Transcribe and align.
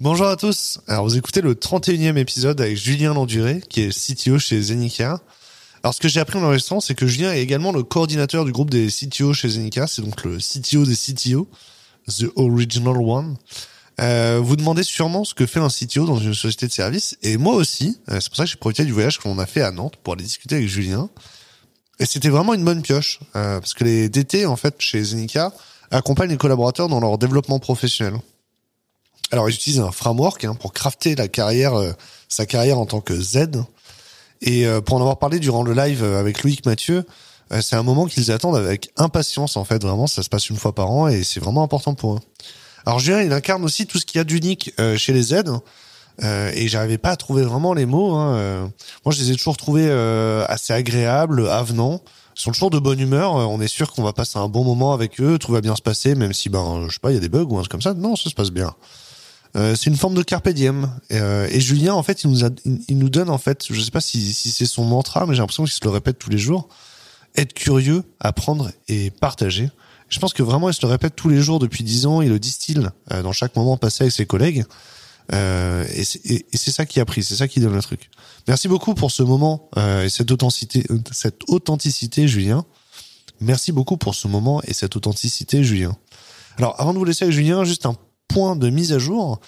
Bonjour 0.00 0.28
à 0.28 0.36
tous. 0.36 0.78
Alors 0.86 1.06
vous 1.06 1.16
écoutez 1.16 1.40
le 1.40 1.56
31e 1.56 2.16
épisode 2.18 2.60
avec 2.60 2.76
Julien 2.76 3.14
Landuré, 3.14 3.60
qui 3.68 3.80
est 3.80 3.90
CTO 3.90 4.38
chez 4.38 4.62
Zenica. 4.62 5.20
Alors 5.82 5.92
ce 5.92 5.98
que 5.98 6.06
j'ai 6.06 6.20
appris 6.20 6.38
en 6.38 6.44
enregistrant, 6.44 6.78
c'est 6.78 6.94
que 6.94 7.08
Julien 7.08 7.32
est 7.32 7.42
également 7.42 7.72
le 7.72 7.82
coordinateur 7.82 8.44
du 8.44 8.52
groupe 8.52 8.70
des 8.70 8.86
CTO 8.86 9.32
chez 9.32 9.48
Zenica. 9.48 9.88
C'est 9.88 10.02
donc 10.02 10.22
le 10.22 10.38
CTO 10.38 10.84
des 10.84 10.94
CTO, 10.94 11.48
the 12.06 12.26
original 12.36 12.96
one. 12.96 13.36
Euh, 14.00 14.40
vous 14.40 14.54
demandez 14.54 14.84
sûrement 14.84 15.24
ce 15.24 15.34
que 15.34 15.46
fait 15.46 15.58
un 15.58 15.68
CTO 15.68 16.06
dans 16.06 16.18
une 16.18 16.32
société 16.32 16.68
de 16.68 16.72
service, 16.72 17.18
et 17.24 17.36
moi 17.36 17.54
aussi. 17.56 17.98
Euh, 18.08 18.20
c'est 18.20 18.28
pour 18.28 18.36
ça 18.36 18.44
que 18.44 18.50
j'ai 18.50 18.56
profité 18.56 18.84
du 18.84 18.92
voyage 18.92 19.18
qu'on 19.18 19.40
a 19.40 19.46
fait 19.46 19.62
à 19.62 19.72
Nantes 19.72 19.96
pour 20.04 20.12
aller 20.12 20.22
discuter 20.22 20.54
avec 20.54 20.68
Julien. 20.68 21.10
Et 21.98 22.06
c'était 22.06 22.28
vraiment 22.28 22.54
une 22.54 22.64
bonne 22.64 22.82
pioche, 22.82 23.18
euh, 23.34 23.58
parce 23.58 23.74
que 23.74 23.82
les 23.82 24.08
DT 24.08 24.46
en 24.46 24.54
fait 24.54 24.76
chez 24.78 25.02
Zenica 25.02 25.52
accompagnent 25.90 26.30
les 26.30 26.36
collaborateurs 26.36 26.88
dans 26.88 27.00
leur 27.00 27.18
développement 27.18 27.58
professionnel. 27.58 28.20
Alors 29.30 29.48
ils 29.48 29.54
utilisent 29.54 29.80
un 29.80 29.92
framework 29.92 30.44
hein, 30.44 30.54
pour 30.54 30.72
crafter 30.72 31.14
la 31.14 31.28
carrière, 31.28 31.74
euh, 31.74 31.92
sa 32.28 32.46
carrière 32.46 32.78
en 32.78 32.86
tant 32.86 33.00
que 33.00 33.18
Z. 33.20 33.48
Et 34.40 34.66
euh, 34.66 34.80
pour 34.80 34.96
en 34.96 35.00
avoir 35.00 35.18
parlé 35.18 35.38
durant 35.38 35.62
le 35.62 35.74
live 35.74 36.02
avec 36.02 36.42
Loïc 36.42 36.64
Mathieu, 36.64 37.04
euh, 37.52 37.60
c'est 37.60 37.76
un 37.76 37.82
moment 37.82 38.06
qu'ils 38.06 38.30
attendent 38.30 38.56
avec 38.56 38.90
impatience 38.96 39.56
en 39.56 39.64
fait. 39.64 39.82
Vraiment, 39.82 40.06
ça 40.06 40.22
se 40.22 40.28
passe 40.28 40.48
une 40.48 40.56
fois 40.56 40.74
par 40.74 40.90
an 40.90 41.08
et 41.08 41.24
c'est 41.24 41.40
vraiment 41.40 41.62
important 41.62 41.94
pour 41.94 42.14
eux. 42.14 42.20
Alors 42.86 43.00
Julien, 43.00 43.22
il 43.22 43.32
incarne 43.32 43.64
aussi 43.64 43.86
tout 43.86 43.98
ce 43.98 44.06
qu'il 44.06 44.18
y 44.18 44.20
a 44.20 44.24
d'unique 44.24 44.72
euh, 44.80 44.96
chez 44.96 45.12
les 45.12 45.22
Z. 45.22 45.42
Euh, 46.24 46.50
et 46.54 46.66
j'arrivais 46.66 46.98
pas 46.98 47.10
à 47.10 47.16
trouver 47.16 47.44
vraiment 47.44 47.74
les 47.74 47.86
mots. 47.86 48.14
Hein. 48.14 48.34
Euh, 48.34 48.66
Moi, 49.04 49.14
je 49.14 49.22
les 49.22 49.30
ai 49.30 49.36
toujours 49.36 49.56
trouvés 49.56 49.86
euh, 49.88 50.44
assez 50.48 50.72
agréables, 50.72 51.48
avenants. 51.48 52.00
Ils 52.36 52.42
sont 52.42 52.50
toujours 52.50 52.70
de 52.70 52.78
bonne 52.78 52.98
humeur. 52.98 53.36
Euh, 53.36 53.44
On 53.44 53.60
est 53.60 53.68
sûr 53.68 53.92
qu'on 53.92 54.02
va 54.02 54.12
passer 54.12 54.38
un 54.38 54.48
bon 54.48 54.64
moment 54.64 54.92
avec 54.92 55.20
eux. 55.20 55.38
Tout 55.38 55.52
va 55.52 55.60
bien 55.60 55.76
se 55.76 55.82
passer, 55.82 56.16
même 56.16 56.32
si, 56.32 56.48
ben, 56.48 56.86
je 56.88 56.94
sais 56.94 56.98
pas, 57.00 57.12
il 57.12 57.14
y 57.14 57.18
a 57.18 57.20
des 57.20 57.28
bugs 57.28 57.46
ou 57.48 57.56
un 57.56 57.60
truc 57.60 57.70
comme 57.70 57.82
ça. 57.82 57.94
Non, 57.94 58.16
ça 58.16 58.30
se 58.30 58.34
passe 58.34 58.50
bien. 58.50 58.74
Euh, 59.56 59.74
c'est 59.74 59.90
une 59.90 59.96
forme 59.96 60.14
de 60.14 60.22
carpe 60.22 60.48
diem. 60.50 60.90
Euh, 61.12 61.48
et 61.50 61.60
Julien, 61.60 61.94
en 61.94 62.02
fait, 62.02 62.24
il 62.24 62.30
nous, 62.30 62.44
a, 62.44 62.50
il, 62.64 62.98
nous 62.98 63.08
donne, 63.08 63.30
en 63.30 63.38
fait, 63.38 63.66
je 63.70 63.80
sais 63.80 63.90
pas 63.90 64.00
si, 64.00 64.32
si 64.32 64.50
c'est 64.50 64.66
son 64.66 64.84
mantra, 64.84 65.26
mais 65.26 65.34
j'ai 65.34 65.40
l'impression 65.40 65.64
qu'il 65.64 65.72
se 65.72 65.84
le 65.84 65.90
répète 65.90 66.18
tous 66.18 66.30
les 66.30 66.38
jours. 66.38 66.68
Être 67.36 67.54
curieux, 67.54 68.04
apprendre 68.20 68.70
et 68.88 69.10
partager. 69.10 69.70
Je 70.08 70.18
pense 70.18 70.32
que 70.32 70.42
vraiment, 70.42 70.68
il 70.68 70.74
se 70.74 70.82
le 70.82 70.88
répète 70.88 71.16
tous 71.16 71.28
les 71.28 71.40
jours 71.40 71.58
depuis 71.58 71.84
dix 71.84 72.06
ans. 72.06 72.22
Il 72.22 72.30
le 72.30 72.38
distille 72.38 72.86
euh, 73.12 73.22
dans 73.22 73.32
chaque 73.32 73.54
moment 73.56 73.76
passé 73.76 74.04
avec 74.04 74.12
ses 74.12 74.26
collègues. 74.26 74.64
Euh, 75.32 75.84
et 75.94 76.04
c'est 76.04 76.70
ça 76.70 76.86
qui 76.86 77.00
a 77.00 77.04
pris, 77.04 77.22
c'est 77.22 77.36
ça 77.36 77.48
qui 77.48 77.60
donne 77.60 77.74
le 77.74 77.82
truc. 77.82 78.10
Merci 78.46 78.66
beaucoup 78.66 78.94
pour 78.94 79.10
ce 79.10 79.22
moment 79.22 79.68
euh, 79.76 80.04
et 80.04 80.08
cette 80.08 80.30
authenticité, 80.30 80.86
cette 81.12 81.42
authenticité, 81.48 82.26
Julien. 82.26 82.64
Merci 83.40 83.72
beaucoup 83.72 83.98
pour 83.98 84.14
ce 84.14 84.26
moment 84.26 84.62
et 84.66 84.72
cette 84.72 84.96
authenticité, 84.96 85.62
Julien. 85.62 85.94
Alors, 86.56 86.80
avant 86.80 86.94
de 86.94 86.98
vous 86.98 87.04
laisser 87.04 87.24
avec 87.24 87.34
Julien, 87.34 87.64
juste 87.64 87.84
un 87.84 87.94
point 88.28 88.56
de 88.56 88.70
mise 88.70 88.92
à 88.92 88.98
jour. 88.98 89.40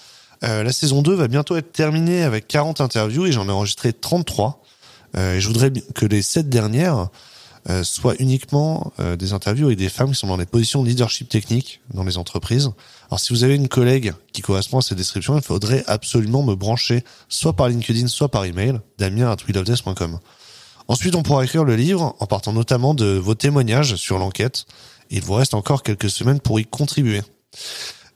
Euh, 0.43 0.63
la 0.63 0.71
saison 0.71 1.01
2 1.01 1.13
va 1.13 1.27
bientôt 1.27 1.55
être 1.55 1.71
terminée 1.71 2.23
avec 2.23 2.47
40 2.47 2.81
interviews 2.81 3.27
et 3.27 3.31
j'en 3.31 3.47
ai 3.47 3.51
enregistré 3.51 3.93
33. 3.93 4.61
Euh, 5.15 5.35
et 5.35 5.41
je 5.41 5.47
voudrais 5.47 5.71
que 5.71 6.05
les 6.05 6.21
7 6.21 6.49
dernières 6.49 7.09
euh, 7.69 7.83
soient 7.83 8.15
uniquement 8.17 8.91
euh, 8.99 9.15
des 9.15 9.33
interviews 9.33 9.67
avec 9.67 9.77
des 9.77 9.89
femmes 9.89 10.11
qui 10.11 10.15
sont 10.15 10.25
dans 10.25 10.37
des 10.37 10.47
positions 10.47 10.81
de 10.81 10.87
leadership 10.87 11.29
technique 11.29 11.79
dans 11.93 12.03
les 12.03 12.17
entreprises. 12.17 12.71
Alors 13.09 13.19
si 13.19 13.33
vous 13.33 13.43
avez 13.43 13.53
une 13.53 13.67
collègue 13.67 14.13
qui 14.33 14.41
correspond 14.41 14.79
à 14.79 14.81
cette 14.81 14.97
description, 14.97 15.37
il 15.37 15.43
faudrait 15.43 15.83
absolument 15.85 16.41
me 16.41 16.55
brancher 16.55 17.03
soit 17.29 17.53
par 17.53 17.69
LinkedIn, 17.69 18.07
soit 18.07 18.29
par 18.29 18.45
email, 18.45 18.79
damien 18.97 19.29
at 19.29 19.37
wheelofdeath.com. 19.47 20.17
Ensuite, 20.87 21.13
on 21.13 21.21
pourra 21.21 21.43
écrire 21.43 21.63
le 21.63 21.75
livre 21.75 22.15
en 22.19 22.25
partant 22.25 22.51
notamment 22.51 22.95
de 22.95 23.05
vos 23.05 23.35
témoignages 23.35 23.95
sur 23.95 24.17
l'enquête. 24.17 24.65
Il 25.11 25.21
vous 25.21 25.33
reste 25.33 25.53
encore 25.53 25.83
quelques 25.83 26.09
semaines 26.09 26.39
pour 26.39 26.59
y 26.59 26.65
contribuer. 26.65 27.21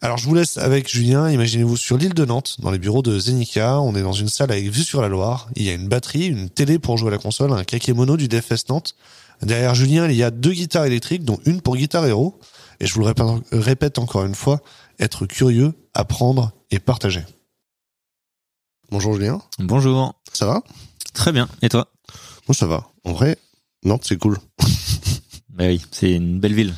Alors, 0.01 0.17
je 0.17 0.25
vous 0.27 0.35
laisse 0.35 0.57
avec 0.57 0.89
Julien. 0.91 1.29
Imaginez-vous 1.29 1.77
sur 1.77 1.97
l'île 1.97 2.13
de 2.13 2.25
Nantes, 2.25 2.57
dans 2.59 2.69
les 2.71 2.77
bureaux 2.77 3.01
de 3.01 3.17
Zenica. 3.17 3.79
On 3.81 3.95
est 3.95 4.01
dans 4.03 4.13
une 4.13 4.27
salle 4.29 4.51
avec 4.51 4.69
vue 4.69 4.83
sur 4.83 5.01
la 5.01 5.07
Loire. 5.07 5.49
Il 5.55 5.63
y 5.63 5.69
a 5.69 5.73
une 5.73 5.87
batterie, 5.87 6.27
une 6.27 6.49
télé 6.49 6.77
pour 6.79 6.97
jouer 6.97 7.07
à 7.07 7.11
la 7.11 7.17
console, 7.17 7.51
un 7.53 7.63
kakémono 7.63 8.17
du 8.17 8.27
DFS 8.27 8.69
Nantes. 8.69 8.95
Derrière 9.41 9.73
Julien, 9.73 10.07
il 10.07 10.15
y 10.15 10.23
a 10.23 10.31
deux 10.31 10.51
guitares 10.53 10.85
électriques, 10.85 11.23
dont 11.23 11.39
une 11.45 11.61
pour 11.61 11.75
Guitare 11.75 12.05
Hero. 12.05 12.39
Et 12.79 12.85
je 12.85 12.93
vous 12.93 12.99
le 13.01 13.07
répète, 13.07 13.25
répète 13.51 13.99
encore 13.99 14.25
une 14.25 14.35
fois, 14.35 14.61
être 14.99 15.25
curieux, 15.25 15.73
apprendre 15.93 16.51
et 16.71 16.79
partager. 16.79 17.23
Bonjour 18.91 19.13
Julien, 19.13 19.41
Bonjour. 19.59 20.13
ça 20.31 20.45
va? 20.45 20.61
Très 21.13 21.31
bien. 21.31 21.49
Et 21.61 21.69
toi? 21.69 21.87
Moi 22.47 22.53
ça 22.53 22.67
va. 22.67 22.87
En 23.03 23.13
vrai, 23.13 23.37
Nantes 23.83 24.03
c'est 24.05 24.17
cool. 24.17 24.37
Bah 25.49 25.67
oui, 25.67 25.81
c'est 25.89 26.11
une 26.11 26.41
belle 26.41 26.53
ville. 26.53 26.73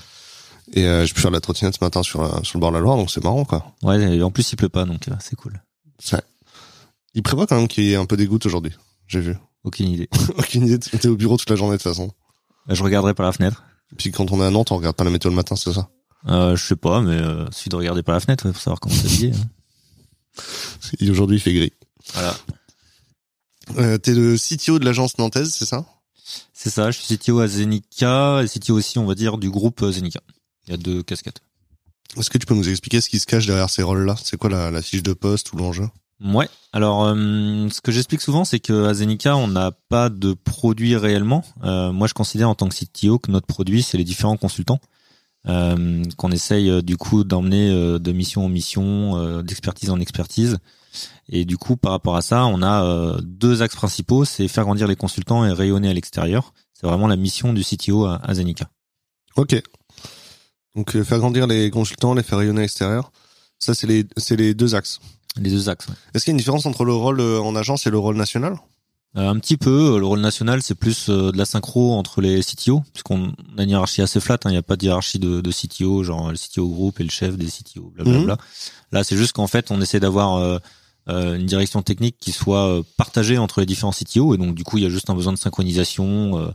Et 0.74 0.86
euh, 0.86 1.06
j'ai 1.06 1.14
pu 1.14 1.22
faire 1.22 1.32
de 1.32 1.36
la 1.36 1.42
trottinette 1.42 1.76
ce 1.80 1.84
matin 1.84 2.04
sur, 2.04 2.22
euh, 2.22 2.44
sur 2.44 2.58
le 2.58 2.62
bord 2.62 2.72
de 2.72 2.76
la 2.76 2.82
Loire, 2.82 2.98
donc 2.98 3.10
c'est 3.10 3.24
marrant 3.24 3.46
quoi. 3.46 3.74
Ouais, 3.84 4.00
et 4.18 4.22
en 4.22 4.32
plus 4.32 4.52
il 4.52 4.56
pleut 4.58 4.70
pas, 4.70 4.86
donc 4.86 5.08
euh, 5.08 5.14
c'est 5.20 5.36
cool. 5.36 5.62
Il 7.14 7.24
prévoit 7.24 7.48
quand 7.48 7.56
même 7.56 7.68
qu'il 7.68 7.86
y 7.86 7.94
ait 7.94 7.96
un 7.96 8.06
peu 8.06 8.18
des 8.18 8.28
gouttes 8.28 8.46
aujourd'hui. 8.46 8.74
J'ai 9.08 9.22
vu. 9.22 9.36
Aucune 9.64 9.88
idée. 9.90 10.10
Aucune 10.38 10.68
idée. 10.68 10.78
T'es 10.80 11.08
au 11.08 11.16
bureau 11.16 11.38
toute 11.38 11.50
la 11.50 11.56
journée 11.56 11.78
de 11.78 11.82
toute 11.82 11.92
façon. 11.92 12.12
Bah, 12.68 12.74
je 12.76 12.84
regarderai 12.84 13.14
par 13.14 13.26
la 13.26 13.32
fenêtre. 13.32 13.64
Puis 13.98 14.12
quand 14.12 14.30
on 14.32 14.42
est 14.42 14.46
à 14.46 14.52
Nantes, 14.52 14.72
on 14.72 14.78
regarde 14.78 14.96
pas 14.96 15.04
la 15.04 15.10
météo 15.10 15.30
le 15.32 15.36
matin, 15.36 15.56
c'est 15.56 15.74
ça? 15.74 15.90
Euh, 16.28 16.56
je 16.56 16.64
sais 16.66 16.76
pas, 16.76 17.02
mais 17.02 17.16
euh, 17.16 17.50
suffit 17.52 17.70
de 17.70 17.76
regarder 17.76 18.04
par 18.04 18.14
la 18.14 18.20
fenêtre 18.20 18.46
ouais, 18.46 18.52
pour 18.52 18.62
savoir 18.62 18.80
comment 18.80 18.94
s'habiller. 18.94 19.32
hein. 19.34 21.10
Aujourd'hui, 21.10 21.38
il 21.38 21.40
fait 21.40 21.54
gris. 21.54 21.74
Voilà. 22.14 22.36
Euh, 23.78 23.98
T'es 23.98 24.14
le 24.14 24.36
CTO 24.38 24.78
de 24.80 24.86
l'agence 24.86 25.18
nantaise, 25.18 25.54
c'est 25.54 25.66
ça? 25.66 25.86
C'est 26.54 26.70
ça, 26.70 26.92
je 26.92 27.00
suis 27.00 27.18
CTO 27.18 27.40
à 27.40 27.48
Zenica 27.48 28.42
et 28.44 28.48
CTO 28.48 28.76
aussi, 28.76 29.00
on 29.00 29.06
va 29.06 29.16
dire, 29.16 29.38
du 29.38 29.50
groupe 29.50 29.84
Zenica. 29.90 30.20
Il 30.68 30.72
y 30.72 30.74
a 30.74 30.78
deux 30.78 31.04
casquettes. 31.04 31.42
Est-ce 32.18 32.30
que 32.30 32.38
tu 32.38 32.46
peux 32.46 32.56
nous 32.56 32.70
expliquer 32.70 33.02
ce 33.02 33.10
qui 33.10 33.20
se 33.20 33.26
cache 33.26 33.46
derrière 33.46 33.70
ces 33.70 33.84
rôles-là? 33.84 34.16
C'est 34.24 34.38
quoi 34.38 34.50
la, 34.50 34.72
la 34.72 34.82
fiche 34.82 35.04
de 35.04 35.14
poste 35.14 35.52
ou 35.54 35.58
l'enjeu? 35.58 35.88
Ouais. 36.24 36.50
Alors, 36.74 37.04
euh, 37.06 37.68
ce 37.70 37.82
que 37.82 37.92
j'explique 37.92 38.22
souvent, 38.22 38.44
c'est 38.44 38.60
que 38.60 38.86
à 38.86 38.94
Zenica, 38.94 39.36
on 39.36 39.48
n'a 39.48 39.72
pas 39.90 40.10
de 40.10 40.34
produit 40.34 40.96
réellement. 40.96 41.44
Euh, 41.64 41.92
moi, 41.92 42.08
je 42.08 42.14
considère 42.14 42.50
en 42.50 42.56
tant 42.56 42.70
que 42.70 42.76
CTO 42.76 43.20
que 43.20 43.32
notre 43.32 43.46
produit, 43.46 43.84
c'est 43.84 43.98
les 43.98 44.04
différents 44.04 44.38
consultants 44.38 44.80
euh, 45.48 46.04
qu'on 46.18 46.32
essaye 46.32 46.70
euh, 46.70 46.82
du 46.82 46.98
coup 46.98 47.24
d'emmener 47.24 47.70
euh, 47.70 48.00
de 48.00 48.12
mission 48.12 48.46
en 48.46 48.50
mission, 48.50 49.18
euh, 49.18 49.42
d'expertise 49.44 49.90
en 49.90 50.00
expertise. 50.00 50.58
Et 51.30 51.46
du 51.46 51.58
coup, 51.58 51.78
par 51.78 51.92
rapport 51.92 52.16
à 52.16 52.22
ça, 52.22 52.46
on 52.46 52.64
a 52.64 53.18
deux 53.22 53.62
axes 53.62 53.76
principaux 53.76 54.26
c'est 54.26 54.48
faire 54.48 54.64
grandir 54.64 54.88
les 54.88 54.96
consultants 54.96 55.46
et 55.46 55.52
rayonner 55.52 55.90
à 55.90 55.94
l'extérieur. 55.94 56.54
C'est 56.74 56.88
vraiment 56.88 57.08
la 57.08 57.18
mission 57.18 57.54
du 57.54 57.64
CTO 57.64 58.06
à, 58.06 58.16
à 58.24 58.34
Zenica. 58.34 58.70
Ok. 59.36 59.62
Donc 60.78 60.96
euh, 60.96 61.04
faire 61.04 61.20
grandir 61.20 61.48
les 61.48 61.70
consultants, 61.72 62.14
les 62.14 62.24
faire 62.24 62.38
rayonner 62.38 62.60
à 62.60 62.62
l'extérieur, 62.62 63.12
ça 63.60 63.74
c'est 63.74 63.88
les, 63.88 64.06
c'est 64.16 64.36
les 64.38 64.54
deux 64.54 64.76
axes. 64.76 65.00
Les 65.36 65.50
deux 65.50 65.68
axes. 65.70 65.88
ouais. 65.88 65.94
Est-ce 66.14 66.24
qu'il 66.24 66.32
y 66.32 66.34
a 66.34 66.36
une 66.36 66.38
différence 66.38 66.66
entre 66.66 66.86
le 66.86 66.94
rôle 66.94 67.20
euh, 67.20 67.42
en 67.42 67.56
agence 67.56 67.86
et 67.88 67.90
le 67.90 67.98
rôle 68.00 68.16
national? 68.16 68.58
Euh, 69.16 69.28
un 69.30 69.40
petit 69.40 69.58
peu. 69.58 69.98
Le 70.00 70.06
rôle 70.06 70.20
national, 70.20 70.62
c'est 70.62 70.76
plus 70.76 71.10
euh, 71.10 71.32
de 71.32 71.38
la 71.38 71.46
synchro 71.46 71.94
entre 71.96 72.22
les 72.22 72.42
CTO, 72.42 72.84
puisqu'on 72.94 73.34
a 73.58 73.64
une 73.64 73.70
hiérarchie 73.72 74.02
assez 74.02 74.20
flat. 74.20 74.36
hein, 74.46 74.50
Il 74.50 74.52
n'y 74.52 74.58
a 74.58 74.62
pas 74.64 74.76
de 74.76 74.84
hiérarchie 74.86 75.18
de, 75.18 75.42
de 75.42 75.52
CTO, 75.52 76.04
genre 76.04 76.30
le 76.32 76.38
CTO 76.38 76.68
groupe 76.68 77.00
et 77.00 77.04
le 77.04 77.10
chef 77.10 77.38
des 77.38 77.48
CTO, 77.48 77.92
blablabla. 77.96 78.38
Là, 78.92 79.04
c'est 79.04 79.18
juste 79.18 79.32
qu'en 79.34 79.48
fait, 79.48 79.72
on 79.72 79.82
essaie 79.82 80.00
d'avoir 80.00 80.36
euh, 80.36 80.60
euh, 81.10 81.36
une 81.38 81.46
direction 81.48 81.82
technique 81.82 82.18
qui 82.20 82.32
soit 82.32 82.68
euh, 82.68 82.84
partagée 82.98 83.38
entre 83.40 83.60
les 83.62 83.66
différents 83.66 83.94
CTO, 83.94 84.36
et 84.36 84.38
donc 84.38 84.54
du 84.54 84.64
coup, 84.64 84.78
il 84.78 84.84
y 84.84 84.88
a 84.88 84.90
juste 84.90 85.10
un 85.10 85.16
besoin 85.16 85.34
de 85.34 85.40
synchronisation, 85.40 86.40
euh, 86.40 86.52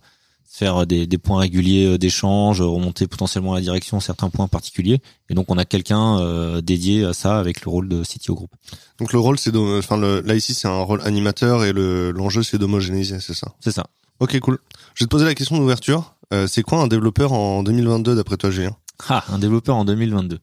faire 0.52 0.86
des, 0.86 1.06
des 1.06 1.18
points 1.18 1.40
réguliers 1.40 1.86
euh, 1.86 1.98
d'échange, 1.98 2.60
remonter 2.60 3.06
potentiellement 3.06 3.54
à 3.54 3.56
la 3.56 3.62
direction 3.62 4.00
certains 4.00 4.28
points 4.28 4.48
particuliers. 4.48 5.00
Et 5.30 5.34
donc, 5.34 5.50
on 5.50 5.56
a 5.56 5.64
quelqu'un 5.64 6.18
euh, 6.18 6.60
dédié 6.60 7.04
à 7.04 7.14
ça 7.14 7.38
avec 7.38 7.64
le 7.64 7.70
rôle 7.70 7.88
de 7.88 8.02
CTO 8.04 8.34
groupe. 8.34 8.52
Donc 8.98 9.12
le 9.12 9.18
rôle 9.18 9.38
c'est 9.38 9.56
enfin 9.56 9.96
le, 9.96 10.20
là 10.20 10.36
ici 10.36 10.54
c'est 10.54 10.68
un 10.68 10.80
rôle 10.82 11.00
animateur 11.02 11.64
et 11.64 11.72
le 11.72 12.12
l'enjeu 12.12 12.44
c'est 12.44 12.58
d'homogénéiser, 12.58 13.18
c'est 13.18 13.34
ça? 13.34 13.52
C'est 13.58 13.72
ça. 13.72 13.86
Ok 14.20 14.38
cool. 14.38 14.58
Je 14.94 15.02
vais 15.02 15.06
te 15.06 15.10
poser 15.10 15.24
la 15.24 15.34
question 15.34 15.56
d'ouverture. 15.56 16.14
Euh, 16.32 16.46
c'est 16.46 16.62
quoi 16.62 16.78
un 16.78 16.86
développeur 16.86 17.32
en 17.32 17.62
2022 17.62 18.14
d'après 18.14 18.36
toi 18.36 18.50
Julien 18.50 18.76
Ah, 19.08 19.24
un 19.28 19.38
développeur 19.38 19.76
en 19.76 19.84
2022. 19.84 20.38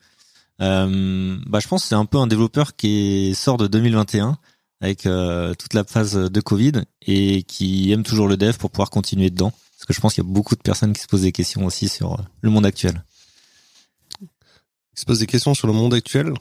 Euh, 0.62 1.38
bah, 1.48 1.60
je 1.60 1.68
pense 1.68 1.84
que 1.84 1.88
c'est 1.88 1.96
un 1.96 2.06
peu 2.06 2.18
un 2.18 2.28
développeur 2.28 2.76
qui 2.76 3.34
sort 3.36 3.58
de 3.58 3.68
2021 3.68 4.38
avec 4.82 5.06
euh, 5.06 5.54
toute 5.56 5.74
la 5.74 5.84
phase 5.84 6.16
de 6.16 6.42
Covid 6.42 6.74
et 7.02 7.44
qui 7.44 7.92
aime 7.92 8.04
toujours 8.04 8.28
le 8.28 8.38
dev 8.38 8.58
pour 8.58 8.72
pouvoir 8.72 8.90
continuer 8.90 9.30
dedans. 9.30 9.54
Que 9.90 9.94
je 9.96 10.02
pense 10.02 10.14
qu'il 10.14 10.24
y 10.24 10.28
a 10.28 10.32
beaucoup 10.32 10.56
de 10.56 10.62
personnes 10.62 10.94
qui 10.94 11.02
se 11.02 11.08
posent 11.08 11.24
des 11.24 11.32
questions 11.32 11.66
aussi 11.66 11.90
sur 11.90 12.14
euh, 12.14 12.24
le 12.42 12.52
monde 12.52 12.64
actuel. 12.66 13.04
Il 14.22 15.00
se 15.00 15.06
pose 15.06 15.18
des 15.20 15.26
questions 15.26 15.54
sur 15.56 15.66
le 15.68 15.74
monde 15.74 15.94
actuel, 15.96 16.32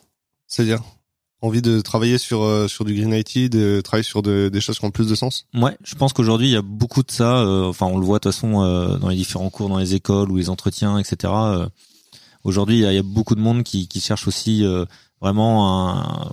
c'est-à-dire 0.47 0.83
envie 1.41 1.63
de 1.63 1.81
travailler 1.81 2.19
sur 2.19 2.43
euh, 2.43 2.69
sur 2.69 2.85
du 2.85 2.95
green 2.95 3.13
IT, 3.15 3.49
de 3.51 3.81
travailler 3.81 4.03
sur 4.05 4.21
de- 4.23 4.51
des 4.53 4.61
choses 4.61 4.79
qui 4.79 4.85
ont 4.85 4.91
plus 4.91 5.07
de 5.09 5.15
sens? 5.15 5.47
Ouais, 5.55 5.77
je 5.83 5.95
pense 5.95 6.13
qu'aujourd'hui 6.13 6.49
il 6.49 6.53
y 6.53 6.57
a 6.57 6.63
beaucoup 6.63 7.03
de 7.03 7.11
ça. 7.11 7.39
euh, 7.39 7.65
enfin, 7.69 7.87
on 7.87 7.97
le 7.99 8.05
voit 8.05 8.19
de 8.19 8.25
toute 8.25 8.33
façon 8.35 8.63
euh, 8.63 8.99
dans 8.99 9.09
les 9.09 9.17
différents 9.17 9.49
cours, 9.49 9.69
dans 9.71 9.79
les 9.79 9.95
écoles 9.95 10.31
ou 10.31 10.37
les 10.37 10.51
entretiens, 10.51 10.99
etc. 10.99 11.33
Aujourd'hui, 12.45 12.79
il 12.79 12.83
y, 12.83 12.87
a- 12.87 12.93
il 12.93 12.97
y 12.97 12.99
a 12.99 13.03
beaucoup 13.03 13.35
de 13.35 13.41
monde 13.41 13.63
qui, 13.63 13.89
qui 13.89 14.01
cherche 14.01 14.27
aussi 14.29 14.65
vraiment 15.21 16.31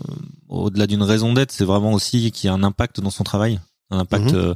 au-delà 0.49 0.87
d'une 0.87 1.03
raison 1.03 1.33
d'être, 1.33 1.51
c'est 1.51 1.65
vraiment 1.65 1.93
aussi 1.93 2.31
qu'il 2.31 2.47
y 2.47 2.49
a 2.49 2.53
un 2.53 2.63
impact 2.63 2.99
dans 2.99 3.09
son 3.11 3.23
travail, 3.23 3.59
un 3.91 3.99
impact 3.99 4.33
Mhm. 4.33 4.55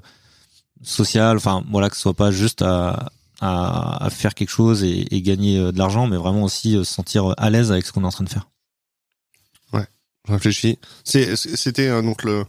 Social. 0.81 1.37
Enfin, 1.37 1.63
voilà, 1.71 1.89
que 1.89 1.95
ce 1.95 2.01
soit 2.01 2.13
pas 2.13 2.31
juste 2.31 2.61
à, 2.61 3.11
à, 3.41 4.05
à 4.05 4.09
faire 4.09 4.33
quelque 4.33 4.49
chose 4.49 4.83
et, 4.83 5.07
et 5.13 5.21
gagner 5.21 5.57
euh, 5.57 5.71
de 5.71 5.77
l'argent, 5.77 6.07
mais 6.07 6.17
vraiment 6.17 6.43
aussi 6.43 6.75
euh, 6.75 6.83
se 6.83 6.93
sentir 6.93 7.33
à 7.37 7.49
l'aise 7.49 7.71
avec 7.71 7.85
ce 7.85 7.91
qu'on 7.91 8.03
est 8.03 8.07
en 8.07 8.11
train 8.11 8.23
de 8.23 8.29
faire. 8.29 8.47
réfléchis. 10.27 10.77
C'est, 11.03 11.35
c'était 11.35 11.87
euh, 11.87 12.01
donc 12.01 12.23
le, 12.23 12.45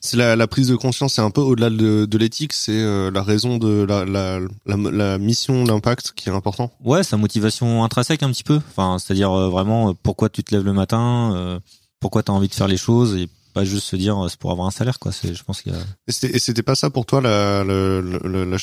c'est 0.00 0.16
la, 0.16 0.36
la, 0.36 0.46
prise 0.46 0.68
de 0.68 0.76
conscience, 0.76 1.14
c'est 1.14 1.22
un 1.22 1.30
peu 1.30 1.40
au-delà 1.40 1.70
de, 1.70 2.04
de 2.04 2.18
l'éthique, 2.18 2.52
c'est 2.52 2.72
euh, 2.72 3.10
la 3.10 3.22
raison 3.22 3.58
de 3.58 3.84
la, 3.84 4.04
la, 4.04 4.40
la, 4.66 5.18
mission, 5.18 5.64
l'impact 5.64 6.12
qui 6.12 6.28
est 6.28 6.32
important. 6.32 6.72
Ouais, 6.84 7.02
sa 7.02 7.16
motivation 7.16 7.84
intrinsèque 7.84 8.22
un 8.22 8.30
petit 8.30 8.44
peu. 8.44 8.60
Enfin, 8.70 8.98
c'est-à-dire 8.98 9.32
euh, 9.32 9.48
vraiment 9.48 9.94
pourquoi 9.94 10.28
tu 10.28 10.44
te 10.44 10.54
lèves 10.54 10.64
le 10.64 10.72
matin, 10.72 11.60
pourquoi 12.00 12.22
tu 12.22 12.30
as 12.30 12.34
envie 12.34 12.48
de 12.48 12.54
faire 12.54 12.68
les 12.68 12.76
choses 12.76 13.16
et 13.16 13.28
pas 13.54 13.64
juste 13.64 13.86
se 13.86 13.96
dire 13.96 14.26
c'est 14.28 14.38
pour 14.38 14.50
avoir 14.50 14.66
un 14.66 14.70
salaire 14.70 14.98
quoi. 14.98 15.12
C'est, 15.12 15.34
je 15.34 15.42
pense 15.44 15.62
qu'il 15.62 15.72
y 15.72 15.76
a. 15.76 15.78
Et 16.06 16.38
c'était, 16.38 16.62
pas 16.62 16.74
ça 16.74 16.90
pour 16.90 17.06
toi 17.06 17.20
la, 17.20 17.64
la, 17.64 18.58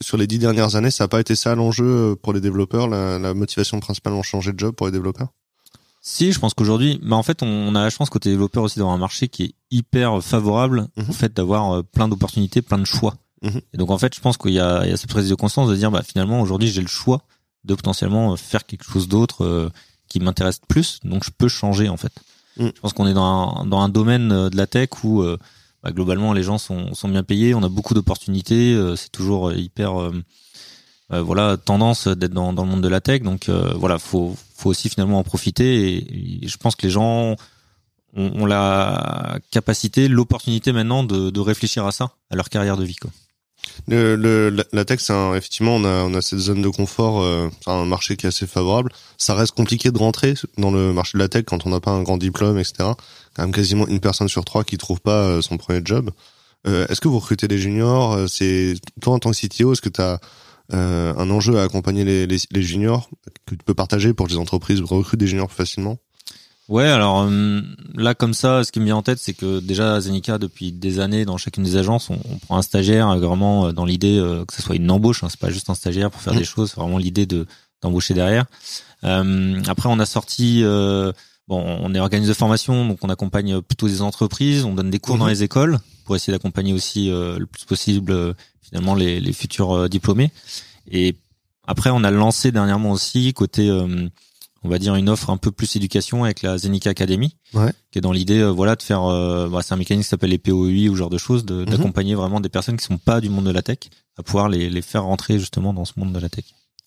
sur 0.00 0.16
les 0.16 0.26
dix 0.26 0.38
dernières 0.38 0.76
années, 0.76 0.90
ça 0.90 1.04
n'a 1.04 1.08
pas 1.08 1.20
été 1.20 1.34
ça 1.34 1.54
l'enjeu 1.54 2.16
pour 2.22 2.32
les 2.32 2.40
développeurs, 2.40 2.86
la, 2.86 3.18
la 3.18 3.34
motivation 3.34 3.80
principale 3.80 4.12
en 4.12 4.22
changer 4.22 4.52
de 4.52 4.58
job 4.58 4.74
pour 4.74 4.86
les 4.86 4.92
développeurs? 4.92 5.28
Si, 6.02 6.32
je 6.32 6.38
pense 6.38 6.54
qu'aujourd'hui, 6.54 6.98
bah 7.02 7.16
en 7.16 7.22
fait, 7.22 7.42
on 7.42 7.74
a 7.74 7.82
la 7.82 7.90
chance 7.90 8.08
côté 8.08 8.30
développeur 8.30 8.62
aussi 8.62 8.78
d'avoir 8.78 8.94
un 8.94 8.98
marché 8.98 9.28
qui 9.28 9.44
est 9.44 9.54
hyper 9.70 10.22
favorable 10.22 10.88
au 10.96 11.02
mhm. 11.02 11.12
fait 11.12 11.34
d'avoir 11.34 11.72
euh, 11.72 11.82
plein 11.82 12.08
d'opportunités, 12.08 12.62
plein 12.62 12.78
de 12.78 12.84
choix. 12.84 13.16
Mhm. 13.42 13.60
Et 13.74 13.76
donc 13.76 13.90
en 13.90 13.98
fait, 13.98 14.14
je 14.14 14.20
pense 14.20 14.38
qu'il 14.38 14.52
y 14.52 14.60
a, 14.60 14.84
il 14.84 14.90
y 14.90 14.92
a 14.92 14.96
cette 14.96 15.10
prise 15.10 15.28
de 15.28 15.34
conscience 15.34 15.68
de 15.68 15.76
dire, 15.76 15.90
bah 15.90 16.02
finalement 16.02 16.40
aujourd'hui, 16.40 16.68
j'ai 16.68 16.80
le 16.80 16.88
choix 16.88 17.22
de 17.64 17.74
potentiellement 17.74 18.32
euh, 18.32 18.36
faire 18.36 18.64
quelque 18.64 18.84
chose 18.84 19.08
d'autre 19.08 19.44
euh, 19.44 19.68
qui 20.08 20.20
m'intéresse 20.20 20.60
plus, 20.68 21.00
donc 21.04 21.24
je 21.24 21.30
peux 21.30 21.48
changer 21.48 21.88
en 21.90 21.98
fait. 21.98 22.12
Mhm. 22.60 22.72
Je 22.74 22.80
pense 22.80 22.92
qu'on 22.92 23.08
est 23.08 23.14
dans 23.14 23.56
un, 23.58 23.66
dans 23.66 23.80
un 23.80 23.88
domaine 23.88 24.28
de 24.28 24.56
la 24.56 24.68
tech 24.68 24.90
où 25.02 25.24
bah, 25.82 25.90
globalement 25.90 26.32
les 26.32 26.44
gens 26.44 26.58
sont, 26.58 26.94
sont 26.94 27.08
bien 27.08 27.24
payés, 27.24 27.54
on 27.54 27.62
a 27.62 27.68
beaucoup 27.68 27.94
d'opportunités, 27.94 28.78
c'est 28.96 29.10
toujours 29.10 29.52
hyper 29.52 30.12
euh, 31.12 31.22
voilà 31.22 31.56
tendance 31.56 32.06
d'être 32.06 32.32
dans, 32.32 32.52
dans 32.52 32.62
le 32.62 32.70
monde 32.70 32.82
de 32.82 32.88
la 32.88 33.00
tech. 33.00 33.22
Donc 33.22 33.48
euh, 33.48 33.72
voilà, 33.74 33.98
faut 33.98 34.36
faut 34.54 34.70
aussi 34.70 34.88
finalement 34.88 35.18
en 35.18 35.24
profiter. 35.24 35.96
Et, 35.96 36.48
je 36.48 36.56
pense 36.56 36.76
que 36.76 36.86
les 36.86 36.90
gens 36.90 37.34
ont, 38.16 38.32
ont 38.40 38.46
la 38.46 39.38
capacité, 39.50 40.08
l'opportunité 40.08 40.72
maintenant 40.72 41.02
de, 41.02 41.30
de, 41.30 41.40
réfléchir 41.40 41.86
à 41.86 41.92
ça, 41.92 42.12
à 42.30 42.36
leur 42.36 42.48
carrière 42.48 42.76
de 42.76 42.84
vie. 42.84 42.96
Quoi. 42.96 43.10
Le, 43.88 44.14
le, 44.14 44.64
la 44.72 44.84
tech, 44.84 45.00
c'est 45.00 45.12
effectivement, 45.36 45.76
on 45.76 45.84
a, 45.84 46.04
on 46.04 46.14
a 46.14 46.22
cette 46.22 46.38
zone 46.38 46.62
de 46.62 46.68
confort, 46.68 47.22
euh, 47.22 47.48
un 47.66 47.84
marché 47.84 48.16
qui 48.16 48.26
est 48.26 48.28
assez 48.28 48.46
favorable. 48.46 48.92
Ça 49.18 49.34
reste 49.34 49.52
compliqué 49.52 49.90
de 49.90 49.98
rentrer 49.98 50.34
dans 50.58 50.70
le 50.70 50.92
marché 50.92 51.18
de 51.18 51.22
la 51.22 51.28
tech 51.28 51.44
quand 51.46 51.66
on 51.66 51.70
n'a 51.70 51.80
pas 51.80 51.90
un 51.90 52.02
grand 52.02 52.18
diplôme, 52.18 52.58
etc. 52.58 52.90
Quand 53.34 53.42
même 53.42 53.52
quasiment 53.52 53.86
une 53.86 54.00
personne 54.00 54.28
sur 54.28 54.44
trois 54.44 54.64
qui 54.64 54.78
trouve 54.78 55.00
pas 55.00 55.22
euh, 55.24 55.42
son 55.42 55.56
premier 55.56 55.80
job. 55.84 56.10
Euh, 56.66 56.86
est-ce 56.88 57.00
que 57.00 57.08
vous 57.08 57.18
recrutez 57.18 57.48
des 57.48 57.58
juniors 57.58 58.28
C'est 58.28 58.74
toi 59.00 59.14
en 59.14 59.18
tant 59.18 59.30
que 59.30 59.36
CTO, 59.36 59.72
est-ce 59.72 59.80
que 59.80 59.88
tu 59.88 60.00
as 60.00 60.20
euh, 60.72 61.12
un 61.16 61.30
enjeu 61.30 61.58
à 61.58 61.64
accompagner 61.64 62.04
les, 62.04 62.26
les, 62.26 62.36
les, 62.50 62.62
juniors 62.62 63.10
que 63.46 63.56
tu 63.56 63.64
peux 63.64 63.74
partager 63.74 64.12
pour 64.12 64.26
que 64.26 64.32
les 64.32 64.38
entreprises 64.38 64.80
recrutent 64.80 65.18
des 65.18 65.26
juniors 65.26 65.48
plus 65.48 65.56
facilement? 65.56 65.98
Ouais, 66.70 66.86
alors 66.86 67.26
euh, 67.28 67.60
là 67.94 68.14
comme 68.14 68.32
ça, 68.32 68.64
ce 68.64 68.72
qui 68.72 68.80
me 68.80 68.86
vient 68.86 68.96
en 68.96 69.02
tête, 69.02 69.18
c'est 69.18 69.34
que 69.34 69.60
déjà 69.60 70.00
Zenica 70.00 70.38
depuis 70.38 70.72
des 70.72 71.00
années 71.00 71.26
dans 71.26 71.36
chacune 71.36 71.64
des 71.64 71.76
agences, 71.76 72.08
on, 72.08 72.18
on 72.30 72.38
prend 72.38 72.56
un 72.56 72.62
stagiaire 72.62 73.10
euh, 73.10 73.18
vraiment 73.18 73.72
dans 73.72 73.84
l'idée 73.84 74.18
que 74.48 74.54
ce 74.54 74.62
soit 74.62 74.76
une 74.76 74.90
embauche. 74.90 75.22
Hein, 75.22 75.28
c'est 75.28 75.40
pas 75.40 75.50
juste 75.50 75.68
un 75.68 75.74
stagiaire 75.74 76.10
pour 76.10 76.22
faire 76.22 76.32
mmh. 76.32 76.38
des 76.38 76.44
choses, 76.44 76.70
c'est 76.70 76.80
vraiment 76.80 76.98
l'idée 76.98 77.26
de 77.26 77.46
d'embaucher 77.82 78.14
derrière. 78.14 78.44
après, 79.02 79.88
on 79.88 79.98
a 79.98 80.06
sorti 80.06 80.64
Bon, 81.48 81.64
on 81.82 81.92
est 81.96 81.98
organisme 81.98 82.28
de 82.28 82.36
formation, 82.36 82.86
donc 82.86 82.98
on 83.02 83.08
accompagne 83.08 83.60
plutôt 83.60 83.88
des 83.88 84.02
entreprises, 84.02 84.64
on 84.64 84.72
donne 84.72 84.88
des 84.88 85.00
cours 85.00 85.18
dans 85.18 85.24
mmh. 85.24 85.30
les 85.30 85.42
écoles 85.42 85.78
pour 86.04 86.14
essayer 86.14 86.32
d'accompagner 86.32 86.72
aussi 86.72 87.10
euh, 87.10 87.38
le 87.40 87.46
plus 87.46 87.64
possible 87.64 88.34
finalement 88.62 88.94
les, 88.94 89.20
les 89.20 89.32
futurs 89.32 89.72
euh, 89.72 89.88
diplômés. 89.88 90.30
Et 90.90 91.16
après, 91.66 91.90
on 91.90 92.04
a 92.04 92.10
lancé 92.10 92.52
dernièrement 92.52 92.92
aussi 92.92 93.32
côté, 93.32 93.68
euh, 93.68 94.08
on 94.62 94.68
va 94.68 94.78
dire 94.78 94.94
une 94.94 95.08
offre 95.08 95.30
un 95.30 95.36
peu 95.36 95.50
plus 95.50 95.76
éducation 95.76 96.24
avec 96.24 96.42
la 96.42 96.58
Zenica 96.58 96.90
Academy, 96.90 97.36
ouais. 97.54 97.72
qui 97.90 97.98
est 97.98 98.02
dans 98.02 98.12
l'idée, 98.12 98.40
euh, 98.40 98.50
voilà, 98.50 98.76
de 98.76 98.82
faire, 98.82 99.02
bah, 99.48 99.60
c'est 99.62 99.72
un 99.72 99.76
mécanisme 99.76 100.04
qui 100.04 100.10
s'appelle 100.10 100.30
les 100.30 100.38
POI 100.38 100.88
ou 100.88 100.96
genre 100.96 101.10
de 101.10 101.18
choses, 101.18 101.44
mhm. 101.44 101.64
d'accompagner 101.64 102.14
vraiment 102.14 102.40
des 102.40 102.48
personnes 102.48 102.76
qui 102.76 102.84
sont 102.84 102.98
pas 102.98 103.20
du 103.20 103.28
monde 103.28 103.46
de 103.46 103.50
la 103.50 103.62
tech, 103.62 103.78
à 104.18 104.22
pouvoir 104.22 104.48
les, 104.48 104.70
les 104.70 104.82
faire 104.82 105.04
rentrer 105.04 105.38
justement 105.38 105.72
dans 105.72 105.84
ce 105.84 105.92
monde 105.96 106.12
de 106.12 106.18
la 106.18 106.28
tech. 106.28 106.44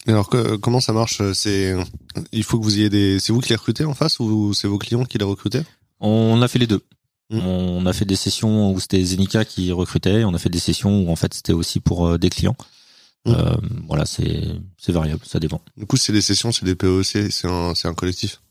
alors 0.08 0.30
comment 0.62 0.82
ça 0.82 0.94
marche 0.94 1.22
C'est, 1.34 1.76
il 2.32 2.44
faut 2.44 2.60
que 2.60 2.64
vous 2.64 2.78
ayez 2.78 2.90
des, 2.90 3.20
c'est 3.20 3.34
vous 3.34 3.40
qui 3.40 3.50
les 3.50 3.56
recrutez 3.56 3.86
en 3.86 3.94
face 3.94 4.20
ou 4.20 4.54
c'est 4.54 4.68
vos 4.68 4.78
clients 4.78 5.06
qui 5.06 5.18
les 5.18 5.26
recrutez 5.26 5.62
On 6.00 6.42
a 6.42 6.48
fait 6.48 6.60
les 6.60 6.68
deux. 6.68 6.84
Mm. 7.30 7.40
On 7.40 7.86
a 7.86 7.94
fait 7.94 8.06
des 8.06 8.16
sessions 8.16 8.72
où 8.72 8.80
c'était 8.80 9.04
Zenica 9.04 9.46
qui 9.46 9.72
recrutait, 9.72 10.24
on 10.24 10.34
a 10.34 10.38
fait 10.38 10.50
des 10.50 10.60
sessions 10.60 11.04
où 11.04 11.12
en 11.12 11.16
fait 11.16 11.34
c'était 11.34 11.54
aussi 11.54 11.80
pour 11.80 12.08
euh, 12.08 12.18
des 12.18 12.30
clients. 12.30 12.56
Mm. 13.26 13.32
Euh, 13.32 13.56
voilà, 13.88 14.06
c'est 14.06 14.44
c'est 14.78 14.92
variable, 14.92 15.22
ça 15.26 15.40
dépend. 15.40 15.62
Du 15.78 15.86
coup, 15.86 15.98
c'est 15.98 16.14
des 16.14 16.22
sessions, 16.22 16.52
c'est 16.52 16.66
des 16.66 16.76
POC, 16.76 17.32
c'est 17.32 17.48
un 17.48 17.74
c'est 17.76 17.88
un 17.88 17.94
collectif? 17.94 18.42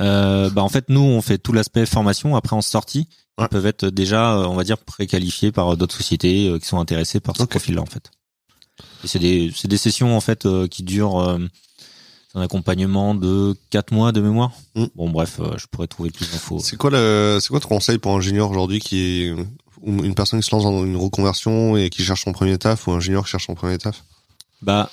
Euh, 0.00 0.48
bah 0.50 0.62
en 0.62 0.68
fait, 0.68 0.86
nous 0.88 1.00
on 1.00 1.20
fait 1.20 1.38
tout 1.38 1.52
l'aspect 1.52 1.84
formation. 1.84 2.34
Après 2.36 2.56
en 2.56 2.62
sortie, 2.62 3.08
ils 3.38 3.48
peuvent 3.48 3.66
être 3.66 3.86
déjà, 3.86 4.36
euh, 4.36 4.46
on 4.46 4.54
va 4.54 4.64
dire, 4.64 4.78
préqualifiés 4.78 5.52
par 5.52 5.76
d'autres 5.76 5.96
sociétés 5.96 6.56
qui 6.60 6.66
sont 6.66 6.78
intéressées 6.78 7.20
par 7.20 7.36
ce 7.36 7.44
profil-là 7.44 7.82
en 7.82 7.86
fait. 7.86 8.10
Et 9.04 9.08
c'est 9.08 9.18
des 9.18 9.52
c'est 9.54 9.68
des 9.68 9.76
sessions 9.76 10.16
en 10.16 10.20
fait 10.20 10.48
qui 10.70 10.82
durent 10.82 11.38
un 12.34 12.40
accompagnement 12.42 13.14
de 13.14 13.54
4 13.70 13.92
mois 13.92 14.12
de 14.12 14.20
mémoire. 14.20 14.52
Mm. 14.74 14.84
Bon 14.94 15.10
bref, 15.10 15.38
euh, 15.40 15.56
je 15.58 15.66
pourrais 15.66 15.86
trouver 15.86 16.10
plus 16.10 16.30
d'infos. 16.30 16.58
C'est 16.60 16.76
quoi 16.76 16.90
le 16.90 17.38
c'est 17.40 17.48
quoi 17.48 17.60
ton 17.60 17.68
conseil 17.68 17.98
pour 17.98 18.16
un 18.16 18.20
junior 18.20 18.50
aujourd'hui 18.50 18.80
qui 18.80 19.32
une 19.84 20.14
personne 20.14 20.40
qui 20.40 20.46
se 20.46 20.54
lance 20.54 20.64
dans 20.64 20.84
une 20.84 20.96
reconversion 20.96 21.76
et 21.76 21.90
qui 21.90 22.02
cherche 22.02 22.24
son 22.24 22.32
premier 22.32 22.58
taf 22.58 22.86
ou 22.86 22.92
un 22.92 23.00
junior 23.00 23.24
qui 23.24 23.30
cherche 23.30 23.46
son 23.46 23.54
premier 23.54 23.78
taf 23.78 24.04
Bah 24.62 24.90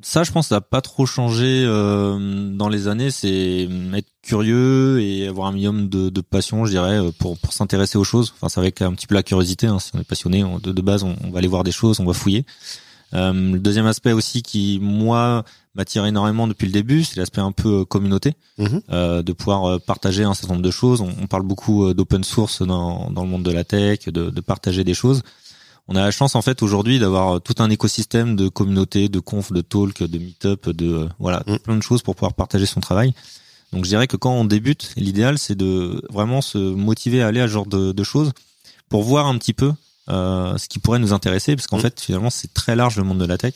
ça, 0.00 0.24
je 0.24 0.32
pense, 0.32 0.48
ça 0.48 0.56
n'a 0.56 0.60
pas 0.60 0.80
trop 0.80 1.06
changé 1.06 1.64
euh, 1.64 2.50
dans 2.50 2.68
les 2.68 2.88
années. 2.88 3.10
C'est 3.10 3.68
être 3.94 4.08
curieux 4.22 5.00
et 5.00 5.28
avoir 5.28 5.46
un 5.46 5.52
minimum 5.52 5.88
de, 5.88 6.10
de 6.10 6.20
passion, 6.20 6.64
je 6.64 6.70
dirais, 6.70 6.98
euh, 6.98 7.10
pour, 7.16 7.38
pour 7.38 7.52
s'intéresser 7.52 7.98
aux 7.98 8.04
choses. 8.04 8.34
Enfin, 8.34 8.48
c'est 8.48 8.58
avec 8.58 8.82
un 8.82 8.92
petit 8.94 9.06
peu 9.06 9.14
la 9.14 9.22
curiosité. 9.22 9.66
Hein. 9.66 9.78
Si 9.78 9.92
on 9.94 10.00
est 10.00 10.04
passionné, 10.04 10.44
de, 10.62 10.72
de 10.72 10.82
base, 10.82 11.04
on, 11.04 11.14
on, 11.24 11.30
va 11.30 11.38
aller 11.38 11.48
voir 11.48 11.62
des 11.62 11.72
choses, 11.72 12.00
on 12.00 12.04
va 12.04 12.14
fouiller. 12.14 12.44
Euh, 13.14 13.32
le 13.32 13.58
deuxième 13.58 13.86
aspect 13.86 14.12
aussi 14.12 14.42
qui, 14.42 14.78
moi, 14.80 15.44
m'attire 15.74 16.06
énormément 16.06 16.46
depuis 16.46 16.66
le 16.66 16.72
début, 16.72 17.04
c'est 17.04 17.18
l'aspect 17.18 17.40
un 17.40 17.52
peu 17.52 17.80
euh, 17.80 17.84
communauté, 17.84 18.34
mhm. 18.58 18.82
euh, 18.90 19.22
de 19.22 19.32
pouvoir 19.32 19.80
partager 19.80 20.24
un 20.24 20.34
certain 20.34 20.54
nombre 20.54 20.64
de 20.64 20.70
choses. 20.70 21.00
On, 21.00 21.10
on 21.20 21.26
parle 21.26 21.42
beaucoup 21.42 21.92
d'open 21.94 22.24
source 22.24 22.62
dans, 22.62 23.10
dans 23.10 23.22
le 23.22 23.28
monde 23.28 23.42
de 23.42 23.52
la 23.52 23.64
tech, 23.64 24.06
de, 24.06 24.30
de, 24.30 24.40
partager 24.40 24.84
des 24.84 24.94
choses. 24.94 25.22
On 25.88 25.96
a 25.96 26.00
la 26.00 26.10
chance 26.10 26.36
en 26.36 26.42
fait 26.42 26.62
aujourd'hui 26.62 26.98
d'avoir 26.98 27.40
tout 27.40 27.54
un 27.58 27.68
écosystème 27.68 28.36
de 28.36 28.48
communauté, 28.48 29.08
de 29.08 29.18
conf, 29.18 29.52
de 29.52 29.60
talk, 29.60 30.02
de 30.02 30.18
meet-up, 30.18 30.68
de 30.70 31.08
voilà 31.18 31.42
mhm. 31.46 31.58
plein 31.58 31.76
de 31.76 31.82
choses 31.82 32.02
pour 32.02 32.14
pouvoir 32.14 32.34
partager 32.34 32.66
son 32.66 32.80
travail. 32.80 33.14
Donc 33.72 33.84
je 33.84 33.88
dirais 33.88 34.06
que 34.06 34.16
quand 34.16 34.32
on 34.32 34.44
débute, 34.44 34.92
l'idéal 34.96 35.38
c'est 35.38 35.54
de 35.54 36.02
vraiment 36.10 36.40
se 36.40 36.58
motiver 36.58 37.22
à 37.22 37.26
aller 37.26 37.40
à 37.40 37.48
ce 37.48 37.52
genre 37.52 37.66
de, 37.66 37.92
de 37.92 38.04
choses 38.04 38.32
pour 38.88 39.02
voir 39.02 39.26
un 39.26 39.38
petit 39.38 39.54
peu 39.54 39.72
euh, 40.08 40.56
ce 40.58 40.68
qui 40.68 40.78
pourrait 40.78 40.98
nous 40.98 41.12
intéresser, 41.12 41.54
parce 41.54 41.66
qu'en 41.66 41.78
mm. 41.78 41.82
fait, 41.82 42.00
finalement, 42.00 42.30
c'est 42.30 42.52
très 42.52 42.76
large 42.76 42.96
le 42.96 43.04
monde 43.04 43.18
de 43.18 43.24
la 43.24 43.38
tech. 43.38 43.54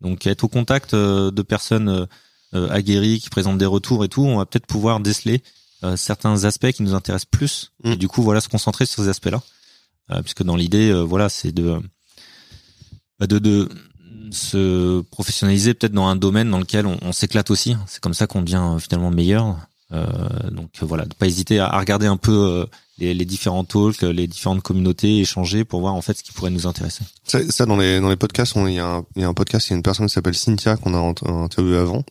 Donc, 0.00 0.26
être 0.26 0.44
au 0.44 0.48
contact 0.48 0.94
euh, 0.94 1.30
de 1.30 1.42
personnes 1.42 2.06
euh, 2.54 2.68
aguerries 2.70 3.20
qui 3.20 3.30
présentent 3.30 3.58
des 3.58 3.66
retours 3.66 4.04
et 4.04 4.08
tout, 4.08 4.22
on 4.22 4.38
va 4.38 4.46
peut-être 4.46 4.66
pouvoir 4.66 5.00
déceler 5.00 5.42
certains 5.96 6.44
aspects 6.44 6.70
qui 6.72 6.82
nous 6.82 6.92
intéressent 6.92 7.30
plus. 7.30 7.72
Mm. 7.84 7.92
Et 7.92 7.96
du 7.96 8.06
coup, 8.06 8.22
voilà, 8.22 8.42
se 8.42 8.50
concentrer 8.50 8.84
sur 8.84 9.02
ces 9.02 9.08
aspects-là, 9.08 9.40
puisque 10.20 10.42
dans 10.42 10.56
l'idée, 10.56 10.92
voilà, 10.92 11.30
c'est 11.30 11.52
de, 11.52 11.80
bah, 13.18 13.26
de 13.26 13.38
de 13.38 13.68
se 14.30 15.00
professionnaliser 15.10 15.72
peut-être 15.72 15.94
dans 15.94 16.06
un 16.06 16.16
domaine 16.16 16.50
dans 16.50 16.58
lequel 16.58 16.86
on, 16.86 16.98
on 17.00 17.12
s'éclate 17.12 17.50
aussi. 17.50 17.76
C'est 17.86 18.00
comme 18.00 18.12
ça 18.12 18.26
qu'on 18.26 18.42
devient 18.42 18.76
finalement 18.78 19.10
meilleur. 19.10 19.56
Euh, 19.92 20.06
donc 20.50 20.70
voilà, 20.82 21.04
ne 21.04 21.10
pas 21.10 21.26
hésiter 21.26 21.58
à, 21.58 21.78
regarder 21.78 22.06
un 22.06 22.16
peu 22.16 22.32
euh, 22.32 22.66
les, 22.98 23.12
les, 23.12 23.24
différents 23.24 23.64
talks, 23.64 24.02
les 24.02 24.26
différentes 24.28 24.62
communautés, 24.62 25.18
échanger 25.18 25.64
pour 25.64 25.80
voir 25.80 25.94
en 25.94 26.02
fait 26.02 26.16
ce 26.16 26.22
qui 26.22 26.32
pourrait 26.32 26.50
nous 26.50 26.66
intéresser. 26.66 27.04
Ça, 27.24 27.40
ça 27.50 27.66
dans 27.66 27.76
les 27.76 28.00
dans 28.00 28.08
les 28.08 28.16
podcasts, 28.16 28.54
il 28.56 28.74
y, 28.74 28.78
a 28.78 28.86
un, 28.86 29.04
y 29.16 29.24
a 29.24 29.28
un 29.28 29.34
podcast, 29.34 29.68
il 29.68 29.70
y 29.70 29.74
a 29.74 29.76
une 29.76 29.82
personne 29.82 30.06
qui 30.06 30.14
s'appelle 30.14 30.34
Cynthia 30.34 30.76
qu'on 30.76 30.94
a 30.94 31.32
interviewé 31.42 31.78
avant, 31.78 32.04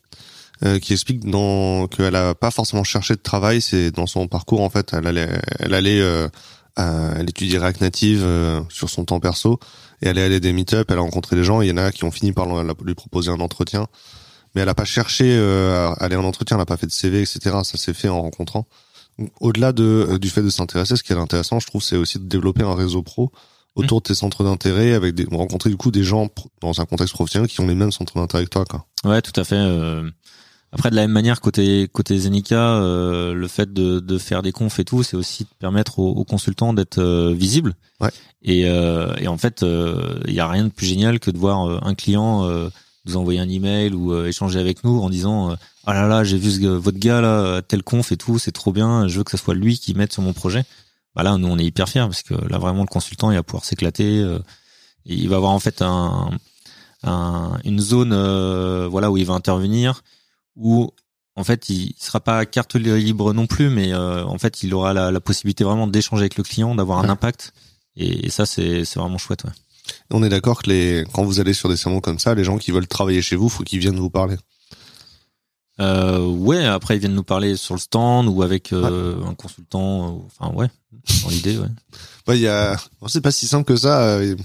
euh, 0.65 0.79
qui 0.79 0.93
explique 0.93 1.21
qu'elle 1.21 2.15
a 2.15 2.36
pas 2.36 2.51
forcément 2.51 2.83
cherché 2.83 3.15
de 3.15 3.21
travail, 3.21 3.62
c'est 3.62 3.91
dans 3.91 4.07
son 4.07 4.27
parcours 4.27 4.62
en 4.62 4.69
fait, 4.69 4.93
elle 4.93 5.07
allait 5.07 5.29
elle 5.59 5.74
allait 5.74 6.01
euh, 6.01 6.27
elle 6.75 7.29
étudiait 7.29 7.59
React 7.59 7.81
Native 7.81 8.27
sur 8.69 8.89
son 8.89 9.05
temps 9.05 9.19
perso 9.19 9.59
et 10.01 10.07
elle 10.07 10.17
allait 10.17 10.36
à 10.36 10.39
des 10.39 10.53
meet-up, 10.53 10.89
elle 10.91 10.98
a 10.98 11.01
rencontré 11.01 11.36
des 11.36 11.43
gens, 11.43 11.62
il 11.62 11.69
y 11.69 11.71
en 11.71 11.77
a 11.77 11.91
qui 11.91 12.05
ont 12.05 12.12
fini 12.12 12.31
par 12.31 12.45
lui 12.83 12.95
proposer 12.95 13.31
un 13.31 13.39
entretien 13.39 13.88
mais 14.53 14.62
elle 14.62 14.70
a 14.70 14.75
pas 14.75 14.86
cherché 14.86 15.36
euh, 15.38 15.89
à 15.89 16.03
aller 16.03 16.15
en 16.15 16.24
entretien, 16.24 16.58
elle 16.58 16.62
a 16.62 16.65
pas 16.65 16.77
fait 16.77 16.88
de 16.88 16.91
CV, 16.91 17.22
etc. 17.22 17.39
Ça 17.63 17.77
s'est 17.77 17.94
fait 17.94 18.10
en 18.10 18.22
rencontrant. 18.22 18.68
Au-delà 19.41 19.74
de 19.74 20.08
euh, 20.12 20.20
du 20.20 20.29
fait 20.29 20.41
de 20.41 20.50
s'intéresser, 20.50 20.96
ce 20.96 21.03
qui 21.03 21.13
est 21.13 21.18
intéressant, 21.18 21.60
je 21.60 21.68
trouve, 21.68 21.84
c'est 21.84 21.98
aussi 21.98 22.20
de 22.20 22.25
développer 22.25 22.63
un 22.63 22.75
réseau 22.75 23.03
pro 23.03 23.32
autour 23.75 24.01
de 24.01 24.08
tes 24.08 24.15
centres 24.15 24.44
d'intérêt, 24.44 24.94
avec 24.94 25.15
des 25.15 25.25
rencontrer 25.25 25.70
du 25.70 25.77
coup 25.77 25.91
des 25.91 26.03
gens 26.03 26.27
dans 26.60 26.82
un 26.82 26.86
contexte 26.86 27.13
professionnel 27.13 27.48
qui 27.48 27.62
ont 27.62 27.68
les 27.68 27.75
mêmes 27.75 27.91
centres 27.91 28.15
d'intérêt 28.15 28.44
que 28.44 28.50
toi, 28.50 28.65
quoi. 28.65 28.86
Ouais, 29.06 29.22
tout 29.22 29.38
à 29.39 29.44
fait. 29.44 29.56
Euh... 29.56 30.10
Après, 30.72 30.91
de 30.91 30.96
la 30.96 31.01
même 31.01 31.12
manière, 31.12 31.41
côté 31.41 31.88
côté 31.91 32.18
Zenica, 32.18 32.75
euh, 32.75 33.34
le 33.34 33.48
fait 33.48 33.74
de, 33.74 34.00
de 34.00 34.18
faire 34.20 34.44
des 34.44 34.51
confs 34.51 34.79
et 34.79 34.86
tout, 34.86 35.01
c'est 35.01 35.18
aussi 35.18 35.44
de 35.44 35.50
permettre 35.58 35.98
aux, 35.98 36.12
aux 36.12 36.25
consultants 36.25 36.74
d'être 36.74 37.00
euh, 37.00 37.34
visibles. 37.34 37.74
Ouais. 38.00 38.12
Et, 38.44 38.65
euh, 38.65 39.15
et 39.18 39.27
en 39.27 39.38
fait, 39.38 39.63
il 39.63 40.34
y 40.34 40.39
a 40.39 40.48
rien 40.48 40.65
de 40.65 40.70
plus 40.70 40.86
génial 40.86 41.20
que 41.20 41.32
de 41.32 41.38
voir 41.38 41.86
un 41.86 41.96
client 41.96 42.48
nous 43.06 43.18
envoyer 43.18 43.39
un 43.39 43.50
email 43.50 43.94
ou 43.94 44.13
euh, 44.13 44.27
échanger 44.27 44.60
avec 44.60 44.84
nous 44.84 45.00
en 45.01 45.10
disant 45.10 45.51
euh, 45.51 45.56
ah 45.86 45.94
là 45.94 46.08
là, 46.08 46.24
j'ai 46.24 46.38
vu 46.38 46.51
ce, 46.51 46.68
votre 46.68 47.00
gars 47.00 47.22
là, 47.22 47.62
tel 47.62 47.84
conf 47.84 48.12
et 48.12 48.18
tout, 48.18 48.38
c'est 48.39 48.51
trop 48.51 48.72
bien, 48.72 49.08
je 49.08 49.18
veux 49.18 49.24
que 49.24 49.32
ce 49.32 49.38
soit 49.38 49.56
lui 49.56 49.79
qui 49.79 49.94
mette 49.94 50.13
sur 50.13 50.22
mon 50.22 50.34
projet. 50.34 50.65
Bah 51.15 51.24
là, 51.24 51.38
nous 51.38 51.48
on 51.48 51.58
est 51.58 51.65
hyper 51.65 51.89
fiers 51.89 52.06
parce 52.06 52.22
que 52.22 52.34
là 52.50 52.58
vraiment 52.58 52.82
le 52.82 52.88
consultant 52.88 53.32
il 53.32 53.36
va 53.36 53.44
pouvoir 53.44 53.65
s'éclater. 53.65 54.20
Euh, 54.20 54.39
il 55.06 55.27
va 55.29 55.38
avoir 55.38 55.51
en 55.51 55.60
fait 55.60 55.82
un, 55.82 56.29
un 57.03 57.58
une 57.63 57.79
zone 57.79 58.13
euh, 58.13 58.88
voilà 58.89 59.10
où 59.10 59.18
il 59.18 59.25
va 59.25 59.34
intervenir 59.34 60.03
où 60.56 60.91
en 61.36 61.44
fait 61.44 61.70
il 61.70 61.96
sera 62.00 62.20
pas 62.20 62.46
carte 62.46 62.75
libre 62.75 63.34
non 63.34 63.48
plus, 63.48 63.70
mais 63.70 63.94
euh, 63.94 64.24
en 64.25 64.38
fait 64.38 64.62
il 64.63 64.74
aura 64.74 64.94
la, 64.94 65.12
la 65.12 65.20
possibilité 65.20 65.63
vraiment 65.63 65.88
d'échanger 65.88 66.22
avec 66.22 66.38
le 66.38 66.44
client, 66.44 66.75
d'avoir 66.75 67.00
un 67.00 67.10
impact. 67.10 67.53
Et, 67.96 68.29
ça 68.29 68.46
c'est 68.46 68.86
c'est 68.86 69.00
vraiment 69.00 69.18
chouette. 69.18 69.44
Ouais. 69.46 69.51
On 70.12 70.24
est 70.24 70.29
d'accord 70.29 70.62
que 70.62 70.69
les 70.69 71.05
quand 71.13 71.24
vous 71.24 71.39
allez 71.39 71.53
sur 71.53 71.69
des 71.69 71.77
salons 71.77 72.01
comme 72.01 72.19
ça, 72.19 72.36
les 72.36 72.43
gens 72.43 72.58
qui 72.58 72.72
veulent 72.72 72.88
travailler 72.88 73.22
chez 73.22 73.36
vous, 73.36 73.50
faut 73.50 73.63
qu'ils 73.63 73.79
viennent 73.79 74.00
vous 74.00 74.10
parler. 74.10 74.36
Euh, 75.79 76.25
ouais, 76.25 76.65
après 76.65 76.98
ils 76.98 77.00
viennent 77.00 77.13
nous 77.13 77.24
parler 77.24 77.55
sur 77.55 77.74
le 77.74 77.79
stand 77.79 78.27
ou 78.27 78.43
avec 78.43 78.74
euh, 78.74 79.24
un 79.25 79.34
consultant. 79.34 80.08
Euh, 80.08 80.19
enfin 80.25 80.53
ouais, 80.53 80.67
dans 81.24 81.29
l'idée, 81.29 81.58
ouais. 81.58 81.67
Bah 82.27 82.36
il 82.36 82.41
y 82.41 82.48
a, 82.48 82.75
c'est 83.08 83.22
pas 83.22 83.31
si 83.31 83.48
simple 83.48 83.65
que 83.65 83.77
ça. 83.77 84.22
Il 84.24 84.38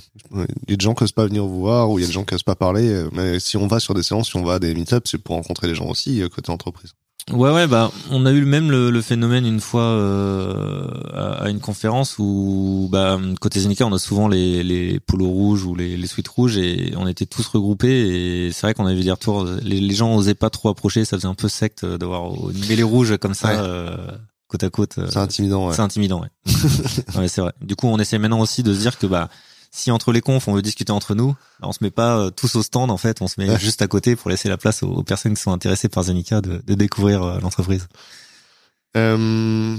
y 0.69 0.73
a 0.73 0.77
des 0.77 0.83
gens 0.83 0.95
qui 0.95 1.03
osent 1.03 1.13
pas 1.13 1.27
venir 1.27 1.45
vous 1.45 1.61
voir 1.61 1.91
ou 1.91 1.99
il 1.99 2.03
y 2.03 2.05
a 2.05 2.07
des 2.07 2.13
gens 2.13 2.25
qui 2.25 2.35
osent 2.35 2.45
pas 2.45 2.55
parler. 2.55 3.05
Mais 3.13 3.41
si 3.41 3.57
on 3.57 3.67
va 3.67 3.81
sur 3.81 3.95
des 3.95 4.03
séances, 4.03 4.29
si 4.29 4.37
on 4.37 4.45
va 4.45 4.55
à 4.55 4.59
des 4.59 4.75
meet-ups, 4.75 5.11
c'est 5.11 5.19
pour 5.19 5.35
rencontrer 5.35 5.67
les 5.67 5.75
gens 5.75 5.87
aussi 5.87 6.23
côté 6.31 6.51
entreprise. 6.53 6.93
Ouais 7.33 7.51
ouais 7.51 7.67
bah 7.67 7.91
on 8.11 8.27
a 8.27 8.33
eu 8.33 8.45
même 8.45 8.71
le, 8.71 8.91
le 8.91 9.01
phénomène 9.01 9.47
une 9.47 9.61
fois 9.61 9.85
euh, 9.85 10.87
à, 11.15 11.49
une 11.49 11.59
conférence 11.59 12.19
où 12.19 12.87
bah 12.93 13.19
côté 13.41 13.61
Zenica 13.61 13.87
on 13.87 13.93
a 13.95 13.99
souvent 13.99 14.29
les 14.29 14.63
les 14.63 15.01
polos 15.01 15.31
rouges 15.31 15.65
ou 15.65 15.75
les 15.75 15.97
les 15.97 16.07
suites 16.07 16.29
rouges 16.29 16.59
et 16.59 16.93
on 16.99 17.07
était 17.07 17.25
tous 17.25 17.47
regroupés 17.47 18.47
et 18.47 18.53
c'est 18.53 18.67
vrai 18.67 18.75
qu'on 18.75 18.85
avait 18.85 19.03
des 19.03 19.11
retours 19.11 19.47
les, 19.63 19.81
les 19.81 19.95
gens 19.95 20.15
osaient 20.15 20.35
pas 20.35 20.51
trop 20.51 20.69
approcher 20.69 21.07
ça 21.07 21.17
faisait 21.17 21.27
un 21.29 21.35
peu 21.35 21.49
secte 21.49 21.87
d'avoir 21.87 22.51
une 22.51 22.67
mêlée 22.67 22.83
rouge 22.83 23.17
comme 23.17 23.35
ça 23.35 23.53
euh, 23.53 23.97
côte 24.49 24.65
à 24.65 24.71
côte. 24.71 24.99
C'est 25.11 25.19
intimidant 25.19 25.69
ouais. 25.69 25.75
C'est 25.75 25.83
intimidant 25.83 26.21
ouais. 26.21 26.29
ouais 27.19 27.29
c'est 27.29 27.41
vrai. 27.41 27.53
Du 27.61 27.77
coup 27.77 27.87
on 27.87 27.99
essaie 27.99 28.19
maintenant 28.19 28.41
aussi 28.41 28.63
de 28.63 28.73
se 28.75 28.81
dire 28.81 28.99
que 28.99 29.07
bah 29.07 29.29
si 29.75 29.91
entre 29.91 30.13
les 30.13 30.21
confs 30.21 30.47
on 30.47 30.55
veut 30.55 30.63
discuter 30.63 30.93
entre 30.93 31.17
nous, 31.17 31.35
on 31.61 31.73
se 31.73 31.83
met 31.83 31.91
pas 31.91 32.17
euh, 32.17 32.31
tous 32.31 32.55
au 32.55 32.63
stand 32.63 32.93
en 32.93 32.97
fait, 32.97 33.21
on 33.21 33.27
se 33.27 33.41
met 33.41 33.59
juste 33.59 33.83
à 33.83 33.89
côté 33.89 34.15
pour 34.15 34.31
laisser 34.31 34.49
la 34.49 34.57
place 34.57 34.85
aux, 34.85 35.03
personnes 35.03 35.35
qui 35.35 35.43
sont 35.43 35.53
intéressées 35.53 35.89
par 35.89 36.05
Zenica 36.05 36.41
de, 36.41 36.63
de 36.65 36.75
découvrir 36.75 37.25
euh, 37.25 37.41
l'entreprise. 37.41 37.89
Euh, 38.97 39.77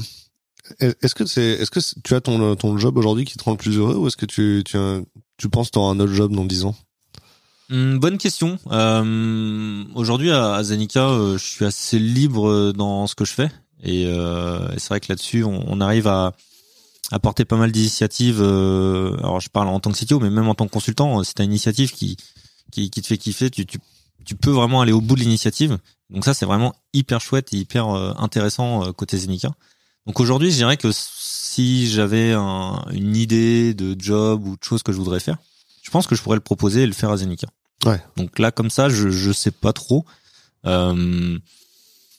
est-ce 0.79 1.15
que 1.15 1.25
c'est, 1.25 1.41
est-ce 1.41 1.71
que 1.71 1.79
tu 2.03 2.13
as 2.13 2.19
ton 2.19 2.55
ton 2.57 2.77
job 2.77 2.97
aujourd'hui 2.97 3.23
qui 3.23 3.37
te 3.37 3.43
rend 3.43 3.51
le 3.51 3.57
plus 3.57 3.77
heureux 3.77 3.95
ou 3.95 4.07
est-ce 4.07 4.17
que 4.17 4.25
tu 4.25 4.63
tu 4.65 4.77
tu 5.37 5.47
penses 5.47 5.71
tu 5.71 5.79
auras 5.79 5.91
un 5.91 5.99
autre 6.01 6.13
job 6.13 6.35
dans 6.35 6.43
dix 6.43 6.65
ans? 6.65 6.75
Hum, 7.71 7.97
bonne 7.97 8.17
question. 8.17 8.59
Euh, 8.71 9.85
aujourd'hui 9.95 10.31
à, 10.31 10.61
Zenica, 10.61 11.07
je 11.33 11.37
suis 11.37 11.63
assez 11.63 11.99
libre 11.99 12.73
dans 12.73 13.07
ce 13.07 13.15
que 13.15 13.23
je 13.23 13.33
fais 13.33 13.49
et, 13.81 14.05
c'est 14.77 14.89
vrai 14.89 14.99
que 14.99 15.07
là-dessus 15.07 15.45
on, 15.45 15.63
on 15.67 15.79
arrive 15.79 16.07
à 16.07 16.33
apporter 17.11 17.45
pas 17.45 17.57
mal 17.57 17.71
d'initiatives. 17.71 18.41
Euh, 18.41 19.17
alors 19.19 19.39
je 19.39 19.49
parle 19.49 19.67
en 19.67 19.79
tant 19.79 19.91
que 19.91 19.97
CTO, 19.97 20.19
mais 20.19 20.29
même 20.29 20.47
en 20.47 20.55
tant 20.55 20.65
que 20.65 20.71
consultant, 20.71 21.23
si 21.23 21.33
t'as 21.33 21.43
une 21.43 21.51
initiative 21.51 21.91
qui, 21.91 22.17
qui, 22.71 22.89
qui 22.89 23.01
te 23.01 23.07
fait 23.07 23.17
kiffer, 23.17 23.49
tu, 23.49 23.65
tu, 23.65 23.79
tu 24.25 24.35
peux 24.35 24.51
vraiment 24.51 24.81
aller 24.81 24.91
au 24.91 25.01
bout 25.01 25.15
de 25.15 25.21
l'initiative. 25.21 25.77
Donc 26.09 26.25
ça, 26.25 26.33
c'est 26.33 26.45
vraiment 26.45 26.75
hyper 26.93 27.21
chouette 27.21 27.53
et 27.53 27.57
hyper 27.57 27.89
euh, 27.89 28.13
intéressant 28.17 28.85
euh, 28.85 28.91
côté 28.91 29.17
Zenica. 29.17 29.51
Donc 30.05 30.19
aujourd'hui, 30.19 30.51
je 30.51 30.55
dirais 30.55 30.77
que 30.77 30.89
si 30.93 31.89
j'avais 31.89 32.33
un, 32.33 32.83
une 32.91 33.15
idée 33.15 33.73
de 33.73 33.95
job 33.97 34.45
ou 34.45 34.55
de 34.55 34.63
choses 34.63 34.83
que 34.83 34.91
je 34.91 34.97
voudrais 34.97 35.19
faire, 35.19 35.37
je 35.81 35.89
pense 35.89 36.05
que 36.05 36.15
je 36.15 36.21
pourrais 36.21 36.37
le 36.37 36.41
proposer 36.41 36.83
et 36.83 36.87
le 36.87 36.93
faire 36.93 37.09
à 37.09 37.17
Zenica. 37.17 37.47
Ouais. 37.85 38.01
Donc 38.17 38.39
là, 38.39 38.51
comme 38.51 38.69
ça, 38.69 38.89
je 38.89 39.09
je 39.09 39.31
sais 39.31 39.51
pas 39.51 39.73
trop. 39.73 40.05
Euh, 40.65 41.37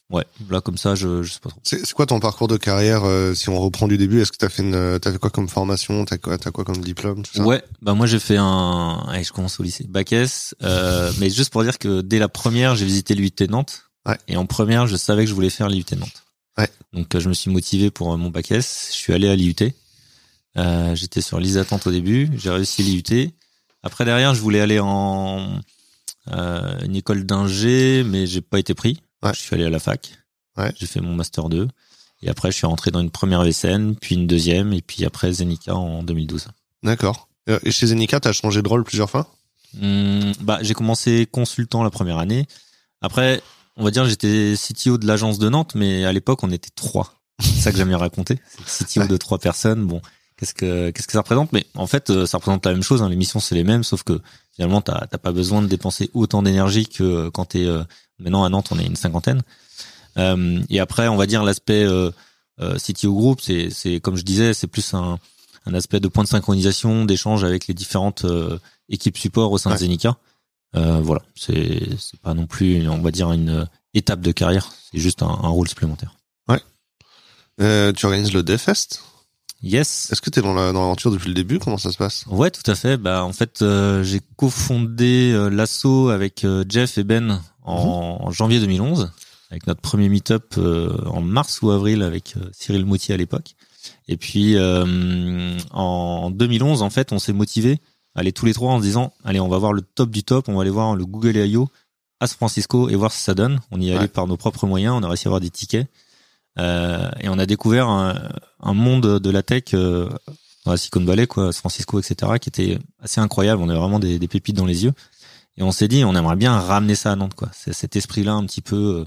Ouais, 0.08 0.24
là 0.50 0.60
comme 0.60 0.78
ça, 0.78 0.94
je, 0.94 1.24
je 1.24 1.32
sais 1.32 1.40
pas 1.40 1.50
trop. 1.50 1.60
C'est 1.64 1.92
quoi 1.92 2.06
ton 2.06 2.20
parcours 2.20 2.46
de 2.46 2.56
carrière 2.56 3.02
euh, 3.04 3.34
si 3.34 3.48
on 3.48 3.58
reprend 3.58 3.88
du 3.88 3.98
début? 3.98 4.20
Est-ce 4.20 4.30
que 4.30 4.36
t'as 4.36 4.48
fait 4.48 4.62
une, 4.62 5.00
t'as 5.00 5.10
fait 5.10 5.18
quoi 5.18 5.30
comme 5.30 5.48
formation? 5.48 6.04
T'as 6.04 6.18
quoi, 6.18 6.38
t'as 6.38 6.52
quoi 6.52 6.64
comme 6.64 6.80
diplôme 6.80 7.24
tout 7.24 7.32
ça? 7.34 7.42
Ouais, 7.42 7.64
bah 7.82 7.94
moi 7.94 8.06
j'ai 8.06 8.20
fait 8.20 8.36
un, 8.36 9.04
allez, 9.08 9.24
je 9.24 9.32
commence 9.32 9.58
au 9.58 9.64
lycée, 9.64 9.84
bac 9.88 10.12
S, 10.12 10.54
euh, 10.62 11.12
mais 11.18 11.28
juste 11.28 11.50
pour 11.50 11.64
dire 11.64 11.78
que 11.78 12.02
dès 12.02 12.20
la 12.20 12.28
première, 12.28 12.76
j'ai 12.76 12.84
visité 12.86 13.16
l'UT 13.16 13.32
Nantes. 13.48 13.82
Ouais. 14.06 14.16
Et 14.28 14.36
en 14.36 14.46
première, 14.46 14.86
je 14.86 14.94
savais 14.96 15.24
que 15.24 15.28
je 15.28 15.34
voulais 15.34 15.50
faire 15.50 15.68
l'IUT 15.68 15.84
Nantes. 15.96 16.22
Ouais. 16.56 16.70
Donc 16.92 17.12
euh, 17.14 17.20
je 17.20 17.28
me 17.28 17.34
suis 17.34 17.50
motivé 17.50 17.90
pour 17.90 18.16
mon 18.16 18.30
bac 18.30 18.52
S. 18.52 18.90
Je 18.92 18.96
suis 18.96 19.12
allé 19.12 19.28
à 19.28 19.34
l'IUT. 19.34 19.56
Euh, 20.56 20.94
J'étais 20.94 21.20
sur 21.20 21.40
liste 21.40 21.56
d'attente 21.56 21.86
au 21.88 21.90
début. 21.90 22.30
J'ai 22.36 22.50
réussi 22.50 22.84
l'IUT. 22.84 23.32
Après 23.82 24.04
derrière, 24.04 24.34
je 24.34 24.40
voulais 24.40 24.60
aller 24.60 24.78
en 24.78 25.60
euh, 26.32 26.78
une 26.84 26.94
école 26.94 27.26
d'ingé, 27.26 28.04
mais 28.04 28.28
j'ai 28.28 28.40
pas 28.40 28.60
été 28.60 28.72
pris. 28.74 29.02
Ouais. 29.22 29.32
Je 29.34 29.40
suis 29.40 29.54
allé 29.54 29.64
à 29.64 29.70
la 29.70 29.78
fac. 29.78 30.12
Ouais. 30.56 30.72
J'ai 30.78 30.86
fait 30.86 31.00
mon 31.00 31.14
master 31.14 31.48
2. 31.48 31.68
Et 32.22 32.28
après, 32.30 32.50
je 32.50 32.56
suis 32.56 32.66
rentré 32.66 32.90
dans 32.90 33.00
une 33.00 33.10
première 33.10 33.42
VCN, 33.42 33.94
puis 33.94 34.14
une 34.14 34.26
deuxième, 34.26 34.72
et 34.72 34.80
puis 34.80 35.04
après 35.04 35.32
Zenica 35.32 35.74
en 35.74 36.02
2012. 36.02 36.48
D'accord. 36.82 37.28
Et 37.62 37.70
chez 37.70 37.86
Zenica, 37.88 38.18
t'as 38.20 38.32
changé 38.32 38.62
de 38.62 38.68
rôle 38.68 38.82
plusieurs 38.84 39.10
fois? 39.10 39.28
Hum, 39.80 40.32
Bah, 40.40 40.58
j'ai 40.62 40.74
commencé 40.74 41.26
consultant 41.30 41.82
la 41.82 41.90
première 41.90 42.18
année. 42.18 42.46
Après, 43.02 43.42
on 43.76 43.84
va 43.84 43.90
dire, 43.90 44.06
j'étais 44.06 44.54
CTO 44.56 44.96
de 44.98 45.06
l'agence 45.06 45.38
de 45.38 45.48
Nantes, 45.48 45.74
mais 45.74 46.04
à 46.04 46.12
l'époque, 46.12 46.42
on 46.42 46.50
était 46.50 46.70
trois. 46.74 47.12
C'est 47.40 47.60
ça 47.60 47.70
que 47.70 47.76
j'aime 47.76 47.88
bien 47.88 47.98
raconter. 47.98 48.40
CTO 48.66 49.06
de 49.06 49.16
trois 49.18 49.38
personnes. 49.38 49.84
Bon, 49.86 50.00
qu'est-ce 50.38 50.54
que 50.54 50.90
qu'est-ce 50.90 51.06
que 51.06 51.12
ça 51.12 51.20
représente? 51.20 51.52
Mais 51.52 51.66
en 51.74 51.86
fait, 51.86 52.08
euh, 52.08 52.24
ça 52.24 52.38
représente 52.38 52.64
la 52.64 52.72
même 52.72 52.82
chose. 52.82 53.02
Hein. 53.02 53.10
Les 53.10 53.16
missions, 53.16 53.38
c'est 53.40 53.54
les 53.54 53.64
mêmes, 53.64 53.84
sauf 53.84 54.02
que 54.02 54.20
finalement, 54.54 54.80
t'as 54.80 55.06
pas 55.06 55.32
besoin 55.32 55.60
de 55.60 55.66
dépenser 55.66 56.10
autant 56.14 56.42
d'énergie 56.42 56.86
que 56.88 57.28
quand 57.28 57.44
t'es 57.44 57.66
euh, 57.66 57.84
Maintenant, 58.18 58.44
à 58.44 58.48
Nantes, 58.48 58.68
on 58.70 58.78
est 58.78 58.86
une 58.86 58.96
cinquantaine. 58.96 59.42
Euh, 60.18 60.62
et 60.70 60.80
après, 60.80 61.08
on 61.08 61.16
va 61.16 61.26
dire 61.26 61.42
l'aspect 61.42 61.84
euh, 61.84 62.10
euh, 62.60 62.76
CTO 62.78 63.12
Group, 63.14 63.40
c'est, 63.42 63.70
c'est 63.70 64.00
comme 64.00 64.16
je 64.16 64.22
disais, 64.22 64.54
c'est 64.54 64.66
plus 64.66 64.94
un, 64.94 65.18
un 65.66 65.74
aspect 65.74 66.00
de 66.00 66.08
point 66.08 66.24
de 66.24 66.28
synchronisation, 66.28 67.04
d'échange 67.04 67.44
avec 67.44 67.66
les 67.66 67.74
différentes 67.74 68.24
euh, 68.24 68.58
équipes 68.88 69.18
support 69.18 69.52
au 69.52 69.58
sein 69.58 69.72
de 69.72 69.76
Zenica. 69.76 70.16
Euh, 70.74 71.00
voilà, 71.00 71.22
c'est, 71.34 71.80
c'est 71.98 72.20
pas 72.20 72.34
non 72.34 72.46
plus, 72.46 72.88
on 72.88 73.00
va 73.00 73.10
dire, 73.10 73.32
une 73.32 73.68
étape 73.94 74.20
de 74.20 74.32
carrière. 74.32 74.72
C'est 74.90 74.98
juste 74.98 75.22
un, 75.22 75.28
un 75.28 75.48
rôle 75.48 75.68
supplémentaire. 75.68 76.16
Ouais. 76.48 76.60
Euh, 77.60 77.92
tu 77.92 78.06
organises 78.06 78.32
le 78.32 78.42
DevFest 78.42 79.02
Yes. 79.62 80.10
Est-ce 80.12 80.20
que 80.20 80.30
tu 80.30 80.38
es 80.38 80.42
dans, 80.42 80.54
la, 80.54 80.72
dans 80.72 80.80
l'aventure 80.80 81.10
depuis 81.10 81.28
le 81.28 81.34
début? 81.34 81.58
Comment 81.58 81.78
ça 81.78 81.90
se 81.90 81.96
passe? 81.96 82.24
Ouais, 82.28 82.50
tout 82.50 82.68
à 82.70 82.74
fait. 82.74 82.96
Bah, 82.96 83.24
en 83.24 83.32
fait, 83.32 83.62
euh, 83.62 84.02
j'ai 84.02 84.20
cofondé 84.36 85.32
euh, 85.32 85.48
l'asso 85.48 86.10
avec 86.10 86.46
Jeff 86.68 86.98
et 86.98 87.04
Ben 87.04 87.40
en, 87.64 88.30
janvier 88.30 88.60
2011 88.60 89.10
avec 89.50 89.66
notre 89.66 89.80
premier 89.80 90.08
meet-up 90.08 90.54
euh, 90.58 90.96
en 91.06 91.22
mars 91.22 91.62
ou 91.62 91.70
avril 91.70 92.02
avec 92.02 92.34
euh, 92.36 92.48
Cyril 92.52 92.84
Moutier 92.84 93.14
à 93.14 93.16
l'époque. 93.16 93.54
Et 94.08 94.16
puis 94.16 94.56
euh, 94.56 95.56
en 95.70 96.30
2011, 96.30 96.82
en 96.82 96.90
fait, 96.90 97.12
on 97.12 97.18
s'est 97.18 97.32
motivé 97.32 97.80
aller 98.14 98.32
tous 98.32 98.46
les 98.46 98.54
trois 98.54 98.72
en 98.72 98.78
se 98.78 98.82
disant 98.82 99.12
allez, 99.24 99.40
on 99.40 99.48
va 99.48 99.58
voir 99.58 99.72
le 99.72 99.82
top 99.82 100.10
du 100.10 100.24
top, 100.24 100.48
on 100.48 100.54
va 100.54 100.62
aller 100.62 100.70
voir 100.70 100.96
le 100.96 101.04
Google 101.04 101.36
I.O. 101.36 101.68
à 102.18 102.26
San 102.26 102.36
Francisco 102.36 102.88
et 102.88 102.96
voir 102.96 103.12
si 103.12 103.22
ça 103.22 103.34
donne. 103.34 103.60
On 103.70 103.80
y 103.80 103.90
est 103.90 103.96
allé 103.96 104.08
par 104.08 104.26
nos 104.26 104.36
propres 104.36 104.66
moyens, 104.66 104.94
on 104.98 105.02
a 105.02 105.08
réussi 105.08 105.28
à 105.28 105.30
avoir 105.30 105.40
des 105.40 105.50
tickets 105.50 105.88
euh, 106.58 107.10
et 107.20 107.28
on 107.28 107.38
a 107.38 107.46
découvert 107.46 107.88
un, 107.88 108.30
un, 108.60 108.74
monde 108.74 109.20
de 109.20 109.30
la 109.30 109.42
tech 109.42 109.64
euh, 109.74 110.08
dans 110.64 110.72
la 110.72 110.76
Silicon 110.76 111.04
Valley, 111.04 111.26
quoi, 111.26 111.52
San 111.52 111.60
Francisco, 111.60 112.00
etc., 112.00 112.32
qui 112.40 112.48
était 112.48 112.78
assez 113.00 113.20
incroyable. 113.20 113.62
On 113.62 113.68
avait 113.68 113.78
vraiment 113.78 113.98
des, 113.98 114.18
des 114.18 114.28
pépites 114.28 114.56
dans 114.56 114.66
les 114.66 114.84
yeux. 114.84 114.92
Et 115.58 115.62
on 115.62 115.72
s'est 115.72 115.88
dit, 115.88 116.04
on 116.04 116.14
aimerait 116.14 116.36
bien 116.36 116.58
ramener 116.58 116.94
ça 116.94 117.12
à 117.12 117.16
Nantes, 117.16 117.34
quoi. 117.34 117.48
C'est 117.52 117.72
cet 117.72 117.96
esprit-là 117.96 118.32
un 118.32 118.44
petit 118.44 118.62
peu 118.62 118.76
euh, 118.76 119.04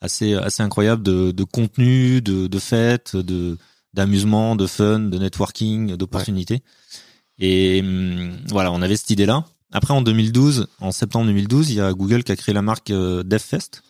assez 0.00 0.34
assez 0.34 0.62
incroyable 0.62 1.02
de, 1.02 1.30
de 1.30 1.44
contenu, 1.44 2.20
de, 2.20 2.46
de 2.46 2.58
fête, 2.58 3.16
de 3.16 3.58
d'amusement, 3.92 4.56
de 4.56 4.66
fun, 4.66 4.98
de 4.98 5.18
networking, 5.18 5.96
d'opportunités. 5.96 6.62
Et 7.38 7.80
hum, 7.80 8.36
voilà, 8.48 8.72
on 8.72 8.82
avait 8.82 8.96
cette 8.96 9.10
idée-là. 9.10 9.44
Après, 9.72 9.94
en 9.94 10.02
2012, 10.02 10.68
en 10.80 10.92
septembre 10.92 11.26
2012, 11.26 11.70
il 11.70 11.76
y 11.76 11.80
a 11.80 11.92
Google 11.92 12.24
qui 12.24 12.32
a 12.32 12.36
créé 12.36 12.54
la 12.54 12.62
marque 12.62 12.90
euh, 12.90 13.22
DevFest. 13.22 13.82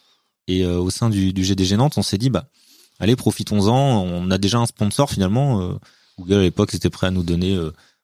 Et 0.46 0.64
euh, 0.64 0.78
au 0.78 0.90
sein 0.90 1.10
du, 1.10 1.32
du 1.32 1.42
GDG 1.42 1.76
Nantes, 1.76 1.94
on 1.96 2.02
s'est 2.02 2.18
dit, 2.18 2.30
bah, 2.30 2.48
allez, 3.00 3.16
profitons-en. 3.16 4.02
On 4.02 4.30
a 4.30 4.38
déjà 4.38 4.58
un 4.58 4.66
sponsor 4.66 5.10
finalement. 5.10 5.78
Google 6.18 6.34
à 6.34 6.42
l'époque 6.42 6.74
était 6.74 6.90
prêt 6.90 7.06
à 7.08 7.10
nous 7.10 7.22
donner 7.22 7.56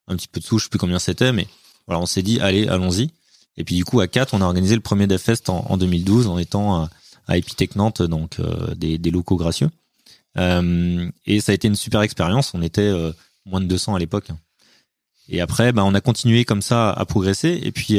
un 0.08 0.16
petit 0.16 0.28
peu 0.28 0.40
de 0.40 0.44
sous, 0.44 0.58
je 0.58 0.64
sais 0.64 0.70
plus 0.70 0.78
combien 0.78 0.98
c'était, 0.98 1.32
mais 1.32 1.46
voilà, 1.86 2.00
on 2.00 2.06
s'est 2.06 2.22
dit, 2.22 2.40
allez, 2.40 2.68
allons-y. 2.68 3.10
Et 3.56 3.64
puis 3.64 3.76
du 3.76 3.84
coup, 3.84 4.00
à 4.00 4.08
4, 4.08 4.34
on 4.34 4.40
a 4.40 4.44
organisé 4.44 4.74
le 4.74 4.80
premier 4.80 5.06
DevFest 5.06 5.48
en, 5.48 5.66
en 5.68 5.76
2012 5.76 6.28
en 6.28 6.38
étant 6.38 6.82
à, 6.82 6.90
à 7.28 7.38
donc 8.08 8.40
euh, 8.40 8.74
des, 8.74 8.98
locaux 9.10 9.36
gracieux. 9.36 9.70
Euh, 10.38 11.10
et 11.26 11.40
ça 11.40 11.52
a 11.52 11.54
été 11.54 11.68
une 11.68 11.76
super 11.76 12.02
expérience. 12.02 12.54
On 12.54 12.62
était 12.62 12.80
euh, 12.82 13.12
moins 13.46 13.60
de 13.60 13.66
200 13.66 13.94
à 13.94 13.98
l'époque. 13.98 14.28
Et 15.28 15.40
après, 15.40 15.72
bah, 15.72 15.84
on 15.84 15.94
a 15.94 16.00
continué 16.00 16.44
comme 16.44 16.62
ça 16.62 16.90
à 16.90 17.04
progresser. 17.04 17.60
Et 17.62 17.70
puis 17.70 17.98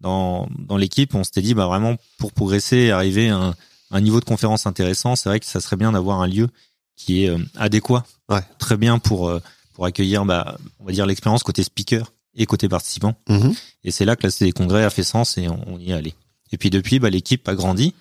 dans, 0.00 0.48
dans 0.56 0.76
l'équipe, 0.76 1.14
on 1.14 1.24
s'était 1.24 1.42
dit 1.42 1.54
bah 1.54 1.66
vraiment 1.66 1.96
pour 2.18 2.32
progresser 2.32 2.76
et 2.76 2.90
arriver 2.92 3.28
un, 3.28 3.54
un 3.90 4.00
niveau 4.00 4.20
de 4.20 4.24
conférence 4.24 4.66
intéressant, 4.66 5.16
c'est 5.16 5.28
vrai 5.28 5.40
que 5.40 5.46
ça 5.46 5.60
serait 5.60 5.76
bien 5.76 5.92
d'avoir 5.92 6.20
un 6.20 6.26
lieu 6.26 6.48
qui 6.96 7.24
est 7.24 7.34
adéquat, 7.56 8.04
ouais. 8.28 8.42
très 8.58 8.76
bien 8.76 8.98
pour 8.98 9.30
pour 9.78 9.86
accueillir, 9.86 10.24
bah, 10.24 10.58
on 10.80 10.86
va 10.86 10.92
dire 10.92 11.06
l'expérience 11.06 11.44
côté 11.44 11.62
speaker 11.62 12.12
et 12.34 12.46
côté 12.46 12.68
participant. 12.68 13.14
Mm-hmm. 13.28 13.56
Et 13.84 13.90
c'est 13.92 14.04
là 14.04 14.16
que 14.16 14.26
la 14.26 14.32
des 14.40 14.50
congrès 14.50 14.82
a 14.82 14.90
fait 14.90 15.04
sens 15.04 15.38
et 15.38 15.48
on, 15.48 15.78
y 15.78 15.90
est 15.90 15.94
allé. 15.94 16.14
Et 16.50 16.58
puis 16.58 16.68
depuis, 16.68 16.98
bah, 16.98 17.10
l'équipe 17.10 17.48
a 17.48 17.54
grandi. 17.54 17.94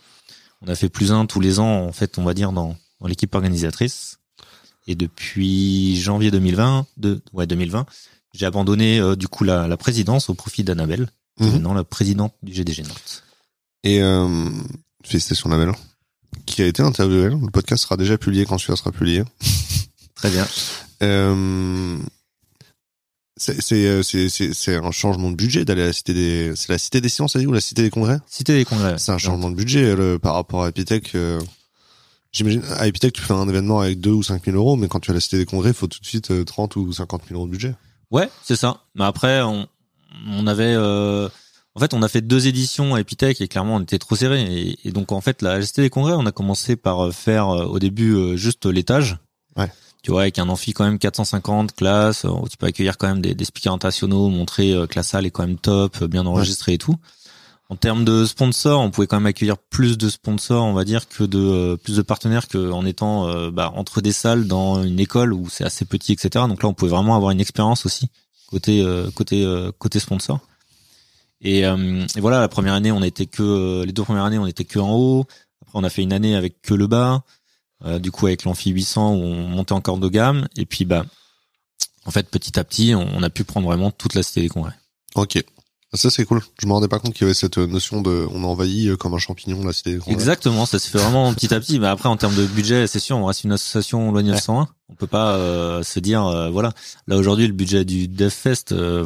On 0.63 0.67
a 0.69 0.75
fait 0.75 0.89
plus 0.89 1.11
un 1.11 1.27
tous 1.27 1.39
les 1.39 1.59
ans, 1.59 1.85
en 1.85 1.91
fait, 1.91 2.17
on 2.17 2.23
va 2.23 2.33
dire 2.33 2.51
dans, 2.51 2.75
dans 2.99 3.07
l'équipe 3.07 3.33
organisatrice. 3.35 4.17
Et 4.87 4.95
depuis 4.95 5.99
janvier 5.99 6.31
2020, 6.31 6.87
de, 6.97 7.21
ouais 7.33 7.45
2020, 7.45 7.85
j'ai 8.33 8.47
abandonné 8.47 8.99
euh, 8.99 9.15
du 9.15 9.27
coup 9.27 9.43
la, 9.43 9.67
la 9.67 9.77
présidence 9.77 10.29
au 10.29 10.33
profit 10.33 10.63
d'Annabelle, 10.63 11.07
Mhm. 11.39 11.51
maintenant 11.51 11.73
la 11.75 11.83
présidente 11.83 12.33
du 12.41 12.53
GDG 12.53 12.81
Nantes. 12.83 13.23
Et 13.83 14.01
euh, 14.01 14.49
félicitations 15.07 15.49
Annabelle, 15.51 15.73
qui 16.45 16.61
a 16.61 16.65
été 16.67 16.81
interviewée. 16.83 17.29
Le 17.29 17.51
podcast 17.51 17.83
sera 17.83 17.97
déjà 17.97 18.17
publié 18.17 18.45
quand 18.45 18.57
celui-là 18.57 18.77
sera 18.77 18.91
publié. 18.91 19.23
Très 20.15 20.29
bien. 20.29 20.47
Euh, 21.03 21.97
c'est 23.37 23.85
euh, 23.85 24.01
c'est 24.01 24.75
un 24.75 24.91
changement 24.91 25.29
de 25.29 25.35
budget 25.35 25.63
d'aller 25.63 25.83
à 25.83 25.87
la 25.87 25.93
cité 25.93 26.13
des 26.13 26.55
c'est 26.55 26.69
la 26.69 26.79
cité 26.79 27.01
des 27.01 27.09
sciences 27.09 27.35
ou 27.35 27.51
la 27.51 27.61
cité 27.61 27.83
des 27.83 27.91
congrès? 27.91 28.17
Cité 28.27 28.55
des 28.55 28.65
congrès. 28.65 28.95
c'est 28.97 29.11
un 29.11 29.19
changement 29.19 29.51
de 29.51 29.55
budget 29.55 29.95
le, 29.95 30.17
par 30.17 30.33
rapport 30.33 30.63
à 30.63 30.69
Epitech 30.69 31.13
euh, 31.13 31.39
j'imagine 32.31 32.63
à 32.77 32.87
Epitech 32.87 33.13
tu 33.13 33.21
fais 33.21 33.33
un 33.33 33.47
événement 33.47 33.81
avec 33.81 33.99
2 33.99 34.09
ou 34.09 34.23
5 34.23 34.43
000 34.43 34.57
euros 34.57 34.75
mais 34.75 34.87
quand 34.87 34.99
tu 34.99 35.11
as 35.11 35.13
la 35.13 35.19
cité 35.19 35.37
des 35.37 35.45
congrès 35.45 35.69
il 35.69 35.75
faut 35.75 35.85
tout 35.85 35.99
de 35.99 36.05
suite 36.07 36.31
euh, 36.31 36.43
30 36.45 36.77
ou 36.77 36.91
50 36.91 37.25
000 37.27 37.39
euros 37.39 37.45
de 37.45 37.51
budget 37.51 37.75
Ouais, 38.09 38.29
c'est 38.43 38.55
ça. 38.55 38.77
Mais 38.95 39.03
après, 39.03 39.41
on, 39.41 39.67
on 40.29 40.47
avait, 40.47 40.73
euh, 40.75 41.27
en 41.77 41.79
fait, 41.79 41.93
on 41.93 42.01
a 42.01 42.07
fait 42.07 42.21
deux 42.21 42.47
éditions 42.47 42.95
à 42.95 42.99
Epitech 42.99 43.39
et 43.39 43.47
clairement, 43.47 43.75
on 43.75 43.81
était 43.81 43.99
trop 43.99 44.15
serré. 44.15 44.41
Et, 44.41 44.87
et 44.87 44.91
donc, 44.91 45.11
en 45.11 45.21
fait, 45.21 45.41
la 45.41 45.61
ST 45.61 45.81
des 45.81 45.89
congrès, 45.89 46.13
on 46.13 46.25
a 46.25 46.31
commencé 46.31 46.75
par 46.75 47.07
euh, 47.07 47.11
faire 47.11 47.49
euh, 47.49 47.65
au 47.65 47.79
début 47.79 48.13
euh, 48.13 48.35
juste 48.35 48.65
l'étage. 48.65 49.17
Ouais. 49.55 49.71
Tu 50.03 50.11
vois, 50.11 50.21
avec 50.21 50.39
un 50.39 50.49
amphi 50.49 50.73
quand 50.73 50.85
même 50.85 50.99
450 50.99 51.75
classes, 51.75 52.23
où 52.23 52.47
tu 52.49 52.57
peux 52.57 52.65
accueillir 52.65 52.97
quand 52.97 53.07
même 53.07 53.21
des, 53.21 53.35
des 53.35 53.45
speakers 53.45 53.73
internationaux, 53.73 54.29
montrer 54.29 54.73
que 54.89 54.95
la 54.95 55.03
salle 55.03 55.25
est 55.25 55.31
quand 55.31 55.45
même 55.45 55.57
top, 55.57 56.03
bien 56.05 56.25
enregistrée 56.25 56.73
et 56.73 56.77
tout. 56.77 56.95
En 57.69 57.75
termes 57.75 58.05
de 58.05 58.25
sponsors, 58.25 58.79
on 58.79 58.91
pouvait 58.91 59.07
quand 59.07 59.17
même 59.17 59.25
accueillir 59.25 59.57
plus 59.57 59.97
de 59.97 60.07
sponsors, 60.07 60.63
on 60.63 60.73
va 60.73 60.85
dire, 60.85 61.09
que 61.09 61.25
de 61.25 61.39
euh, 61.39 61.75
plus 61.75 61.97
de 61.97 62.01
partenaires 62.01 62.47
qu'en 62.47 62.85
étant 62.85 63.27
euh, 63.27 63.51
bah, 63.51 63.73
entre 63.75 63.99
des 63.99 64.13
salles 64.13 64.47
dans 64.47 64.81
une 64.83 65.01
école 65.01 65.33
où 65.33 65.49
c'est 65.49 65.65
assez 65.65 65.83
petit, 65.83 66.13
etc. 66.13 66.45
Donc 66.47 66.63
là, 66.63 66.69
on 66.69 66.73
pouvait 66.73 66.91
vraiment 66.91 67.15
avoir 67.15 67.31
une 67.31 67.41
expérience 67.41 67.85
aussi 67.85 68.09
côté 68.47 68.81
euh, 68.81 69.11
côté 69.11 69.43
euh, 69.43 69.71
côté 69.77 69.99
sponsor. 69.99 70.39
Et, 71.41 71.65
euh, 71.65 72.05
et 72.15 72.19
voilà, 72.19 72.39
la 72.39 72.47
première 72.47 72.73
année, 72.73 72.91
on 72.91 73.03
était 73.03 73.25
que 73.27 73.43
euh, 73.43 73.85
les 73.85 73.91
deux 73.91 74.03
premières 74.03 74.23
années, 74.25 74.39
on 74.39 74.47
était 74.47 74.65
que 74.65 74.79
en 74.79 74.95
haut. 74.95 75.25
Après, 75.61 75.79
on 75.79 75.83
a 75.83 75.89
fait 75.89 76.01
une 76.01 76.13
année 76.13 76.35
avec 76.35 76.61
que 76.61 76.73
le 76.73 76.87
bas. 76.87 77.23
Euh, 77.85 77.99
du 77.99 78.09
coup, 78.09 78.25
avec 78.25 78.43
l'amphi 78.43 78.71
800, 78.71 79.13
où 79.13 79.21
on 79.21 79.47
montait 79.47 79.73
encore 79.73 79.97
de 79.97 80.09
gamme. 80.09 80.47
Et 80.55 80.65
puis, 80.65 80.85
bah, 80.85 81.05
en 82.05 82.11
fait, 82.11 82.27
petit 82.29 82.59
à 82.59 82.63
petit, 82.63 82.95
on, 82.95 83.07
on 83.15 83.21
a 83.21 83.29
pu 83.29 83.43
prendre 83.43 83.67
vraiment 83.67 83.91
toute 83.91 84.15
la 84.15 84.23
cité 84.23 84.41
des 84.41 84.49
congrès. 84.49 84.73
ok 85.15 85.43
ça 85.93 86.09
c'est 86.09 86.25
cool 86.25 86.41
je 86.61 86.67
me 86.67 86.73
rendais 86.73 86.89
pas 86.89 86.99
compte 86.99 87.13
qu'il 87.13 87.21
y 87.21 87.25
avait 87.25 87.33
cette 87.33 87.57
notion 87.57 88.01
de 88.01 88.27
on 88.31 88.43
envahit 88.43 88.89
euh, 88.89 88.97
comme 88.97 89.13
un 89.13 89.19
champignon 89.19 89.63
la 89.63 89.71
cité 89.71 89.93
des 89.93 89.99
congrès 89.99 90.13
Exactement, 90.13 90.65
ça 90.65 90.79
se 90.79 90.89
fait 90.89 90.97
vraiment 90.97 91.33
petit 91.35 91.53
à 91.53 91.59
petit. 91.59 91.79
Mais 91.79 91.87
après, 91.87 92.09
en 92.09 92.17
termes 92.17 92.35
de 92.35 92.45
budget, 92.45 92.87
c'est 92.87 92.99
sûr, 92.99 93.17
on 93.17 93.25
reste 93.25 93.45
une 93.45 93.53
association 93.53 94.11
loi 94.11 94.21
901. 94.21 94.67
On 94.89 94.95
peut 94.95 95.07
pas 95.07 95.35
euh, 95.35 95.83
se 95.83 95.99
dire, 95.99 96.25
euh, 96.25 96.49
voilà. 96.49 96.73
Là 97.07 97.17
aujourd'hui, 97.17 97.47
le 97.47 97.53
budget 97.53 97.85
du 97.85 98.07
DevFest, 98.07 98.73
euh, 98.73 99.05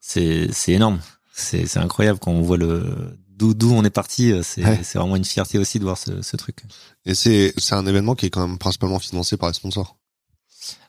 c'est 0.00 0.50
énorme. 0.68 1.00
C'est 1.36 1.66
c'est 1.66 1.78
incroyable 1.80 2.18
quand 2.20 2.30
on 2.32 2.42
voit 2.42 2.56
le 2.56 3.16
d'où 3.28 3.54
d'où 3.54 3.72
on 3.74 3.82
est 3.84 3.90
parti. 3.90 4.30
euh, 4.32 4.42
C'est 4.44 4.64
Ouais. 4.64 4.80
c'est 4.84 4.98
vraiment 4.98 5.16
une 5.16 5.24
fierté 5.24 5.58
aussi 5.58 5.78
de 5.78 5.84
voir 5.84 5.98
ce, 5.98 6.22
ce 6.22 6.36
truc. 6.36 6.62
et 7.06 7.14
c'est 7.14 7.52
c'est 7.58 7.74
un 7.74 7.86
événement 7.86 8.14
qui 8.14 8.26
est 8.26 8.30
quand 8.30 8.46
même 8.46 8.58
principalement 8.58 8.98
financé 9.00 9.36
par 9.36 9.48
les 9.48 9.54
sponsors 9.54 9.96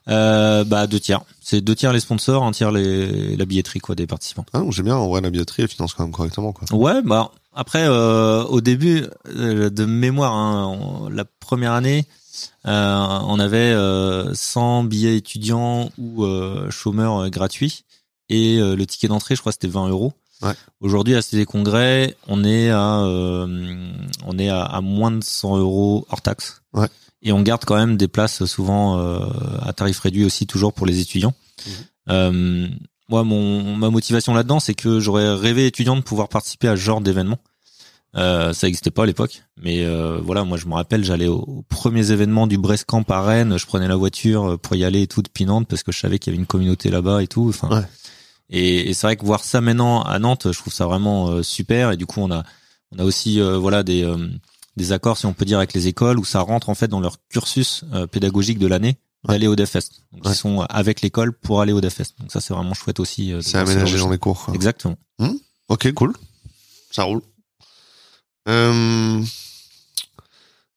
Euh, 0.08 0.62
bah 0.64 0.86
deux 0.86 1.00
tiers. 1.00 1.22
C'est 1.42 1.60
deux 1.60 1.74
tiers 1.74 1.92
les 1.92 1.98
sponsors, 2.00 2.44
un 2.44 2.52
tiers 2.52 2.70
les 2.70 3.36
la 3.36 3.44
billetterie 3.44 3.80
quoi 3.80 3.94
des 3.96 4.06
participants. 4.06 4.46
ah, 4.52 4.62
j'aime 4.70 4.84
bien 4.86 4.96
en 4.96 5.08
vrai 5.08 5.20
la 5.20 5.30
billetterie 5.30 5.62
elle 5.64 5.68
finance 5.68 5.94
quand 5.94 6.04
même 6.04 6.12
correctement 6.12 6.52
quoi 6.52 6.66
Ouais, 6.76 7.02
bah 7.02 7.32
après 7.52 7.84
euh, 7.88 8.44
au 8.44 8.60
début 8.60 9.04
euh, 9.34 9.68
de 9.70 9.84
mémoire, 9.84 10.32
hein, 10.34 10.66
on- 10.78 11.08
la 11.08 11.24
première 11.24 11.72
année, 11.72 12.04
euh, 12.66 13.18
on 13.24 13.38
avait 13.40 13.72
euh, 13.72 14.32
100 14.34 14.84
billets 14.84 15.16
étudiants 15.16 15.90
ou 15.98 16.24
euh, 16.24 16.70
chômeurs 16.70 17.28
gratuits 17.30 17.82
et 18.28 18.58
euh, 18.58 18.76
le 18.76 18.86
ticket 18.86 19.08
d'entrée, 19.08 19.34
je 19.36 19.40
crois, 19.40 19.52
c'était 19.52 19.68
20 19.68 19.88
euros. 19.88 20.12
Ouais. 20.42 20.52
Aujourd'hui, 20.80 21.14
à 21.14 21.22
CD 21.22 21.44
Congrès, 21.46 22.14
on 22.28 22.44
est 22.44 22.70
à 22.70 23.00
euh, 23.00 23.46
on 24.26 24.38
est 24.38 24.48
à, 24.50 24.62
à 24.62 24.80
moins 24.80 25.10
de 25.10 25.22
100 25.24 25.56
euros 25.58 26.06
hors 26.10 26.20
taxe. 26.20 26.62
Ouais. 26.74 26.88
Et 27.22 27.32
on 27.32 27.42
garde 27.42 27.64
quand 27.64 27.76
même 27.76 27.96
des 27.96 28.08
places 28.08 28.44
souvent 28.44 28.98
euh, 28.98 29.20
à 29.62 29.72
tarif 29.72 29.98
réduit 30.00 30.24
aussi 30.24 30.46
toujours 30.46 30.72
pour 30.72 30.86
les 30.86 31.00
étudiants. 31.00 31.34
Mhm. 31.66 31.72
Euh, 32.10 32.68
moi, 33.08 33.24
mon 33.24 33.76
ma 33.76 33.88
motivation 33.90 34.34
là-dedans, 34.34 34.60
c'est 34.60 34.74
que 34.74 35.00
j'aurais 35.00 35.34
rêvé 35.34 35.66
étudiant 35.66 35.96
de 35.96 36.02
pouvoir 36.02 36.28
participer 36.28 36.68
à 36.68 36.76
ce 36.76 36.80
genre 36.82 37.00
d'événement. 37.00 37.38
Euh, 38.16 38.52
ça 38.52 38.66
n'existait 38.66 38.90
pas 38.90 39.02
à 39.02 39.06
l'époque, 39.06 39.42
mais 39.60 39.84
euh, 39.84 40.18
voilà, 40.22 40.44
moi 40.44 40.56
je 40.56 40.66
me 40.66 40.74
rappelle, 40.74 41.04
j'allais 41.04 41.26
aux, 41.26 41.40
aux 41.40 41.64
premiers 41.68 42.12
événements 42.12 42.46
du 42.46 42.56
Brescamp 42.56 43.04
à 43.10 43.20
Rennes, 43.20 43.58
je 43.58 43.66
prenais 43.66 43.88
la 43.88 43.96
voiture 43.96 44.58
pour 44.58 44.74
y 44.74 44.84
aller 44.84 45.02
et 45.02 45.06
tout 45.06 45.20
de 45.20 45.28
Pinante 45.28 45.68
parce 45.68 45.82
que 45.82 45.92
je 45.92 45.98
savais 45.98 46.18
qu'il 46.18 46.32
y 46.32 46.34
avait 46.34 46.40
une 46.40 46.46
communauté 46.46 46.90
là-bas 46.90 47.22
et 47.22 47.26
tout. 47.26 47.46
Enfin, 47.50 47.68
Ouais. 47.68 47.86
Et, 48.50 48.90
et 48.90 48.94
c'est 48.94 49.06
vrai 49.06 49.16
que 49.16 49.24
voir 49.24 49.42
ça 49.44 49.60
maintenant 49.60 50.02
à 50.02 50.18
Nantes, 50.18 50.52
je 50.52 50.58
trouve 50.58 50.72
ça 50.72 50.86
vraiment 50.86 51.28
euh, 51.28 51.42
super. 51.42 51.92
Et 51.92 51.96
du 51.96 52.06
coup, 52.06 52.20
on 52.20 52.30
a 52.30 52.42
on 52.92 52.98
a 53.00 53.04
aussi 53.04 53.40
euh, 53.40 53.58
voilà 53.58 53.82
des 53.82 54.04
euh, 54.04 54.16
des 54.76 54.92
accords, 54.92 55.16
si 55.18 55.26
on 55.26 55.32
peut 55.32 55.44
dire, 55.44 55.58
avec 55.58 55.72
les 55.72 55.86
écoles 55.88 56.18
où 56.18 56.24
ça 56.24 56.40
rentre 56.40 56.68
en 56.68 56.74
fait 56.74 56.88
dans 56.88 57.00
leur 57.00 57.16
cursus 57.28 57.84
euh, 57.94 58.06
pédagogique 58.06 58.58
de 58.58 58.66
l'année 58.66 58.98
d'aller 59.26 59.46
au 59.48 59.56
DevFest. 59.56 60.02
Donc 60.12 60.24
Ouais. 60.26 60.32
ils 60.32 60.36
sont 60.36 60.60
avec 60.68 61.00
l'école 61.00 61.32
pour 61.32 61.60
aller 61.60 61.72
au 61.72 61.80
DevFest. 61.80 62.14
Donc 62.20 62.30
ça 62.30 62.40
c'est 62.40 62.54
vraiment 62.54 62.74
chouette 62.74 63.00
aussi. 63.00 63.32
c'est 63.42 63.52
genre 63.58 63.62
aménagé 63.68 63.98
dans 63.98 64.10
les 64.10 64.18
cours 64.18 64.44
quoi. 64.44 64.54
Exactement. 64.54 64.96
Ok, 65.68 65.92
cool. 65.94 66.12
Ça 66.92 67.02
roule. 67.02 67.22
Euh... 68.48 69.20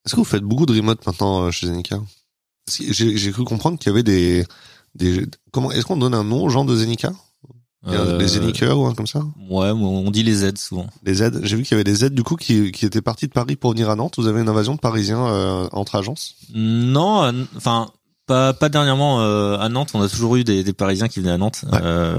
Est-ce 0.04 0.14
que 0.14 0.20
vous 0.20 0.24
faites 0.24 0.42
beaucoup 0.42 0.66
de 0.66 0.74
remote 0.74 1.04
maintenant 1.06 1.42
euh, 1.44 1.50
chez 1.52 1.66
Zenica 1.68 2.00
J'ai 2.68 3.16
j'ai 3.16 3.30
cru 3.32 3.44
comprendre 3.44 3.78
qu'il 3.78 3.90
y 3.90 3.92
avait 3.92 4.02
des... 4.02 4.44
des 4.96 5.26
comment 5.52 5.70
Est-ce 5.70 5.84
qu'on 5.84 5.96
donne 5.98 6.14
un 6.14 6.24
nom 6.24 6.42
aux 6.42 6.48
gens 6.48 6.64
de 6.64 6.74
Zenica 6.74 7.12
Les 7.86 8.28
Zenikers 8.28 8.78
ou 8.78 8.86
un 8.86 8.94
comme 8.94 9.06
ça 9.06 9.20
Ouais, 9.48 9.70
on 9.70 10.10
dit 10.10 10.22
les 10.22 10.44
aides 10.44 10.58
souvent. 10.58 10.86
Les 11.04 11.22
aides 11.22 11.40
J'ai 11.44 11.56
vu 11.56 11.62
qu'il 11.62 11.72
y 11.72 11.74
avait 11.74 11.84
des 11.84 12.04
aides 12.04 12.14
du 12.14 12.22
coup 12.22 12.36
qui, 12.36 12.72
qui 12.72 12.84
étaient 12.84 13.00
partis 13.00 13.26
de 13.26 13.32
Paris 13.32 13.56
pour 13.56 13.70
venir 13.72 13.88
à 13.88 13.96
Nantes. 13.96 14.14
Vous 14.18 14.26
avez 14.26 14.40
une 14.42 14.48
invasion 14.48 14.74
de 14.74 14.80
Parisiens 14.80 15.26
euh, 15.26 15.68
entre 15.72 15.94
agences 15.96 16.34
Non, 16.54 17.22
euh, 17.24 17.32
enfin 17.56 17.88
pas 18.26 18.52
pas 18.52 18.68
dernièrement 18.68 19.22
euh, 19.22 19.56
à 19.58 19.68
Nantes. 19.70 19.90
On 19.94 20.02
a 20.02 20.08
toujours 20.08 20.36
eu 20.36 20.44
des, 20.44 20.62
des 20.62 20.72
Parisiens 20.74 21.08
qui 21.08 21.20
venaient 21.20 21.32
à 21.32 21.38
Nantes. 21.38 21.64
Ouais. 21.72 21.78
Euh, 21.82 22.16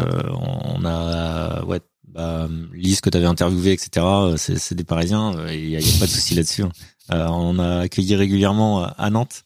on 0.75 0.83
a 0.83 1.63
ouais 1.65 1.79
bah, 2.07 2.47
Lise 2.73 2.99
que 2.99 3.09
tu 3.09 3.17
avais 3.17 3.27
interviewé, 3.27 3.71
etc. 3.73 3.89
euh, 4.05 4.37
C'est 4.37 4.57
c'est 4.57 4.75
des 4.75 4.83
Parisiens. 4.83 5.35
euh, 5.37 5.53
Il 5.53 5.69
y, 5.69 5.75
a 5.77 5.79
y 5.79 5.95
a 5.95 5.99
pas 5.99 6.05
de 6.07 6.11
souci 6.11 6.33
là-dessus. 6.35 6.63
hein. 6.63 6.71
Euh, 7.13 7.27
on 7.29 7.59
a 7.59 7.81
accueilli 7.81 8.15
régulièrement 8.15 8.83
à 8.83 9.09
Nantes. 9.09 9.43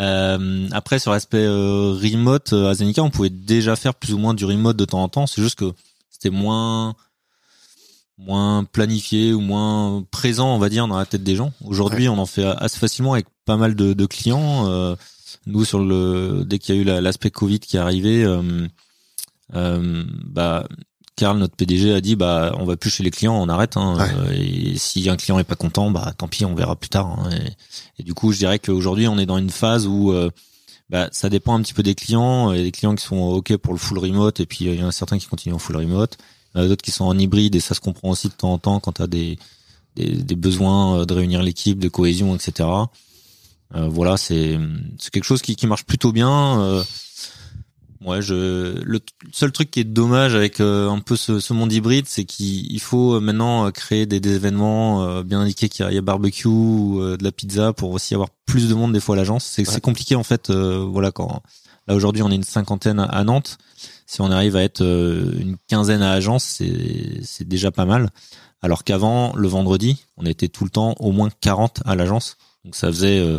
Euh, 0.00 0.68
après 0.72 0.98
sur 0.98 1.10
l'aspect 1.12 1.44
euh, 1.44 1.90
remote 1.92 2.52
euh, 2.52 2.68
à 2.70 2.74
Zenica, 2.74 3.02
on 3.02 3.10
pouvait 3.10 3.30
déjà 3.30 3.74
faire 3.76 3.94
plus 3.94 4.14
ou 4.14 4.18
moins 4.18 4.34
du 4.34 4.44
remote 4.44 4.76
de 4.76 4.84
temps 4.84 5.02
en 5.02 5.08
temps. 5.08 5.26
C'est 5.26 5.42
juste 5.42 5.58
que 5.58 5.72
c'était 6.10 6.30
moins 6.30 6.94
moins 8.16 8.64
planifié 8.64 9.32
ou 9.32 9.40
moins 9.40 10.04
présent, 10.10 10.54
on 10.54 10.58
va 10.58 10.68
dire, 10.68 10.88
dans 10.88 10.98
la 10.98 11.06
tête 11.06 11.22
des 11.22 11.36
gens. 11.36 11.52
Aujourd'hui, 11.64 12.08
on 12.08 12.18
en 12.18 12.26
fait 12.26 12.44
assez 12.44 12.78
facilement 12.78 13.12
avec 13.12 13.26
pas 13.44 13.56
mal 13.56 13.74
de, 13.76 13.92
de 13.92 14.06
clients. 14.06 14.68
Euh, 14.68 14.96
nous, 15.46 15.64
sur 15.64 15.78
le 15.78 16.42
dès 16.44 16.58
qu'il 16.58 16.74
y 16.74 16.78
a 16.78 16.80
eu 16.80 16.84
la- 16.84 17.00
l'aspect 17.00 17.30
Covid 17.30 17.60
qui 17.60 17.76
est 17.76 17.80
arrivé, 17.80 18.24
euh, 18.24 18.66
euh, 19.54 20.04
bah 20.24 20.66
Karl, 21.18 21.36
notre 21.38 21.56
PDG, 21.56 21.92
a 21.92 22.00
dit 22.00 22.16
bah 22.16 22.54
on 22.58 22.64
va 22.64 22.76
plus 22.76 22.90
chez 22.90 23.02
les 23.02 23.10
clients, 23.10 23.34
on 23.34 23.48
arrête. 23.48 23.76
Hein, 23.76 23.96
Ouais. 23.98 24.08
Euh, 24.30 24.32
et 24.72 24.78
si 24.78 25.08
un 25.10 25.16
client 25.16 25.38
est 25.38 25.44
pas 25.44 25.56
content, 25.56 25.90
bah 25.90 26.12
tant 26.16 26.28
pis, 26.28 26.44
on 26.44 26.54
verra 26.54 26.76
plus 26.76 26.88
tard. 26.88 27.06
hein. 27.06 27.30
et, 27.30 28.00
et 28.00 28.02
du 28.04 28.14
coup, 28.14 28.32
je 28.32 28.38
dirais 28.38 28.58
qu'aujourd'hui, 28.58 29.08
on 29.08 29.18
est 29.18 29.26
dans 29.26 29.38
une 29.38 29.50
phase 29.50 29.86
où 29.86 30.12
euh, 30.12 30.30
bah, 30.90 31.08
ça 31.12 31.28
dépend 31.28 31.54
un 31.58 31.62
petit 31.62 31.74
peu 31.74 31.82
des 31.82 31.94
clients. 31.94 32.52
Il 32.52 32.58
y 32.58 32.60
a 32.60 32.64
des 32.64 32.72
clients 32.72 32.94
qui 32.94 33.04
sont 33.04 33.16
ok 33.16 33.56
pour 33.56 33.72
le 33.74 33.78
full 33.78 33.98
remote, 33.98 34.40
et 34.40 34.46
puis 34.46 34.64
il 34.66 34.80
y 34.80 34.82
en 34.82 34.88
a 34.88 34.92
certains 34.92 35.18
qui 35.18 35.26
continuent 35.26 35.54
en 35.54 35.58
full 35.58 35.76
remote. 35.76 36.16
Il 36.54 36.58
y 36.58 36.62
en 36.62 36.64
a 36.64 36.68
d'autres 36.68 36.82
qui 36.82 36.92
sont 36.92 37.04
en 37.04 37.18
hybride, 37.18 37.54
et 37.56 37.60
ça 37.60 37.74
se 37.74 37.80
comprend 37.80 38.10
aussi 38.10 38.28
de 38.28 38.32
temps 38.34 38.52
en 38.52 38.58
temps 38.58 38.80
quand 38.80 38.92
tu 38.92 39.02
as 39.02 39.06
des, 39.06 39.38
des, 39.96 40.06
des 40.12 40.36
besoins 40.36 41.00
euh, 41.00 41.04
de 41.04 41.12
réunir 41.14 41.42
l'équipe, 41.42 41.78
de 41.78 41.88
cohésion, 41.88 42.34
etc. 42.34 42.68
Euh, 43.74 43.86
voilà, 43.88 44.16
c'est 44.16 44.58
c'est 44.98 45.10
quelque 45.10 45.24
chose 45.24 45.42
qui, 45.42 45.56
qui 45.56 45.66
marche 45.66 45.84
plutôt 45.84 46.12
bien. 46.12 46.60
Euh, 46.60 46.82
ouais, 48.04 48.22
je 48.22 48.80
le 48.82 49.00
seul 49.32 49.52
truc 49.52 49.70
qui 49.70 49.80
est 49.80 49.84
dommage 49.84 50.34
avec 50.34 50.60
euh, 50.60 50.88
un 50.88 51.00
peu 51.00 51.16
ce, 51.16 51.40
ce 51.40 51.52
monde 51.52 51.72
hybride, 51.72 52.06
c'est 52.06 52.24
qu'il 52.24 52.70
il 52.72 52.80
faut 52.80 53.14
euh, 53.14 53.20
maintenant 53.20 53.66
euh, 53.66 53.70
créer 53.70 54.06
des, 54.06 54.20
des 54.20 54.34
événements 54.36 55.04
euh, 55.04 55.22
bien 55.22 55.40
indiqués 55.40 55.68
qu'il 55.68 55.88
y 55.90 55.94
y 55.94 55.98
a 55.98 56.02
barbecue, 56.02 56.46
ou, 56.48 57.00
euh, 57.02 57.16
de 57.16 57.24
la 57.24 57.32
pizza 57.32 57.72
pour 57.72 57.90
aussi 57.90 58.14
avoir 58.14 58.28
plus 58.46 58.68
de 58.68 58.74
monde 58.74 58.92
des 58.92 59.00
fois 59.00 59.14
à 59.14 59.18
l'agence. 59.18 59.44
C'est 59.44 59.68
Ouais. 59.68 59.80
compliqué 59.80 60.14
en 60.14 60.22
fait. 60.24 60.50
euh, 60.50 60.78
voilà, 60.90 61.10
quand 61.10 61.42
là 61.86 61.94
aujourd'hui 61.94 62.22
on 62.22 62.30
est 62.30 62.34
une 62.36 62.42
cinquantaine 62.44 62.98
à, 63.00 63.24
Nantes, 63.24 63.58
si 64.06 64.20
on 64.20 64.30
arrive 64.30 64.56
à 64.56 64.62
être 64.62 64.80
euh, 64.82 65.32
une 65.38 65.56
quinzaine 65.68 66.02
à 66.02 66.12
agence, 66.12 66.44
c'est 66.44 67.20
c'est 67.22 67.46
déjà 67.48 67.70
pas 67.70 67.84
mal. 67.84 68.10
Alors 68.62 68.82
qu'avant, 68.84 69.32
le 69.36 69.46
vendredi, 69.48 70.04
on 70.16 70.24
était 70.26 70.48
tout 70.48 70.64
le 70.64 70.70
temps 70.70 70.94
au 70.98 71.12
moins 71.12 71.28
40 71.40 71.80
à 71.84 71.94
l'agence. 71.94 72.36
Donc 72.64 72.74
ça 72.74 72.88
faisait 72.88 73.20
euh, 73.20 73.38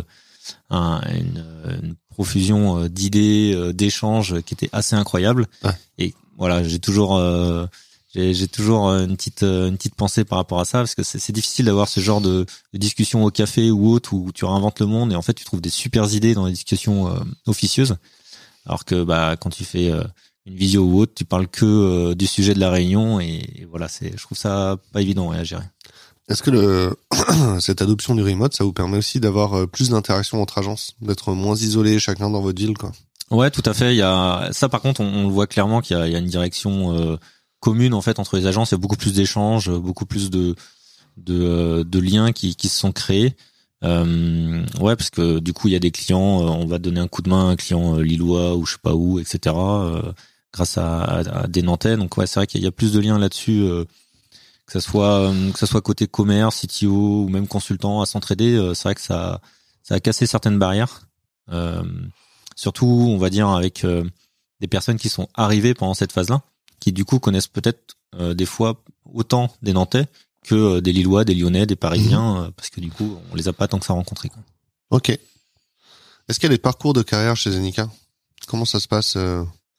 un- 0.70 1.00
une, 1.12 1.44
une 1.82 1.94
profusion 2.10 2.78
euh, 2.78 2.88
d'idées, 2.88 3.52
euh, 3.54 3.72
d'échanges 3.72 4.40
qui 4.42 4.54
était 4.54 4.68
assez 4.72 4.94
incroyable. 4.94 5.46
Ouais. 5.64 5.72
Et 5.98 6.14
voilà, 6.36 6.62
j'ai 6.62 6.78
toujours 6.78 7.16
euh, 7.16 7.66
j'ai 8.14 8.48
toujours 8.48 8.88
une 8.88 9.16
petite 9.16 9.42
une 9.42 9.76
petite 9.76 9.94
pensée 9.94 10.24
par 10.24 10.38
rapport 10.38 10.58
à 10.60 10.64
ça 10.64 10.78
parce 10.78 10.96
que 10.96 11.04
c'est 11.04 11.32
difficile 11.32 11.66
d'avoir 11.66 11.86
ce 11.86 12.00
genre 12.00 12.20
de, 12.20 12.44
de, 12.72 12.78
discussion 12.78 13.24
au 13.24 13.30
café 13.30 13.70
ou 13.70 13.88
autre 13.88 14.14
où 14.14 14.32
tu 14.32 14.44
réinventes 14.44 14.80
le 14.80 14.86
monde 14.86 15.12
et 15.12 15.14
en 15.14 15.22
fait 15.22 15.34
tu 15.34 15.44
trouves 15.44 15.60
des 15.60 15.70
super 15.70 16.12
idées 16.12 16.34
dans 16.34 16.46
les 16.46 16.52
discussions 16.52 17.14
officieuses 17.46 17.98
alors 18.66 18.84
que 18.84 19.04
bah 19.04 19.36
quand 19.38 19.50
tu 19.50 19.62
fais 19.62 19.92
une 20.44 20.54
visio 20.56 20.82
ou 20.82 20.98
autre 20.98 21.12
tu 21.14 21.24
parles 21.24 21.46
que 21.46 22.14
du 22.14 22.26
sujet 22.26 22.52
de 22.52 22.58
la 22.58 22.70
réunion 22.70 23.20
et, 23.20 23.64
voilà 23.70 23.86
c'est 23.86 24.10
je 24.10 24.22
trouve 24.24 24.36
ça 24.36 24.76
pas 24.92 25.02
évident 25.02 25.30
à 25.30 25.44
gérer. 25.44 25.66
Est-ce 26.30 26.42
que 26.44 26.50
le 26.50 26.96
cette 27.60 27.82
adoption 27.82 28.14
du 28.14 28.22
remote, 28.22 28.54
ça 28.54 28.62
vous 28.62 28.72
permet 28.72 28.96
aussi 28.96 29.18
d'avoir 29.18 29.54
euh, 29.54 29.66
plus 29.66 29.90
d'interactions 29.90 30.40
entre 30.40 30.58
agences, 30.58 30.94
d'être 31.02 31.32
moins 31.32 31.56
isolés 31.56 31.98
chacun 31.98 32.30
dans 32.30 32.40
votre 32.40 32.60
ville, 32.60 32.78
quoi? 32.78 32.92
Ouais, 33.30 33.50
tout 33.50 33.62
à 33.64 33.74
fait. 33.74 33.94
Il 33.94 33.98
y 33.98 34.02
a 34.02 34.48
ça, 34.52 34.68
par 34.68 34.80
contre, 34.80 35.00
on, 35.00 35.24
le 35.24 35.32
voit 35.32 35.46
clairement 35.46 35.80
qu'il 35.80 35.96
y, 35.96 36.00
a, 36.00 36.18
une 36.18 36.26
direction 36.26 36.96
euh, 36.96 37.16
commune 37.60 37.94
en 37.94 38.00
fait 38.00 38.18
entre 38.18 38.36
les 38.36 38.46
agences. 38.46 38.70
Il 38.70 38.74
y 38.74 38.76
a 38.76 38.78
beaucoup 38.78 38.96
plus 38.96 39.12
d'échanges, 39.12 39.70
beaucoup 39.70 40.06
plus 40.06 40.30
de 40.30 40.54
de, 41.16 41.40
euh, 41.42 41.84
de 41.84 41.98
liens 41.98 42.32
qui, 42.32 42.56
qui 42.56 42.68
se 42.68 42.78
sont 42.78 42.92
créés. 42.92 43.36
Euh, 43.84 44.64
ouais, 44.80 44.96
parce 44.96 45.10
que 45.10 45.38
du 45.38 45.52
coup, 45.52 45.68
il 45.68 45.72
y 45.72 45.76
a 45.76 45.80
des 45.80 45.90
clients. 45.90 46.18
on 46.18 46.66
va 46.66 46.78
donner 46.78 47.00
un 47.00 47.08
coup 47.08 47.22
de 47.22 47.28
main 47.28 47.48
à 47.48 47.52
un 47.52 47.56
client 47.56 47.96
lillois 47.98 48.56
ou 48.56 48.66
je 48.66 48.72
sais 48.72 48.78
pas 48.82 48.94
où, 48.94 49.18
etc. 49.18 49.54
grâce 50.52 50.78
à, 50.78 51.02
à, 51.02 51.46
des 51.46 51.62
Nantais. 51.62 51.96
Donc 51.96 52.16
ouais, 52.16 52.26
c'est 52.26 52.40
vrai 52.40 52.46
qu'il 52.46 52.62
y 52.62 52.66
a 52.66 52.72
plus 52.72 52.92
de 52.92 53.00
liens 53.00 53.18
là-dessus 53.18 53.68
que 54.70 54.80
ça 54.80 54.88
soit 54.88 55.28
euh, 55.28 55.50
que 55.50 55.58
ça 55.58 55.66
soit 55.66 55.80
côté 55.80 56.06
commerce, 56.06 56.64
CTO 56.64 57.24
ou 57.24 57.28
même 57.28 57.48
consultant 57.48 58.02
à 58.02 58.06
s'entraider, 58.06 58.54
euh, 58.54 58.72
c'est 58.72 58.84
vrai 58.84 58.94
que 58.94 59.00
ça 59.00 59.40
ça 59.82 59.96
a 59.96 60.00
cassé 60.00 60.26
certaines 60.26 60.58
barrières. 60.58 61.08
Euh, 61.50 61.82
surtout, 62.54 62.86
on 62.86 63.18
va 63.18 63.30
dire 63.30 63.48
avec 63.48 63.84
des 64.60 64.68
personnes 64.68 64.98
qui 64.98 65.08
sont 65.08 65.28
arrivées 65.34 65.74
pendant 65.74 65.94
cette 65.94 66.12
phase-là, 66.12 66.42
qui 66.78 66.92
du 66.92 67.04
coup 67.04 67.18
connaissent 67.18 67.48
peut-être 67.48 67.96
des 68.18 68.46
fois 68.46 68.84
autant 69.12 69.50
des 69.62 69.72
Nantais 69.72 70.06
que 70.44 70.78
des 70.80 70.92
Lillois, 70.92 71.24
des 71.24 71.34
Lyonnais, 71.34 71.66
des 71.66 71.76
Parisiens, 71.76 72.42
mhm. 72.42 72.52
parce 72.52 72.70
que 72.70 72.80
du 72.80 72.90
coup, 72.90 73.18
on 73.32 73.34
les 73.34 73.48
a 73.48 73.52
pas 73.52 73.66
tant 73.66 73.78
que 73.78 73.86
ça 73.86 73.94
rencontrés. 73.94 74.28
Quoi. 74.28 74.42
Ok. 74.90 75.08
Est-ce 75.08 76.38
qu'il 76.38 76.48
y 76.48 76.52
a 76.52 76.54
des 76.54 76.58
parcours 76.58 76.92
de 76.92 77.02
carrière 77.02 77.36
chez 77.36 77.50
Zenica 77.50 77.88
Comment 78.46 78.66
ça 78.66 78.78
se 78.78 78.86
passe 78.86 79.16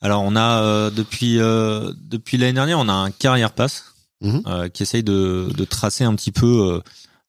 Alors, 0.00 0.22
on 0.22 0.36
a 0.36 0.90
depuis 0.90 1.36
depuis 1.36 2.36
l'année 2.36 2.54
dernière, 2.54 2.80
on 2.80 2.88
a 2.88 2.92
un 2.92 3.12
carrière 3.12 3.52
pass 3.52 3.91
Mhm. 4.22 4.42
Euh, 4.46 4.68
qui 4.68 4.84
essaye 4.84 5.02
de, 5.02 5.48
de, 5.56 5.64
tracer 5.64 6.04
un 6.04 6.14
petit 6.14 6.30
peu 6.30 6.46
euh, 6.46 6.80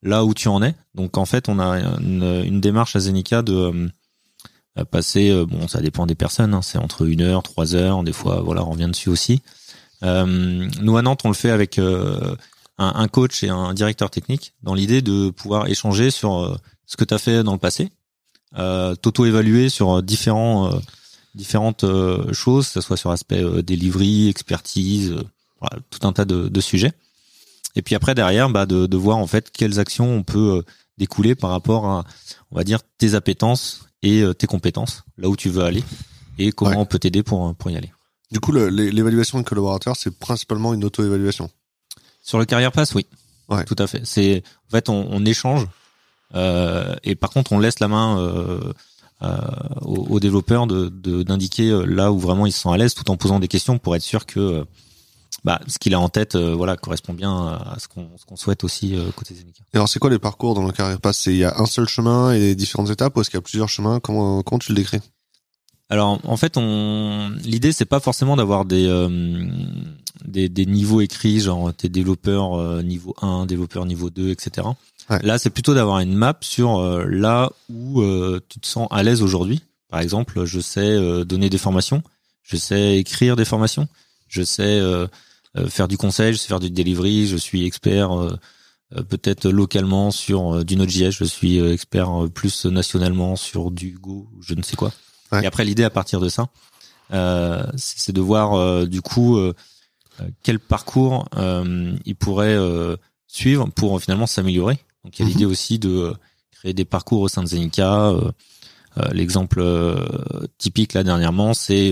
là 0.04 0.24
où 0.24 0.36
tu 0.36 0.48
en 0.48 0.62
es. 0.62 0.76
Donc 0.94 1.18
en 1.18 1.26
fait, 1.26 1.50
on 1.50 1.58
a 1.58 1.80
une, 2.00 2.44
une 2.46 2.62
démarche 2.62 2.96
à 2.96 3.00
Zenica 3.00 3.42
de 3.42 3.90
euh, 4.78 4.86
passer, 4.86 5.34
bon, 5.46 5.68
ça 5.68 5.82
dépend 5.82 6.06
des 6.06 6.14
personnes, 6.14 6.54
hein, 6.54 6.62
c'est 6.62 6.78
entre 6.78 7.08
une 7.08 7.22
heure, 7.22 7.42
trois 7.42 7.74
heures, 7.74 8.04
des 8.04 8.14
fois, 8.14 8.42
voilà, 8.42 8.64
on 8.64 8.72
revient 8.72 8.88
dessus 8.88 9.10
aussi. 9.10 9.42
nous 10.04 10.98
à 10.98 11.02
Nantes, 11.02 11.22
on 11.24 11.30
le 11.30 11.34
fait 11.34 11.50
avec 11.50 11.80
un, 11.80 12.38
un, 12.78 13.08
coach 13.08 13.44
et 13.44 13.50
un 13.50 13.74
directeur 13.74 14.12
technique, 14.12 14.54
dans 14.62 14.76
l'idée 14.76 15.02
de 15.02 15.32
pouvoir 15.32 15.68
échanger 15.68 16.12
sur 16.12 16.60
ce 16.86 16.98
que 16.98 17.06
tu 17.06 17.14
as 17.14 17.20
fait 17.20 17.44
dans 17.44 17.54
le 17.54 17.60
passé, 17.60 17.90
t'auto-évaluer 18.56 19.70
sur 19.70 20.04
différents 20.04 20.80
différentes 21.34 21.86
choses, 22.34 22.68
que 22.68 22.74
ce 22.74 22.82
soit 22.82 22.98
sur 22.98 23.12
aspect 23.12 23.42
delivery, 23.64 24.28
expertise, 24.28 25.16
tout 25.90 26.08
un 26.08 26.14
tas 26.14 26.26
de, 26.26 26.48
de, 26.48 26.62
sujets. 26.62 26.94
Et 27.76 27.82
puis 27.82 27.96
après 27.96 28.16
derrière, 28.16 28.50
bah, 28.50 28.66
de, 28.66 28.86
de, 28.86 28.98
voir 28.98 29.18
en 29.18 29.28
fait 29.28 29.52
quelles 29.52 29.80
actions 29.80 30.08
on 30.08 30.24
peut 30.24 30.58
euh, 30.58 30.62
découler 30.98 31.36
par 31.36 31.50
rapport 31.50 31.86
à, 31.86 32.04
on 32.52 32.56
va 32.56 32.64
dire, 32.64 32.80
tes 32.98 33.16
appétences 33.16 33.88
et 34.02 34.22
euh, 34.22 34.34
tes 34.34 34.48
compétences, 34.48 35.04
là 35.18 35.30
où 35.30 35.36
tu 35.36 35.50
veux 35.50 35.64
aller, 35.64 35.84
et 36.38 36.52
comment 36.52 36.82
on 36.82 36.86
peut 36.86 37.00
t'aider 37.00 37.24
pour 37.24 37.56
pour 37.56 37.72
y 37.72 37.78
aller. 37.78 37.92
Du 38.32 38.40
coup, 38.40 38.52
l'évaluation 38.52 39.38
des 39.38 39.44
collaborateurs, 39.44 39.96
c'est 39.96 40.18
principalement 40.18 40.74
une 40.74 40.84
auto-évaluation? 40.84 41.52
Sur 42.24 42.40
le 42.40 42.46
carrière 42.46 42.72
pass, 42.72 42.96
oui. 42.96 43.06
Ouais. 43.50 43.64
Tout 43.66 43.76
à 43.78 43.86
fait. 43.88 44.02
C'est 44.06 44.44
en 44.68 44.72
fait 44.72 44.90
on, 44.90 45.08
on 45.12 45.26
échange 45.26 45.68
euh, 46.36 46.96
et 47.04 47.16
par 47.16 47.30
contre 47.30 47.52
on 47.52 47.60
laisse 47.60 47.80
la 47.80 47.88
main 47.88 48.18
euh, 48.18 48.74
euh, 49.22 49.38
aux, 49.82 50.20
développeurs 50.20 50.66
de 50.66 50.90
d'indiquer 51.24 51.84
là 51.86 52.12
où 52.12 52.18
vraiment 52.18 52.46
ils 52.46 52.52
sont 52.52 52.72
à 52.72 52.78
l'aise, 52.78 52.94
tout 52.94 53.10
en 53.12 53.18
posant 53.18 53.40
des 53.40 53.48
questions 53.48 53.78
pour 53.78 53.96
être 53.96 54.02
sûr 54.02 54.26
que 54.26 54.66
bah, 55.44 55.60
ce 55.68 55.80
qu'il 55.80 55.94
a 55.94 56.00
en 56.00 56.10
tête, 56.10 56.36
euh, 56.36 56.54
voilà, 56.54 56.78
correspond 56.78 57.14
bien 57.14 57.48
à 57.48 57.78
ce 57.80 57.88
qu'on 57.88 58.10
qu'on 58.28 58.36
souhaite 58.36 58.64
aussi 58.64 58.96
euh, 58.96 59.12
côté 59.16 59.34
Zenica. 59.34 59.64
Et 59.74 59.78
alors, 59.78 59.90
c'est 59.90 60.00
quoi 60.00 60.10
les 60.10 60.20
parcours 60.20 60.54
dans 60.54 60.64
le 60.66 60.72
carrière 60.72 61.00
pass? 61.00 61.26
Il 61.26 61.38
y 61.38 61.44
a 61.44 61.60
un 61.60 61.66
seul 61.66 61.88
chemin 61.88 62.34
et 62.34 62.56
différentes 62.56 62.90
étapes, 62.90 63.16
ou 63.18 63.22
est-ce 63.22 63.30
qu'il 63.30 63.38
y 63.38 63.40
a 63.40 63.42
plusieurs 63.42 63.70
chemins? 63.70 64.00
Comment 64.00 64.44
comment 64.44 64.60
tu 64.60 64.72
le 64.72 64.76
décris? 64.76 65.00
Alors 65.90 66.20
en 66.24 66.38
fait, 66.38 66.58
on 66.58 67.32
l'idée 67.44 67.72
c'est 67.72 67.86
pas 67.86 68.00
forcément 68.00 68.36
d'avoir 68.36 68.66
des, 68.66 68.88
euh, 68.88 69.48
des, 70.26 70.50
des 70.50 70.66
niveaux 70.66 71.02
écrits 71.02 71.40
genre 71.42 71.74
t'es 71.74 71.90
développeur 71.90 72.82
niveau 72.84 73.16
1, 73.22 73.46
développeur 73.46 73.86
niveau 73.86 74.10
2, 74.10 74.30
etc. 74.30 74.68
Là, 75.22 75.38
c'est 75.38 75.50
plutôt 75.50 75.74
d'avoir 75.74 76.00
une 76.00 76.14
map 76.14 76.38
sur 76.40 76.82
là 77.06 77.52
où 77.70 78.02
tu 78.50 78.60
te 78.60 78.68
sens 78.68 78.88
à 78.90 79.04
l'aise 79.04 79.22
aujourd'hui. 79.22 79.62
Par 79.90 80.00
exemple, 80.00 80.46
je 80.46 80.60
sais 80.60 81.26
donner 81.26 81.50
des 81.50 81.58
formations, 81.58 82.02
je 82.42 82.56
sais 82.56 82.98
écrire 82.98 83.36
des 83.36 83.46
formations, 83.46 83.88
je 84.34 84.44
sais 84.44 84.80
euh, 85.56 85.70
faire 85.70 85.88
du 85.88 85.98
conseil, 85.98 86.34
je 86.34 86.40
sais 86.40 86.48
faire 86.48 86.60
du 86.60 86.72
delivery, 86.72 87.28
je 87.28 87.38
suis 87.38 87.66
expert 87.66 88.12
euh, 88.12 88.36
euh, 88.98 89.04
peut-être 89.04 89.48
localement 89.50 90.10
sur 90.10 90.66
du 90.66 90.76
Node.js, 90.76 91.12
je 91.12 91.26
suis 91.26 91.60
expert 91.60 92.28
plus 92.34 92.66
nationalement 92.66 93.36
sur 93.36 93.70
du 93.70 93.92
Go, 93.92 94.28
je 94.42 94.56
ne 94.56 94.64
sais 94.64 94.76
quoi. 94.76 94.92
Et 95.32 95.46
après 95.46 95.64
l'idée 95.64 95.84
à 95.84 95.90
partir 95.90 96.20
de 96.20 96.30
ça, 96.30 96.48
euh, 97.12 97.64
c'est 97.76 98.14
de 98.14 98.22
voir 98.22 98.88
du 98.88 99.02
coup 99.02 99.40
quel 100.44 100.60
parcours 100.60 101.28
il 102.06 102.16
pourrait 102.16 102.58
suivre 103.28 103.68
pour 103.76 104.00
finalement 104.02 104.28
s'améliorer. 104.28 104.78
Donc 105.04 105.18
il 105.18 105.22
y 105.22 105.26
a 105.26 105.26
mhm. 105.26 105.32
l'idée 105.32 105.46
aussi 105.46 105.80
de 105.80 106.14
créer 106.52 106.74
des 106.74 106.86
parcours 106.86 107.22
au 107.22 107.28
sein 107.28 107.42
de 107.42 107.48
Zenica. 107.48 108.12
L'exemple 109.12 109.64
typique 110.60 110.94
là 110.94 111.04
dernièrement, 111.04 111.56
c'est 111.56 111.92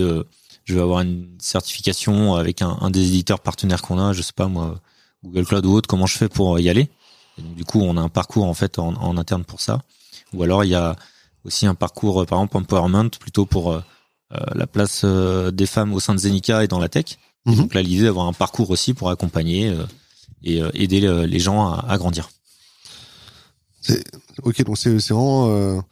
je 0.64 0.74
vais 0.74 0.80
avoir 0.80 1.00
une 1.00 1.36
certification 1.40 2.34
avec 2.34 2.62
un, 2.62 2.78
un 2.80 2.90
des 2.90 3.06
éditeurs 3.08 3.40
partenaires 3.40 3.82
qu'on 3.82 3.98
a, 3.98 4.12
je 4.12 4.22
sais 4.22 4.32
pas 4.32 4.48
moi, 4.48 4.80
Google 5.24 5.46
Cloud 5.46 5.66
ou 5.66 5.72
autre, 5.72 5.88
comment 5.88 6.06
je 6.06 6.16
fais 6.16 6.28
pour 6.28 6.58
y 6.58 6.68
aller. 6.68 6.88
du 7.38 7.64
coup, 7.64 7.80
on 7.80 7.96
a 7.96 8.00
un 8.00 8.08
parcours 8.08 8.46
en 8.46 8.54
fait 8.54 8.78
en, 8.78 8.94
en, 8.94 9.16
interne 9.16 9.44
pour 9.44 9.60
ça. 9.60 9.82
Ou 10.32 10.42
alors 10.42 10.64
il 10.64 10.70
y 10.70 10.74
a 10.74 10.96
aussi 11.44 11.66
un 11.66 11.74
parcours, 11.74 12.26
par 12.26 12.38
exemple, 12.38 12.56
empowerment, 12.58 13.10
plutôt 13.10 13.46
pour 13.46 13.72
euh, 13.72 13.82
euh 14.32 14.38
la 14.54 14.66
place 14.66 15.02
euh, 15.04 15.50
des 15.50 15.66
femmes 15.66 15.92
au 15.92 16.00
sein 16.00 16.14
de 16.14 16.20
Zenica 16.20 16.64
et 16.64 16.68
dans 16.68 16.78
la 16.78 16.88
tech. 16.88 17.18
Mhm. 17.46 17.56
Donc 17.56 17.74
là, 17.74 17.82
l'idée 17.82 18.04
d'avoir 18.04 18.26
un 18.26 18.32
parcours 18.32 18.70
aussi 18.70 18.94
pour 18.94 19.10
accompagner 19.10 19.68
euh, 19.68 19.84
et 20.44 20.60
aider 20.74 21.00
les 21.00 21.38
gens 21.38 21.68
à, 21.68 21.84
à 21.88 21.98
grandir. 21.98 22.30
Ok, 24.42 24.64
donc 24.64 24.78
c'est 24.78 24.90
vraiment 24.90 25.82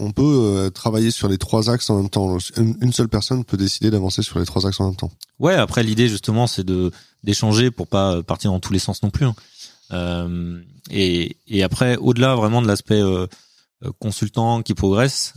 on 0.00 0.12
peut 0.12 0.22
euh, 0.22 0.70
travailler 0.70 1.10
sur 1.10 1.28
les 1.28 1.38
trois 1.38 1.70
axes 1.70 1.90
en 1.90 1.96
même 1.96 2.10
temps. 2.10 2.38
Une, 2.56 2.92
seule 2.92 3.08
personne 3.08 3.44
peut 3.44 3.56
décider 3.56 3.90
d'avancer 3.90 4.22
sur 4.22 4.38
les 4.38 4.44
trois 4.44 4.66
axes 4.66 4.80
en 4.80 4.86
même 4.86 4.96
temps. 4.96 5.10
Ouais, 5.38 5.54
après 5.54 5.82
l'idée 5.82 6.08
justement, 6.08 6.46
c'est 6.46 6.64
de 6.64 6.90
d'échanger 7.24 7.70
pour 7.70 7.86
pas 7.86 8.14
euh, 8.14 8.22
partir 8.22 8.50
dans 8.50 8.60
tous 8.60 8.72
les 8.72 8.78
sens 8.78 9.02
non 9.02 9.10
plus. 9.10 9.26
Hein. 9.26 9.34
Euh, 9.92 10.60
et, 10.90 11.36
et 11.46 11.62
après, 11.62 11.96
au-delà 11.96 12.34
vraiment 12.34 12.62
de 12.62 12.66
l'aspect 12.66 13.00
euh, 13.00 13.26
consultant 13.98 14.62
qui 14.62 14.74
progresse, 14.74 15.34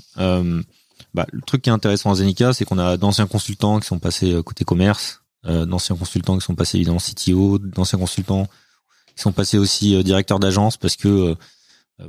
bah, 1.14 1.26
le 1.32 1.42
truc 1.42 1.64
qui 1.64 1.70
est 1.70 1.74
intéressant 1.74 2.12
à 2.12 2.16
Zenica, 2.16 2.54
c'est 2.54 2.64
qu'on 2.64 2.78
a 2.78 2.96
d'anciens 2.98 3.28
consultants 3.28 3.80
qui 3.80 3.88
sont 3.88 4.00
passés 4.00 4.40
côté 4.46 4.64
commerce, 4.64 5.22
d'anciens 5.44 5.96
consultants 5.96 6.38
qui 6.38 6.46
sont 6.46 6.56
passés 6.56 6.78
évidemment 6.78 7.00
CTO, 7.00 7.60
d'anciens 7.60 8.00
consultants 8.00 8.48
qui 9.16 9.22
sont 9.22 9.32
passés 9.32 9.58
aussi 9.58 10.02
directeurs 10.04 10.40
d'agence 10.40 10.78
parce 10.78 10.96
que 10.96 11.08
euh, 11.08 11.36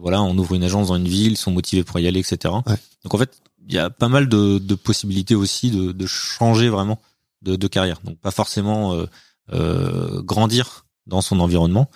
voilà, 0.01 0.23
on 0.23 0.37
ouvre 0.39 0.55
une 0.55 0.65
agence 0.65 0.89
dans 0.89 0.97
une 0.97 1.09
ville, 1.09 1.33
ils 1.33 1.37
sont 1.37 1.51
motivés 1.51 1.85
pour 1.85 1.99
y 2.01 2.07
aller, 2.07 2.21
etc. 2.21 2.55
Donc 3.05 3.15
en 3.15 3.19
fait, 3.19 3.41
il 3.67 3.75
y 3.75 3.79
a 3.79 3.91
pas 3.91 4.09
mal 4.09 4.29
de, 4.29 4.59
de 4.59 4.75
possibilités 4.75 5.35
aussi 5.35 5.71
de, 5.71 5.93
de, 5.93 6.07
changer 6.07 6.69
vraiment 6.69 7.01
de, 7.43 7.57
de, 7.57 7.69
carrière. 7.69 8.01
Donc 8.05 8.19
pas 8.19 8.31
forcément 8.31 8.95
euh, 8.95 9.07
euh, 9.53 10.23
grandir 10.23 10.85
dans 11.07 11.21
son 11.21 11.41
environnement. 11.41 11.91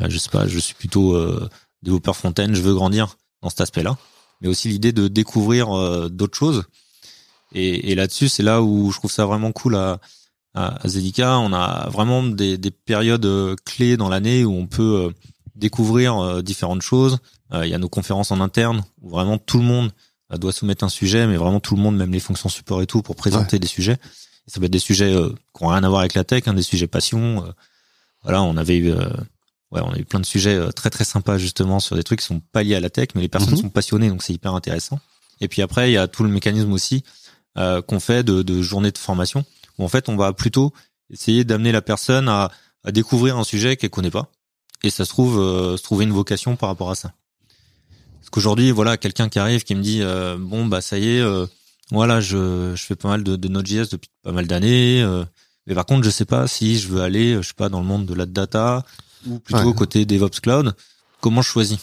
Euh, 0.00 0.06
je 0.08 0.18
sais 0.18 0.30
pas, 0.30 0.46
je 0.46 0.58
suis 0.58 0.74
plutôt 0.74 1.14
euh, 1.14 1.48
développeur 1.82 2.16
front-end, 2.16 2.48
je 2.52 2.60
veux 2.60 2.74
grandir 2.74 3.16
dans 3.42 3.50
cet 3.50 3.60
aspect-là, 3.60 3.96
mais 4.40 4.48
aussi 4.48 4.68
l'idée 4.68 4.92
de 4.92 5.08
découvrir 5.08 5.76
euh, 5.76 6.08
d'autres 6.08 6.36
choses. 6.36 6.64
Et, 7.52 7.92
et 7.92 7.94
là-dessus, 7.94 8.28
c'est 8.28 8.42
là 8.42 8.62
où 8.62 8.90
je 8.90 8.98
trouve 8.98 9.12
ça 9.12 9.26
vraiment 9.26 9.52
cool 9.52 9.76
à, 9.76 10.00
à, 10.54 10.88
Zedika. 10.88 11.38
On 11.38 11.52
a 11.52 11.88
vraiment 11.88 12.22
des, 12.22 12.58
des 12.58 12.70
périodes 12.70 13.56
clés 13.64 13.96
dans 13.96 14.08
l'année 14.08 14.44
où 14.44 14.52
on 14.52 14.66
peut 14.66 15.12
découvrir 15.54 16.42
différentes 16.42 16.82
choses, 16.82 17.14
euh, 17.14 17.33
il 17.52 17.68
y 17.68 17.74
a 17.74 17.78
nos 17.78 17.88
conférences 17.88 18.30
en 18.30 18.40
interne 18.40 18.82
où 19.00 19.10
vraiment 19.10 19.38
tout 19.38 19.58
le 19.58 19.64
monde 19.64 19.92
euh, 20.32 20.38
doit 20.38 20.52
soumettre 20.52 20.84
un 20.84 20.88
sujet, 20.88 21.26
mais 21.26 21.36
vraiment 21.36 21.60
tout 21.60 21.76
le 21.76 21.82
monde, 21.82 21.96
même 21.96 22.12
les 22.12 22.20
fonctions 22.20 22.48
support 22.48 22.82
et 22.82 22.86
tout, 22.86 23.02
pour 23.02 23.16
présenter 23.16 23.58
des 23.58 23.66
sujets. 23.66 23.98
ça 24.46 24.58
peut 24.58 24.66
être 24.66 24.72
des 24.72 24.78
sujets 24.78 25.12
euh, 25.14 25.30
qui 25.56 25.64
ont 25.64 25.68
rien 25.68 25.84
à 25.84 25.88
voir 25.88 26.00
avec 26.00 26.14
la 26.14 26.24
tech, 26.24 26.44
hein, 26.46 26.54
des 26.54 26.62
sujets 26.62 26.86
passion. 26.86 27.44
voilà, 28.22 28.42
on 28.42 28.56
avait 28.56 28.76
eu, 28.76 28.92
ouais, 28.92 29.80
on 29.82 29.92
a 29.92 29.98
eu 29.98 30.04
plein 30.04 30.20
de 30.20 30.26
sujets 30.26 30.72
très 30.72 30.90
très 30.90 31.04
sympas 31.04 31.36
justement 31.38 31.80
sur 31.80 31.96
des 31.96 32.02
trucs 32.02 32.20
qui 32.20 32.26
sont 32.26 32.40
pas 32.40 32.62
liés 32.62 32.74
à 32.74 32.80
la 32.80 32.90
tech, 32.90 33.08
mais 33.14 33.20
les 33.20 33.28
personnes 33.28 33.54
mhm. 33.54 33.60
sont 33.60 33.70
passionnées, 33.70 34.08
donc 34.08 34.22
c'est 34.22 34.32
hyper 34.32 34.54
intéressant. 34.54 34.98
Et 35.40 35.48
puis 35.48 35.62
après, 35.62 35.90
il 35.90 35.94
y 35.94 35.98
a 35.98 36.08
tout 36.08 36.22
le 36.22 36.30
mécanisme 36.30 36.72
aussi 36.72 37.04
qu'on 37.56 38.00
fait 38.00 38.24
de, 38.24 38.42
de 38.42 38.62
journées 38.62 38.90
de 38.90 38.98
formation 38.98 39.44
où 39.78 39.84
en 39.84 39.88
fait 39.88 40.08
on 40.08 40.16
va 40.16 40.32
plutôt 40.32 40.72
essayer 41.10 41.44
d'amener 41.44 41.70
la 41.70 41.82
personne 41.82 42.28
à, 42.28 42.50
à 42.82 42.92
découvrir 42.92 43.38
un 43.38 43.44
sujet 43.44 43.76
qu'elle 43.76 43.90
connaît 43.90 44.10
pas 44.10 44.28
et 44.82 44.90
ça 44.90 45.04
se 45.04 45.10
trouve 45.10 45.36
se 45.36 45.82
trouver 45.82 46.04
une 46.04 46.12
vocation 46.12 46.56
par 46.56 46.68
rapport 46.68 46.90
à 46.90 46.94
ça. 46.94 47.12
Qu'aujourd'hui, 48.34 48.72
voilà, 48.72 48.96
quelqu'un 48.96 49.28
qui 49.28 49.38
arrive 49.38 49.62
qui 49.62 49.76
me 49.76 49.80
dit 49.80 50.02
bon 50.40 50.66
bah 50.66 50.80
ça 50.80 50.98
y 50.98 51.18
est, 51.18 51.24
voilà, 51.92 52.20
je, 52.20 52.72
je 52.74 52.84
fais 52.84 52.96
pas 52.96 53.06
mal 53.06 53.22
de, 53.22 53.36
de 53.36 53.46
Node.js 53.46 53.90
depuis 53.92 54.10
pas 54.24 54.32
mal 54.32 54.48
d'années. 54.48 55.06
mais 55.68 55.74
par 55.76 55.86
contre, 55.86 56.02
je 56.02 56.10
sais 56.10 56.24
pas 56.24 56.48
si 56.48 56.76
je 56.80 56.88
veux 56.88 57.00
aller, 57.00 57.36
je 57.36 57.46
sais 57.46 57.54
pas, 57.54 57.68
dans 57.68 57.78
le 57.78 57.86
monde 57.86 58.06
de 58.06 58.14
la 58.14 58.26
data 58.26 58.84
ou 59.28 59.38
plutôt 59.38 59.72
côté 59.72 60.04
DevOps 60.04 60.40
Cloud. 60.42 60.74
Comment 61.20 61.42
je 61.42 61.48
choisis? 61.48 61.78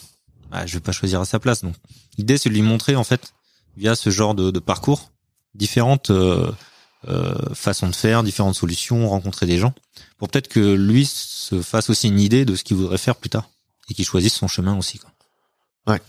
Bah, 0.52 0.66
Je 0.66 0.74
vais 0.74 0.82
pas 0.82 0.92
choisir 0.92 1.22
à 1.22 1.26
sa 1.26 1.40
place. 1.40 1.62
Donc, 1.64 1.76
l'idée, 2.18 2.38
c'est 2.38 2.50
de 2.50 2.54
lui 2.54 2.64
montrer 2.64 2.98
en 2.98 3.06
fait 3.06 3.34
via 3.78 3.96
ce 3.96 4.10
genre 4.10 4.36
de, 4.36 4.52
de 4.52 4.60
parcours 4.60 5.12
différentes 5.56 6.10
euh, 6.12 6.52
euh, 7.08 7.34
façons 7.54 7.88
de 7.88 7.96
faire, 7.96 8.24
différentes 8.24 8.56
solutions, 8.56 9.10
rencontrer 9.10 9.46
des 9.46 9.58
gens, 9.58 9.74
pour 10.18 10.30
peut-être 10.30 10.48
que 10.48 10.60
lui 10.76 11.06
se 11.06 11.62
fasse 11.62 11.90
aussi 11.90 12.08
une 12.08 12.20
idée 12.20 12.46
de 12.46 12.56
ce 12.56 12.64
qu'il 12.64 12.78
voudrait 12.78 12.98
faire 12.98 13.16
plus 13.16 13.30
tard 13.30 13.50
et 13.90 13.94
qu'il 13.94 14.06
choisisse 14.06 14.34
son 14.34 14.48
chemin 14.48 14.78
aussi. 14.78 15.00
Quoi. 15.00 15.12
Ouais. 15.88 16.02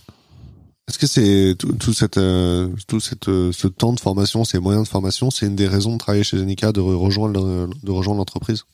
Est-ce 0.92 0.98
que 0.98 1.06
c'est 1.06 1.56
tout, 1.56 1.94
cette 1.94 2.18
euh, 2.18 2.68
tout 2.86 3.00
cette 3.00 3.30
euh, 3.30 3.50
ce 3.50 3.66
temps 3.66 3.94
de 3.94 4.00
formation, 4.00 4.44
ces 4.44 4.58
moyens 4.58 4.84
de 4.84 4.90
formation, 4.90 5.30
c'est 5.30 5.46
une 5.46 5.56
des 5.56 5.66
raisons 5.66 5.94
de 5.94 5.98
travailler 5.98 6.22
chez 6.22 6.36
Zenica, 6.36 6.70
de 6.70 6.82
rejoindre 6.82 7.66
de 7.82 7.90
rejoindre 7.90 8.18
l'entreprise? 8.18 8.64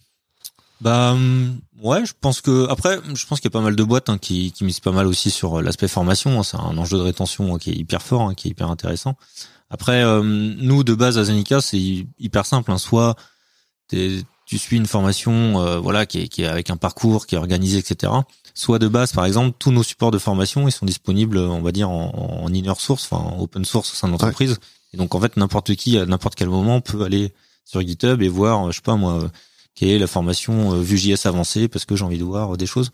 Bah 0.81 1.13
hum, 1.13 1.61
ouais, 1.81 2.05
je 2.05 2.15
pense 2.21 2.41
que 2.41 2.67
après, 2.71 2.99
je 3.15 3.25
pense 3.25 3.39
qu'il 3.39 3.49
y 3.49 3.53
a 3.53 3.57
pas 3.57 3.61
mal 3.61 3.77
de 3.77 3.85
boîtes 3.85 4.09
hein, 4.09 4.19
qui 4.19 4.51
qui 4.51 4.65
misent 4.65 4.81
pas 4.81 4.91
mal 4.91 5.07
aussi 5.07 5.31
sur 5.31 5.63
l'aspect 5.63 5.87
formation. 5.87 6.41
Hein. 6.41 6.43
C'est 6.43 6.57
un 6.57 6.77
enjeu 6.77 6.99
de 6.99 7.03
rétention 7.05 7.55
hein, 7.55 7.59
qui 7.61 7.71
est 7.71 7.77
hyper 7.77 8.03
fort, 8.03 8.35
qui 8.35 8.49
est 8.49 8.51
hyper 8.51 8.69
intéressant. 8.69 9.15
Après, 9.71 10.03
euh, 10.03 10.21
nous 10.25 10.83
de 10.83 10.95
base 10.95 11.19
à 11.19 11.25
Zenica, 11.25 11.61
c'est 11.61 12.05
hyper 12.19 12.47
simple. 12.47 12.77
Soit 12.81 13.15
tu 13.91 14.59
suis 14.59 14.77
une 14.77 14.87
formation, 14.87 15.81
voilà, 15.81 16.05
qui 16.05 16.23
est, 16.23 16.29
qui 16.29 16.43
est 16.43 16.47
avec 16.47 16.69
un 16.71 16.77
parcours, 16.77 17.29
qui 17.29 17.37
est 17.37 17.39
organisé, 17.39 17.79
etc 17.79 18.11
soit 18.59 18.81
de 18.81 18.89
base, 18.89 19.13
par 19.13 19.25
exemple, 19.25 19.55
tous 19.57 19.71
nos 19.71 19.85
supports 19.85 20.11
de 20.11 20.19
formation, 20.19 20.67
ils 20.67 20.73
sont 20.73 20.85
disponibles, 20.85 21.39
on 21.39 21.63
va 21.63 21.71
dire, 21.71 21.89
en, 21.89 22.43
en 22.43 22.53
inner 22.53 22.73
source, 22.77 23.05
enfin 23.05 23.23
en 23.23 23.41
open 23.41 23.65
source 23.65 23.93
au 23.93 23.95
sein 23.95 24.09
de 24.09 24.13
l'entreprise. 24.13 24.59
Et 24.93 24.97
donc, 24.97 25.15
en 25.15 25.21
fait, 25.21 25.37
n'importe 25.37 25.77
qui, 25.77 25.97
à 25.97 26.07
n'importe 26.07 26.35
quel 26.35 26.49
moment, 26.49 26.81
peut 26.81 27.05
aller 27.05 27.33
sur 27.65 27.81
GitHub 27.83 28.21
et 28.21 28.29
voir, 28.29 28.73
je 28.73 28.77
sais 28.77 28.83
pas 28.83 28.97
moi, 28.97 29.31
quelle 29.77 29.91
est 29.91 29.99
la 30.01 30.09
formation 30.09 30.75
euh, 30.75 30.81
Vue.js 30.81 31.29
avancée, 31.29 31.69
parce 31.69 31.85
que 31.85 31.95
j'ai 31.95 32.05
envie 32.05 32.19
de 32.19 32.25
voir 32.25 32.57
des 32.57 32.67
choses. 32.67 32.91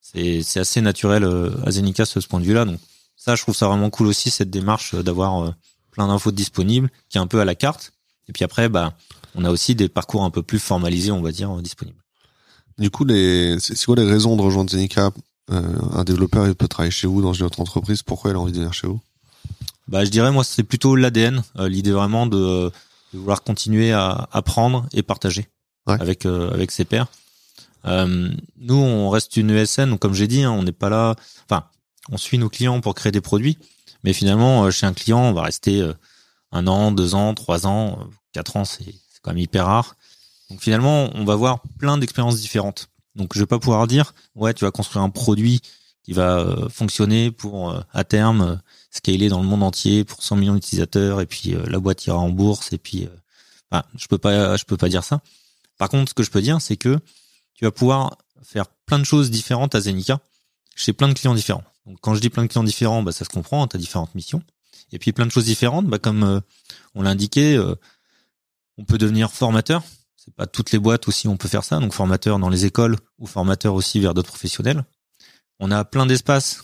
C'est, 0.00 0.44
c'est 0.44 0.60
assez 0.60 0.80
naturel 0.80 1.24
euh, 1.24 1.50
à 1.66 1.72
Zenica 1.72 2.06
ce 2.06 2.20
point 2.20 2.38
de 2.38 2.44
vue-là. 2.44 2.64
Donc, 2.64 2.78
ça, 3.16 3.34
je 3.34 3.42
trouve 3.42 3.56
ça 3.56 3.66
vraiment 3.66 3.90
cool 3.90 4.06
aussi, 4.06 4.30
cette 4.30 4.50
démarche 4.50 4.94
euh, 4.94 5.02
d'avoir 5.02 5.52
plein 5.90 6.06
d'infos 6.06 6.30
disponibles, 6.30 6.90
qui 7.08 7.18
est 7.18 7.20
un 7.20 7.26
peu 7.26 7.40
à 7.40 7.44
la 7.44 7.56
carte. 7.56 7.92
Et 8.28 8.32
puis 8.32 8.44
après, 8.44 8.68
bah, 8.68 8.96
on 9.34 9.44
a 9.44 9.50
aussi 9.50 9.74
des 9.74 9.88
parcours 9.88 10.22
un 10.22 10.30
peu 10.30 10.44
plus 10.44 10.60
formalisés, 10.60 11.10
on 11.10 11.22
va 11.22 11.32
dire, 11.32 11.56
disponibles. 11.56 11.99
Du 12.80 12.90
coup, 12.90 13.04
les, 13.04 13.60
c'est 13.60 13.84
quoi 13.84 13.94
les 13.94 14.10
raisons 14.10 14.36
de 14.36 14.42
rejoindre 14.42 14.70
Zenica 14.70 15.10
euh, 15.50 15.62
Un 15.92 16.02
développeur, 16.02 16.48
il 16.48 16.54
peut 16.54 16.66
travailler 16.66 16.90
chez 16.90 17.06
vous 17.06 17.20
dans 17.20 17.34
une 17.34 17.44
autre 17.44 17.60
entreprise? 17.60 18.02
Pourquoi 18.02 18.30
il 18.30 18.36
a 18.36 18.40
envie 18.40 18.52
de 18.52 18.56
venir 18.56 18.72
chez 18.72 18.86
vous? 18.86 19.00
Bah, 19.86 20.02
je 20.02 20.10
dirais 20.10 20.32
moi, 20.32 20.44
c'est 20.44 20.62
plutôt 20.62 20.96
l'ADN, 20.96 21.42
euh, 21.58 21.68
l'idée 21.68 21.90
vraiment 21.90 22.26
de, 22.26 22.72
de, 23.12 23.18
vouloir 23.18 23.42
continuer 23.42 23.92
à 23.92 24.28
apprendre 24.32 24.86
et 24.94 25.02
partager 25.02 25.48
avec 25.86 26.24
euh, 26.24 26.50
avec 26.52 26.70
ses 26.70 26.86
pairs. 26.86 27.08
nous, 27.84 28.74
on 28.74 29.10
reste 29.10 29.36
une 29.36 29.50
ESN, 29.50 29.90
donc 29.90 29.98
comme 29.98 30.14
j'ai 30.14 30.28
dit, 30.28 30.42
hein, 30.42 30.52
on 30.52 30.62
n'est 30.62 30.72
pas 30.72 30.88
là. 30.88 31.16
Enfin, 31.44 31.64
on 32.10 32.16
suit 32.16 32.38
nos 32.38 32.48
clients 32.48 32.80
pour 32.80 32.94
créer 32.94 33.12
des 33.12 33.20
produits, 33.20 33.58
mais 34.04 34.14
finalement, 34.14 34.70
chez 34.70 34.86
un 34.86 34.94
client, 34.94 35.20
on 35.20 35.32
va 35.32 35.42
rester 35.42 35.86
un 36.52 36.66
an, 36.66 36.92
deux 36.92 37.14
ans, 37.14 37.34
trois 37.34 37.66
ans, 37.66 38.08
quatre 38.32 38.56
ans, 38.56 38.64
c'est 38.64 38.94
quand 39.20 39.32
même 39.32 39.38
hyper 39.38 39.66
rare. 39.66 39.96
Donc 40.50 40.60
finalement, 40.60 41.10
on 41.14 41.24
va 41.24 41.36
voir 41.36 41.62
plein 41.78 41.96
d'expériences 41.96 42.40
différentes. 42.40 42.88
Donc 43.14 43.34
je 43.34 43.40
vais 43.40 43.46
pas 43.46 43.58
pouvoir 43.58 43.86
dire 43.86 44.14
ouais, 44.34 44.52
tu 44.52 44.64
vas 44.64 44.70
construire 44.70 45.02
un 45.02 45.10
produit 45.10 45.62
qui 46.02 46.12
va 46.12 46.38
euh, 46.38 46.68
fonctionner 46.68 47.30
pour 47.30 47.70
euh, 47.70 47.80
à 47.92 48.04
terme 48.04 48.40
euh, 48.40 48.56
scaler 48.90 49.28
dans 49.28 49.40
le 49.40 49.46
monde 49.46 49.62
entier 49.62 50.04
pour 50.04 50.22
100 50.22 50.36
millions 50.36 50.54
d'utilisateurs 50.54 51.20
et 51.20 51.26
puis 51.26 51.54
la 51.66 51.78
boîte 51.78 52.04
ira 52.06 52.18
en 52.18 52.30
bourse 52.30 52.72
et 52.72 52.78
puis 52.78 53.08
enfin, 53.70 53.84
je 53.94 54.08
peux 54.08 54.18
pas 54.18 54.56
je 54.56 54.64
peux 54.64 54.76
pas 54.76 54.88
dire 54.88 55.04
ça. 55.04 55.20
Par 55.78 55.88
contre, 55.88 56.10
ce 56.10 56.14
que 56.14 56.24
je 56.24 56.30
peux 56.30 56.42
dire 56.42 56.60
c'est 56.60 56.76
que 56.76 56.98
tu 57.54 57.64
vas 57.64 57.70
pouvoir 57.70 58.18
faire 58.42 58.66
plein 58.86 58.98
de 58.98 59.04
choses 59.04 59.30
différentes 59.30 59.76
à 59.76 59.80
Zenica 59.80 60.18
chez 60.74 60.92
plein 60.92 61.08
de 61.08 61.14
clients 61.14 61.34
différents. 61.34 61.62
Donc 61.86 61.98
quand 62.00 62.16
je 62.16 62.20
dis 62.20 62.30
plein 62.30 62.42
de 62.42 62.48
clients 62.48 62.64
différents, 62.64 63.04
bah 63.04 63.12
ça 63.12 63.24
se 63.24 63.30
comprend, 63.30 63.68
tu 63.68 63.76
as 63.76 63.78
différentes 63.78 64.14
missions. 64.16 64.42
Et 64.90 64.98
puis 64.98 65.12
plein 65.12 65.26
de 65.26 65.30
choses 65.30 65.44
différentes, 65.44 65.86
bah 65.86 66.00
comme 66.00 66.42
on 66.96 67.02
l'a 67.02 67.10
indiqué, 67.10 67.62
on 68.76 68.84
peut 68.84 68.98
devenir 68.98 69.30
formateur 69.30 69.84
c'est 70.22 70.34
pas 70.34 70.46
toutes 70.46 70.70
les 70.70 70.78
boîtes 70.78 71.08
aussi 71.08 71.28
on 71.28 71.36
peut 71.36 71.48
faire 71.48 71.64
ça. 71.64 71.78
Donc 71.80 71.94
formateur 71.94 72.38
dans 72.38 72.50
les 72.50 72.66
écoles 72.66 72.96
ou 73.18 73.26
formateur 73.26 73.74
aussi 73.74 74.00
vers 74.00 74.12
d'autres 74.12 74.28
professionnels. 74.28 74.84
On 75.58 75.70
a 75.70 75.84
plein 75.84 76.06
d'espaces 76.06 76.62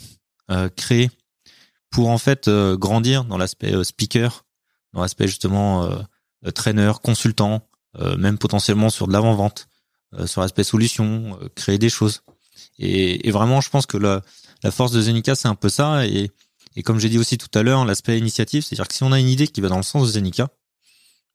euh, 0.50 0.68
créés 0.68 1.10
pour 1.90 2.10
en 2.10 2.18
fait 2.18 2.48
euh, 2.48 2.76
grandir 2.76 3.24
dans 3.24 3.38
l'aspect 3.38 3.74
euh, 3.74 3.82
speaker, 3.82 4.44
dans 4.92 5.00
l'aspect 5.00 5.26
justement 5.26 5.84
euh, 5.84 6.50
trainer, 6.50 6.92
consultant, 7.02 7.66
même 8.18 8.36
potentiellement 8.36 8.90
sur 8.90 9.08
de 9.08 9.12
l'avant-vente, 9.14 9.68
sur 10.26 10.42
l'aspect 10.42 10.64
solution, 10.64 11.38
créer 11.54 11.78
des 11.78 11.88
choses. 11.88 12.20
Et, 12.78 13.26
et, 13.26 13.30
vraiment, 13.30 13.62
je 13.62 13.70
pense 13.70 13.86
que 13.86 13.96
la, 13.96 14.20
la 14.62 14.70
force 14.70 14.92
de 14.92 15.00
Zenica, 15.00 15.34
c'est 15.34 15.48
un 15.48 15.54
peu 15.54 15.70
ça. 15.70 16.06
Et, 16.06 16.30
et 16.76 16.82
comme 16.82 17.00
j'ai 17.00 17.08
dit 17.08 17.18
aussi 17.18 17.38
tout 17.38 17.48
à 17.58 17.62
l'heure, 17.62 17.86
l'aspect 17.86 18.18
initiative, 18.18 18.62
c'est-à-dire 18.62 18.86
que 18.86 18.94
si 18.94 19.02
on 19.02 19.12
a 19.12 19.18
une 19.18 19.30
idée 19.30 19.48
qui 19.48 19.62
va 19.62 19.68
dans 19.68 19.78
le 19.78 19.82
sens 19.82 20.06
de 20.08 20.12
Zenica, 20.12 20.48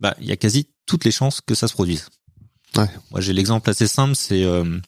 bah 0.02 0.16
il 0.20 0.28
y 0.28 0.32
a 0.32 0.36
quasi 0.36 0.68
toutes 0.86 1.06
les 1.06 1.12
chances 1.12 1.40
que 1.40 1.56
ça 1.56 1.68
se 1.68 1.74
produise. 1.74 2.08
Ouais. 2.76 2.90
Moi 3.12 3.22
j'ai 3.22 3.34
l'exemple 3.34 3.70
assez 3.70 3.88
simple, 3.88 4.16
c'est 4.16 4.44
euh, 4.44 4.80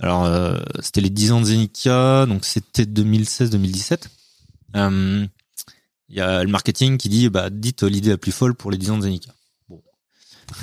alors 0.00 0.24
euh, 0.24 0.58
c'était 0.80 1.00
les 1.00 1.10
10 1.10 1.32
ans 1.32 1.40
de 1.40 1.46
Zenica, 1.46 2.26
donc 2.26 2.44
c'était 2.44 2.84
2016-2017. 2.84 4.04
Euh, 4.74 5.26
il 6.08 6.16
y 6.16 6.20
a 6.20 6.42
le 6.42 6.50
marketing 6.50 6.96
qui 6.96 7.08
dit 7.08 7.28
bah 7.28 7.50
dites 7.50 7.82
l'idée 7.82 8.10
la 8.10 8.18
plus 8.18 8.32
folle 8.32 8.54
pour 8.54 8.70
les 8.70 8.78
10 8.78 8.90
ans 8.90 8.98
de 8.98 9.02
Zenica. 9.02 9.32
Bon. 9.68 9.82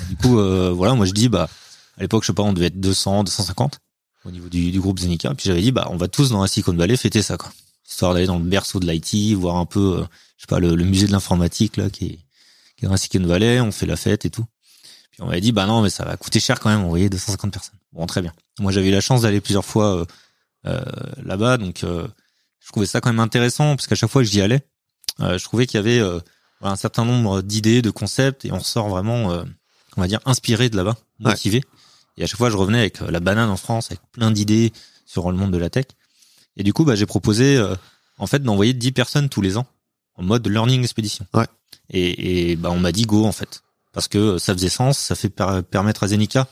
Du 0.08 0.16
coup 0.16 0.34
voilà, 0.74 0.94
moi 0.94 1.06
je 1.06 1.12
dis 1.12 1.28
bah 1.28 1.48
à 1.96 2.02
l'époque 2.02 2.24
je 2.24 2.28
sais 2.28 2.32
pas 2.32 2.42
on 2.42 2.52
devait 2.52 2.66
être 2.66 2.80
200, 2.80 3.24
250 3.24 3.78
au 4.24 4.30
niveau 4.30 4.48
du, 4.48 4.70
du 4.70 4.80
groupe 4.80 4.98
Zenica, 4.98 5.34
puis 5.34 5.46
j'avais 5.46 5.62
dit 5.62 5.72
bah 5.72 5.86
on 5.90 5.96
va 5.96 6.08
tous 6.08 6.30
dans 6.30 6.42
la 6.42 6.48
Silicon 6.48 6.74
Valley 6.74 6.96
fêter 6.96 7.22
ça 7.22 7.36
quoi. 7.36 7.52
Histoire 7.88 8.14
d'aller 8.14 8.26
dans 8.26 8.38
le 8.38 8.44
berceau 8.44 8.78
de 8.78 8.86
l'IT, 8.90 9.36
voir 9.36 9.56
un 9.56 9.66
peu 9.66 10.04
je 10.36 10.42
sais 10.42 10.46
pas 10.46 10.60
le, 10.60 10.74
le 10.74 10.84
musée 10.84 11.06
de 11.06 11.12
l'informatique 11.12 11.76
là 11.76 11.90
qui 11.90 12.06
est 12.06 12.18
qui 12.80 12.86
est 12.86 12.88
dans 12.88 12.92
la 12.94 12.98
Silicon 12.98 13.26
Valley, 13.26 13.60
on 13.60 13.72
fait 13.72 13.86
la 13.86 13.96
fête 13.96 14.24
et 14.24 14.30
tout. 14.30 14.44
Puis 15.10 15.20
on 15.20 15.26
m'avait 15.26 15.42
dit, 15.42 15.52
bah 15.52 15.66
non, 15.66 15.82
mais 15.82 15.90
ça 15.90 16.04
va 16.04 16.16
coûter 16.16 16.40
cher 16.40 16.58
quand 16.60 16.70
même, 16.70 16.82
on 16.82 16.88
voyait 16.88 17.10
250 17.10 17.52
personnes. 17.52 17.78
Bon, 17.92 18.06
très 18.06 18.22
bien. 18.22 18.32
Moi, 18.58 18.72
j'avais 18.72 18.88
eu 18.88 18.92
la 18.92 19.02
chance 19.02 19.22
d'aller 19.22 19.40
plusieurs 19.40 19.66
fois 19.66 19.96
euh, 19.96 20.04
euh, 20.66 20.80
là-bas, 21.22 21.58
donc 21.58 21.84
euh, 21.84 22.08
je 22.58 22.68
trouvais 22.68 22.86
ça 22.86 23.00
quand 23.00 23.10
même 23.10 23.20
intéressant, 23.20 23.76
parce 23.76 23.86
qu'à 23.86 23.96
chaque 23.96 24.10
fois 24.10 24.22
que 24.22 24.28
j'y 24.28 24.40
allais, 24.40 24.62
je 25.18 25.42
trouvais 25.44 25.66
qu'il 25.66 25.76
y 25.76 25.82
avait 25.82 26.00
un 26.62 26.76
certain 26.76 27.04
nombre 27.04 27.42
d'idées, 27.42 27.82
de 27.82 27.90
concepts, 27.90 28.46
et 28.46 28.52
on 28.52 28.58
ressort 28.58 28.88
vraiment, 28.88 29.44
on 29.96 30.00
va 30.00 30.06
dire, 30.06 30.20
inspiré 30.24 30.70
de 30.70 30.76
là-bas, 30.76 30.96
motivé. 31.18 31.62
Et 32.16 32.24
à 32.24 32.26
chaque 32.26 32.38
fois, 32.38 32.48
je 32.48 32.56
revenais 32.56 32.78
avec 32.78 33.00
la 33.00 33.20
banane 33.20 33.50
en 33.50 33.58
France, 33.58 33.90
avec 33.90 34.00
plein 34.12 34.30
d'idées 34.30 34.72
sur 35.04 35.30
le 35.30 35.36
monde 35.36 35.50
de 35.50 35.58
la 35.58 35.68
tech. 35.68 35.86
Et 36.56 36.62
du 36.62 36.72
coup, 36.72 36.84
bah, 36.84 36.94
j'ai 36.94 37.04
proposé, 37.04 37.62
en 38.16 38.26
fait, 38.26 38.42
d'envoyer 38.42 38.72
10 38.72 38.92
personnes 38.92 39.28
tous 39.28 39.42
les 39.42 39.58
ans 39.58 39.66
en 40.16 40.22
mode 40.22 40.46
learning 40.46 40.82
expédition. 40.82 41.26
Ouais. 41.34 41.46
Et, 41.90 42.50
et 42.50 42.56
bah, 42.56 42.70
on 42.70 42.78
m'a 42.78 42.92
dit 42.92 43.02
go 43.02 43.24
en 43.24 43.32
fait, 43.32 43.62
parce 43.92 44.08
que 44.08 44.38
ça 44.38 44.52
faisait 44.54 44.68
sens, 44.68 44.98
ça 44.98 45.14
fait 45.14 45.30
permettre 45.30 46.04
à 46.04 46.08
Zenica 46.08 46.46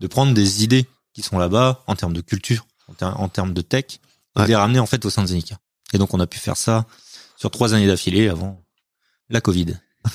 de 0.00 0.06
prendre 0.06 0.34
des 0.34 0.64
idées 0.64 0.86
qui 1.12 1.22
sont 1.22 1.38
là-bas 1.38 1.84
en 1.86 1.94
termes 1.94 2.14
de 2.14 2.20
culture, 2.20 2.66
en, 3.00 3.28
termes 3.28 3.52
de 3.52 3.62
tech, 3.62 4.00
et 4.38 4.42
de 4.42 4.46
les 4.46 4.56
ramener 4.56 4.78
en 4.78 4.86
fait 4.86 5.04
au 5.04 5.10
sein 5.10 5.22
de 5.22 5.28
Zenica. 5.28 5.58
Et 5.92 5.98
donc 5.98 6.14
on 6.14 6.20
a 6.20 6.26
pu 6.26 6.38
faire 6.38 6.56
ça 6.56 6.86
sur 7.36 7.50
trois 7.50 7.74
années 7.74 7.86
d'affilée 7.86 8.28
avant 8.28 8.62
la 9.28 9.40
Covid. 9.40 9.76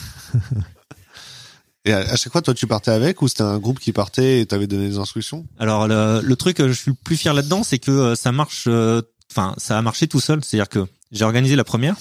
Et 1.85 1.93
à 1.93 2.17
chaque 2.17 2.33
fois, 2.33 2.41
toi, 2.41 2.53
tu 2.53 2.67
partais 2.67 2.91
avec 2.91 3.21
ou 3.21 3.29
c'était 3.29 3.43
un 3.43 3.59
groupe 3.59 3.79
qui 3.79 3.93
partait 3.93 4.41
et 4.41 4.45
t'avais 4.45 4.67
donné 4.67 4.89
des 4.89 4.97
instructions? 4.97 5.47
Alors 5.57 5.87
le, 5.87 6.19
le, 6.21 6.35
truc, 6.35 6.57
je 6.59 6.73
suis 6.73 6.91
le 6.91 6.97
plus 7.01 7.15
fier 7.15 7.33
là-dedans, 7.33 7.63
c'est 7.63 7.79
que 7.79 7.91
euh, 7.91 8.15
ça 8.15 8.33
marche. 8.33 8.65
Euh, 8.67 9.01
enfin, 9.31 9.53
ça 9.55 9.77
a 9.77 9.81
marché 9.81 10.09
tout 10.09 10.19
seul. 10.19 10.43
C'est-à-dire 10.43 10.67
que 10.67 10.85
j'ai 11.13 11.23
organisé 11.23 11.55
la 11.55 11.63
première 11.63 11.95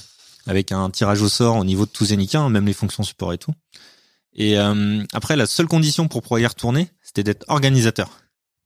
avec 0.46 0.72
un 0.72 0.90
tirage 0.90 1.22
au 1.22 1.28
sort 1.28 1.56
au 1.56 1.64
niveau 1.64 1.86
de 1.86 1.90
tout 1.90 2.06
Zenica, 2.06 2.40
hein, 2.40 2.48
même 2.48 2.66
les 2.66 2.72
fonctions 2.72 3.02
support 3.02 3.32
et 3.32 3.38
tout. 3.38 3.52
Et 4.36 4.58
euh, 4.58 5.02
après, 5.12 5.34
la 5.34 5.46
seule 5.46 5.66
condition 5.66 6.08
pour 6.08 6.22
pouvoir 6.22 6.40
y 6.40 6.46
retourner, 6.46 6.88
c'était 7.02 7.24
d'être 7.24 7.44
organisateur. 7.48 8.10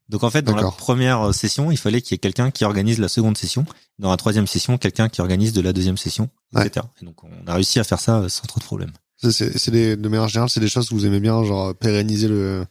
Donc 0.08 0.24
en 0.24 0.30
fait, 0.30 0.42
dans 0.42 0.56
la 0.56 0.68
première 0.72 1.28
euh, 1.28 1.32
session, 1.32 1.70
il 1.70 1.76
fallait 1.76 2.02
qu'il 2.02 2.14
y 2.14 2.16
ait 2.16 2.18
quelqu'un 2.18 2.50
qui 2.50 2.64
organise 2.64 2.98
la 2.98 3.08
seconde 3.08 3.38
session. 3.38 3.64
Dans 4.00 4.10
la 4.10 4.16
troisième 4.16 4.48
session, 4.48 4.76
quelqu'un 4.76 5.08
qui 5.08 5.20
organise 5.20 5.52
de 5.52 5.60
la 5.60 5.72
deuxième 5.72 5.96
session, 5.96 6.28
etc. 6.56 6.86
Et 7.00 7.04
donc 7.04 7.22
on 7.22 7.30
a 7.46 7.54
réussi 7.54 7.78
à 7.78 7.84
faire 7.84 8.00
ça 8.00 8.18
euh, 8.18 8.28
sans 8.28 8.42
trop 8.42 8.58
de 8.58 8.64
problèmes. 8.64 8.92
C'est 9.22 9.70
des, 9.70 9.96
de 9.96 10.08
manière 10.08 10.28
générale, 10.28 10.50
c'est 10.50 10.60
des 10.60 10.68
choses 10.68 10.88
que 10.88 10.94
vous 10.94 11.06
aimez 11.06 11.20
bien, 11.20 11.44
genre 11.44 11.74
pérenniser 11.74 12.26
le 12.26 12.64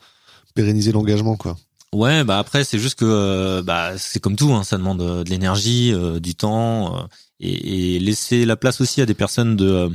pérenniser 0.55 0.91
l'engagement, 0.91 1.37
quoi. 1.37 1.55
Ouais, 1.93 2.23
bah 2.23 2.39
après 2.39 2.63
c'est 2.63 2.79
juste 2.79 2.99
que 2.99 3.61
bah 3.61 3.97
c'est 3.97 4.19
comme 4.19 4.35
tout, 4.35 4.51
hein, 4.51 4.63
ça 4.63 4.77
demande 4.77 4.99
de 4.99 5.29
l'énergie, 5.29 5.93
du 6.19 6.35
temps 6.35 7.07
et, 7.39 7.95
et, 7.95 7.99
laisser 7.99 8.45
la 8.45 8.55
place 8.55 8.81
aussi 8.81 9.01
à 9.01 9.05
des 9.05 9.13
personnes 9.13 9.55
de 9.55 9.89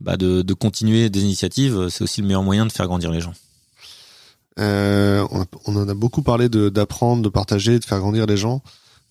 bah 0.00 0.16
de, 0.16 0.42
de 0.42 0.54
continuer 0.54 1.08
des 1.10 1.22
initiatives, 1.22 1.88
c'est 1.88 2.02
aussi 2.04 2.20
le 2.20 2.26
meilleur 2.26 2.42
moyen 2.42 2.66
de 2.66 2.72
faire 2.72 2.86
grandir 2.86 3.10
les 3.10 3.20
gens. 3.20 3.32
Euh, 4.58 5.26
on, 5.30 5.42
a- 5.42 5.46
on 5.66 5.76
en 5.76 5.88
a 5.88 5.94
beaucoup 5.94 6.22
parlé 6.22 6.48
de 6.48 6.68
d'apprendre, 6.68 7.22
de 7.22 7.28
partager, 7.28 7.78
de 7.78 7.84
faire 7.84 7.98
grandir 8.00 8.26
les 8.26 8.36
gens. 8.36 8.62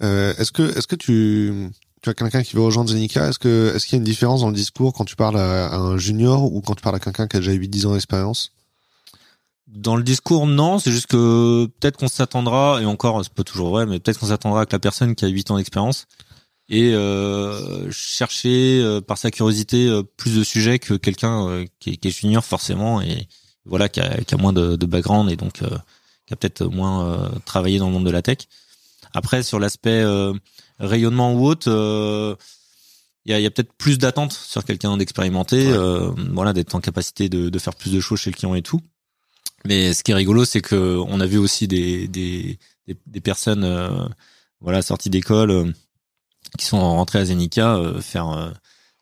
Euh, 0.04 0.34
est-ce 0.38 0.52
que 0.52 0.64
est-ce 0.78 0.88
que 0.88 0.96
tu 0.96 1.70
tu 2.02 2.10
as 2.10 2.14
quelqu'un 2.14 2.44
qui 2.44 2.56
veut 2.56 2.62
rejoindre 2.62 2.90
Zenica? 2.90 3.28
Est-ce 3.30 3.40
que 3.40 3.74
est-ce 3.76 3.86
qu'il 3.86 3.94
y 3.94 3.96
a 3.98 4.00
une 4.00 4.04
différence 4.04 4.42
dans 4.42 4.50
le 4.50 4.56
discours 4.56 4.94
quand 4.94 5.06
tu 5.06 5.16
parles 5.16 5.38
à, 5.38 5.68
à 5.68 5.78
un 5.78 5.98
junior 5.98 6.52
ou 6.52 6.62
quand 6.62 6.76
tu 6.76 6.82
parles 6.82 6.96
à 6.96 7.00
quelqu'un 7.00 7.28
qui 7.28 7.38
a 7.38 7.40
déjà 7.40 7.52
8-10 7.52 7.88
ans 7.88 7.94
d'expérience? 7.94 8.52
Dans 9.68 9.96
le 9.98 10.04
discours, 10.04 10.46
non, 10.48 10.80
c'est 10.80 10.92
juste 10.92 11.08
que 11.08 11.66
peut-être 11.80 11.98
qu'on 11.98 12.08
s'attendra, 12.08 12.80
et 12.82 12.86
encore, 12.86 13.22
c'est 13.24 13.34
pas 13.34 13.44
toujours 13.44 13.70
vrai, 13.70 13.86
mais 13.86 14.00
peut-être 14.00 14.20
qu'on 14.20 14.28
s'attendra 14.28 14.66
que 14.66 14.74
la 14.74 14.80
personne 14.80 15.16
qui 15.16 15.26
a 15.26 15.28
8 15.28 15.52
ans 15.52 15.58
d'expérience 15.58 16.06
et 16.70 16.94
euh, 16.94 17.92
chercher 17.92 18.82
euh, 18.82 19.02
par 19.02 19.18
sa 19.18 19.30
curiosité 19.32 19.88
euh, 19.88 20.02
plus 20.18 20.36
de 20.36 20.44
sujets 20.44 20.80
que 20.80 20.96
quelqu'un 20.96 21.48
euh, 21.48 21.66
qui, 21.80 21.92
est, 21.92 21.98
qui 21.98 22.08
est 22.08 22.12
junior 22.12 22.44
forcément 22.44 23.02
et 23.02 23.28
voilà 23.66 23.88
qui 23.90 24.00
a, 24.00 24.22
qui 24.24 24.34
a 24.34 24.38
moins 24.38 24.54
de, 24.54 24.76
de 24.76 24.86
background 24.86 25.30
et 25.32 25.36
donc 25.36 25.62
euh, 25.62 25.70
qui 26.26 26.34
a 26.34 26.38
peut-être 26.38 26.66
moins 26.66 27.06
euh, 27.06 27.30
travaillé 27.46 27.78
dans 27.78 27.88
le 27.88 27.94
monde 27.94 28.06
de 28.06 28.12
la 28.12 28.22
tech. 28.24 28.40
Après 29.14 29.44
sur 29.44 29.60
l'aspect 29.60 30.02
euh, 30.04 30.34
rayonnement 30.80 31.34
ou 31.36 31.46
autre, 31.46 31.70
euh, 31.70 32.36
il 33.26 33.32
y 33.32 33.36
a, 33.36 33.40
y 33.40 33.46
a 33.46 33.52
peut-être 33.52 33.74
plus 33.74 33.98
d'attentes 33.98 34.34
sur 34.34 34.64
quelqu'un 34.66 34.98
d'expérimenté, 34.98 35.68
Ouais. 35.68 35.74
euh, 35.74 36.12
voilà 36.34 36.52
d'être 36.54 36.74
en 36.76 36.82
capacité 36.82 37.30
de, 37.30 37.50
de 37.50 37.60
faire 37.60 37.76
plus 37.76 37.92
de 37.92 38.00
choses 38.00 38.20
chez 38.20 38.32
le 38.32 38.36
client 38.36 38.56
et 38.56 38.62
tout. 38.64 38.82
Mais 39.66 39.94
ce 39.94 40.04
qui 40.04 40.12
est 40.12 40.16
rigolo, 40.16 40.46
c'est 40.46 40.62
que 40.62 40.98
on 41.08 41.20
a 41.20 41.26
vu 41.26 41.38
aussi 41.38 41.68
des 41.68 42.08
des 42.08 42.58
des, 42.88 42.96
des 43.08 43.22
personnes 43.22 43.64
euh, 43.64 44.08
voilà 44.62 44.82
sorties 44.82 45.10
d'école 45.10 45.74
qui 46.58 46.66
sont 46.66 46.80
rentrées 46.80 47.20
à 47.20 47.26
Zenica 47.26 47.76
euh, 47.76 48.02
faire 48.02 48.30
euh, 48.30 48.52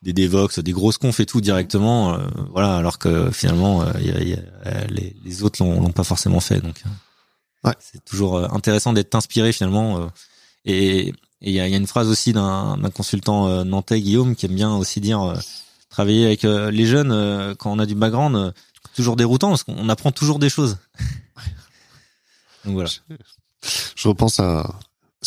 des 0.02 0.14
Devox, 0.14 0.60
des 0.60 0.72
grosses 0.74 0.98
confs 0.98 1.20
et 1.20 1.26
tout 1.26 1.42
directement, 1.42 2.14
euh, 2.16 2.18
voilà, 2.52 2.76
alors 2.78 2.98
que 3.00 3.32
finalement 3.32 3.82
euh, 3.84 3.92
y 4.02 4.12
a- 4.12 4.22
y 4.24 4.34
a- 4.34 4.86
les, 4.88 5.16
les 5.24 5.44
autres 5.44 5.64
l'ont 5.64 5.80
l'ont 5.82 5.92
pas 5.92 6.04
forcément 6.04 6.40
fait. 6.40 6.60
Donc 6.62 6.84
Ouais. 7.64 7.74
c'est 7.80 8.04
toujours 8.04 8.54
intéressant 8.54 8.92
d'être 8.94 9.16
inspiré 9.16 9.54
finalement. 9.54 9.98
euh, 10.00 10.06
et 10.66 11.14
et 11.46 11.50
il 11.50 11.54
y 11.54 11.60
a, 11.60 11.68
y 11.68 11.74
a 11.74 11.78
une 11.78 11.88
phrase 11.88 12.08
aussi 12.10 12.32
d'un 12.34 12.78
d'un 12.78 12.90
consultant 12.90 13.48
euh, 13.48 13.64
nantais 13.66 14.00
Guillaume 14.02 14.36
qui 14.36 14.46
aime 14.46 14.56
bien 14.56 14.74
aussi 14.76 15.00
dire 15.02 15.22
euh, 15.22 15.36
travailler 15.90 16.26
avec 16.26 16.44
euh, 16.46 16.72
les 16.72 16.86
jeunes 16.86 17.12
euh, 17.12 17.54
quand 17.56 17.72
on 17.72 17.80
a 17.80 17.86
du 17.86 17.96
background 17.96 18.36
euh, 18.36 18.52
toujours 18.96 19.16
déroutant 19.16 19.50
parce 19.50 19.64
qu'on 19.64 19.88
apprend 19.90 20.12
toujours 20.12 20.40
des 20.40 20.50
choses. 20.50 20.78
Donc 22.66 22.74
voilà. 22.76 22.90
Je 23.96 24.08
repense 24.08 24.40
à. 24.40 24.76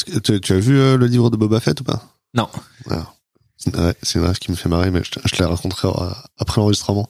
que 0.06 0.18
Tu, 0.18 0.40
tu 0.40 0.52
as 0.52 0.58
vu 0.58 0.78
euh, 0.78 0.96
le 0.96 1.06
livre 1.06 1.30
de 1.30 1.36
Boba 1.36 1.60
Fett 1.60 1.80
ou 1.80 1.84
pas? 1.84 2.02
Non. 2.36 2.48
Alors, 2.90 3.16
c'est 3.56 3.70
une, 3.74 3.80
rêve- 4.24 4.38
qui 4.38 4.50
me 4.50 4.56
fait 4.56 4.68
marrer, 4.68 4.90
mais 4.90 5.02
je, 5.02 5.10
te- 5.12 5.20
je 5.24 5.34
te 5.34 5.42
la 5.42 5.48
raconterai 5.48 5.88
euh, 5.88 6.10
après 6.38 6.60
l'enregistrement. 6.60 7.08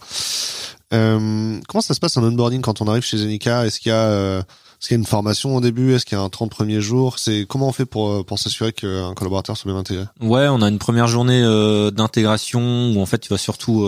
Euh, 0.93 1.59
comment 1.69 1.83
ça 1.83 1.95
se 1.95 2.01
passe 2.01 2.17
un 2.17 2.23
onboarding 2.23 2.61
quand 2.63 2.81
on 2.81 2.87
arrive 2.89 3.03
chez 3.03 3.19
Zenica 3.19 3.67
Est-ce 3.67 3.81
qu'il 3.81 3.91
y 3.91 3.93
a 3.93 4.05
euh, 4.05 4.41
est-ce 4.41 4.89
qu'il 4.89 4.95
y 4.95 4.99
a 4.99 5.01
une 5.01 5.07
formation 5.07 5.57
au 5.57 5.61
début? 5.61 5.95
Est-ce 5.95 6.05
qu'il 6.07 6.17
y 6.17 6.21
a 6.21 6.23
un 6.25 6.29
30 6.29 6.51
premiers 6.51 6.81
jours 6.81 7.19
C'est 7.19 7.45
comment 7.49 7.67
on 7.69 7.73
fait 7.73 7.87
pour 7.87 8.09
euh, 8.11 8.23
pour 8.23 8.39
s'assurer 8.39 8.73
qu'un 8.73 9.15
collaborateur 9.15 9.57
soit 9.57 9.71
bien 9.73 9.81
intégré? 9.81 10.05
Ouais, 10.21 10.47
on 10.49 10.63
a 10.63 10.69
une 10.69 10.79
première 10.79 11.09
journée 11.09 11.43
euh, 11.43 11.91
d'intégration 11.91 12.93
où 12.93 13.01
en 13.01 13.07
fait 13.07 13.19
tu 13.19 13.31
vas 13.31 13.39
surtout 13.39 13.85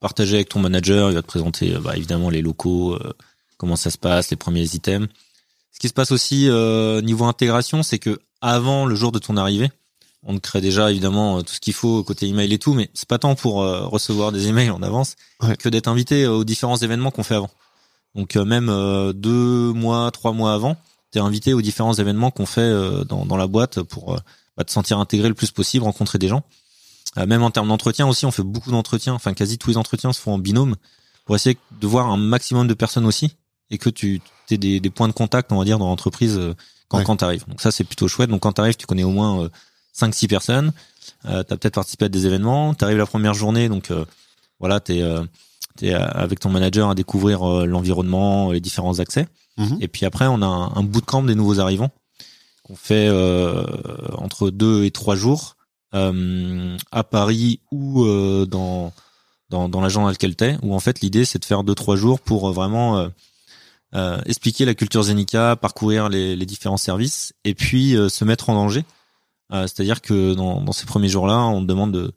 partager 0.00 0.34
avec 0.36 0.48
ton 0.48 0.58
manager, 0.60 1.10
il 1.10 1.14
va 1.14 1.22
te 1.22 1.26
présenter 1.28 1.70
bah, 1.78 1.96
évidemment 1.96 2.30
les 2.30 2.42
locaux, 2.42 2.94
euh, 2.94 3.12
comment 3.58 3.76
ça 3.76 3.90
se 3.90 3.98
passe, 3.98 4.30
les 4.30 4.36
premiers 4.36 4.64
items. 4.74 5.08
Ce 5.72 5.78
qui 5.78 5.88
se 5.88 5.94
passe 5.94 6.10
aussi 6.10 6.48
euh, 6.48 7.00
niveau 7.00 7.24
intégration, 7.26 7.82
c'est 7.82 7.98
que 7.98 8.18
avant 8.40 8.86
le 8.86 8.94
jour 8.96 9.12
de 9.12 9.18
ton 9.18 9.36
arrivée, 9.36 9.70
on 10.26 10.38
crée 10.38 10.60
déjà 10.60 10.90
évidemment 10.90 11.38
euh, 11.38 11.42
tout 11.42 11.52
ce 11.54 11.60
qu'il 11.60 11.72
faut 11.74 12.02
côté 12.02 12.26
email 12.26 12.52
et 12.52 12.58
tout, 12.58 12.74
mais 12.74 12.90
c'est 12.94 13.08
pas 13.08 13.18
tant 13.18 13.34
pour 13.34 13.62
euh, 13.62 13.86
recevoir 13.86 14.32
des 14.32 14.48
emails 14.48 14.70
en 14.70 14.82
avance 14.82 15.16
Ouais. 15.42 15.56
que 15.56 15.68
d'être 15.68 15.88
invité 15.88 16.26
aux 16.26 16.44
différents 16.44 16.76
événements 16.76 17.10
qu'on 17.10 17.22
fait 17.22 17.34
avant. 17.34 17.50
Donc 18.14 18.36
euh, 18.36 18.44
même 18.44 18.68
euh, 18.68 19.12
deux 19.12 19.72
mois, 19.72 20.10
trois 20.10 20.32
mois 20.32 20.54
avant, 20.54 20.76
t'es 21.10 21.18
invité 21.20 21.52
aux 21.52 21.62
différents 21.62 21.94
événements 21.94 22.30
qu'on 22.30 22.46
fait 22.46 22.60
euh, 22.60 23.04
dans, 23.04 23.26
dans 23.26 23.36
la 23.36 23.46
boîte 23.46 23.82
pour 23.82 24.14
euh, 24.14 24.18
bah, 24.56 24.64
te 24.64 24.70
sentir 24.72 24.98
intégré 24.98 25.28
le 25.28 25.34
plus 25.34 25.50
possible, 25.50 25.84
rencontrer 25.84 26.18
des 26.18 26.28
gens. 26.28 26.42
Euh, 27.18 27.26
même 27.26 27.42
en 27.42 27.50
termes 27.50 27.68
d'entretien 27.68 28.06
aussi, 28.08 28.24
on 28.26 28.30
fait 28.30 28.42
beaucoup 28.42 28.70
d'entretiens, 28.70 29.14
enfin 29.14 29.34
quasi 29.34 29.58
tous 29.58 29.70
les 29.70 29.76
entretiens 29.76 30.12
se 30.12 30.20
font 30.20 30.34
en 30.34 30.38
binôme 30.38 30.76
pour 31.26 31.34
essayer 31.36 31.58
de 31.80 31.86
voir 31.86 32.08
un 32.10 32.16
maximum 32.16 32.66
de 32.66 32.74
personnes 32.74 33.06
aussi 33.06 33.36
et 33.70 33.78
que 33.78 33.90
tu 33.90 34.20
aies 34.50 34.58
des, 34.58 34.78
des 34.80 34.90
points 34.90 35.08
de 35.08 35.12
contact, 35.12 35.50
on 35.52 35.58
va 35.58 35.64
dire, 35.64 35.78
dans 35.78 35.86
l'entreprise 35.88 36.36
euh, 36.38 36.54
quand, 36.88 36.98
Ouais. 36.98 37.04
quand 37.04 37.16
tu 37.16 37.24
arrives. 37.24 37.44
Donc 37.48 37.60
ça, 37.60 37.70
c'est 37.72 37.84
plutôt 37.84 38.08
chouette. 38.08 38.30
Donc 38.30 38.42
quand 38.42 38.52
tu 38.52 38.60
arrives, 38.60 38.76
tu 38.76 38.86
connais 38.86 39.04
au 39.04 39.10
moins 39.10 39.42
euh, 39.44 39.48
5-6 39.96 40.28
personnes. 40.28 40.72
Euh, 41.26 41.42
tu 41.44 41.52
as 41.52 41.56
peut-être 41.56 41.74
participé 41.74 42.06
à 42.06 42.08
des 42.08 42.26
événements. 42.26 42.74
Tu 42.74 42.84
arrives 42.84 42.98
la 42.98 43.06
première 43.06 43.34
journée, 43.34 43.68
donc 43.68 43.90
euh, 43.90 44.04
voilà, 44.60 44.80
tu 44.80 44.94
es, 44.94 45.94
avec 45.94 46.40
ton 46.40 46.50
manager 46.50 46.90
à 46.90 46.94
découvrir 46.94 47.42
euh, 47.42 47.66
l'environnement, 47.66 48.52
les 48.52 48.60
différents 48.60 48.98
accès. 49.00 49.26
Mhm. 49.56 49.78
Et 49.80 49.88
puis 49.88 50.06
après, 50.06 50.26
on 50.26 50.42
a 50.42 50.46
un, 50.46 50.74
un 50.74 50.82
bootcamp 50.82 51.22
des 51.22 51.34
nouveaux 51.34 51.60
arrivants 51.60 51.90
qu'on 52.64 52.76
fait 52.76 53.08
euh, 53.08 53.64
entre 54.16 54.50
deux 54.50 54.84
et 54.84 54.90
trois 54.90 55.16
jours 55.16 55.56
euh, 55.94 56.76
à 56.90 57.04
Paris 57.04 57.60
ou 57.70 58.04
euh, 58.04 58.46
dans 58.46 58.92
dans, 59.50 59.68
dans 59.68 59.80
l'agent 59.80 60.02
dans 60.02 60.10
lequel 60.10 60.34
t'es. 60.34 60.56
Où 60.62 60.74
en 60.74 60.80
fait 60.80 61.00
l'idée 61.00 61.24
c'est 61.24 61.38
de 61.38 61.44
faire 61.44 61.62
deux 61.62 61.74
trois 61.74 61.96
jours 61.96 62.18
pour 62.20 62.48
euh, 62.48 62.52
vraiment 62.52 62.98
euh, 62.98 63.08
euh, 63.94 64.20
expliquer 64.26 64.64
la 64.64 64.74
culture 64.74 65.02
Zenica, 65.02 65.56
parcourir 65.56 66.08
les, 66.08 66.34
les 66.34 66.46
différents 66.46 66.78
services 66.78 67.32
et 67.44 67.54
puis 67.54 67.96
euh, 67.96 68.08
se 68.08 68.24
mettre 68.24 68.50
en 68.50 68.54
danger. 68.54 68.84
Euh, 69.52 69.62
C'est-à-dire 69.62 70.00
que 70.00 70.34
dans, 70.34 70.60
dans 70.60 70.72
ces 70.72 70.86
premiers 70.86 71.08
jours-là, 71.08 71.38
on 71.38 71.60
te 71.62 71.66
demande 71.66 71.92
de, 71.92 72.12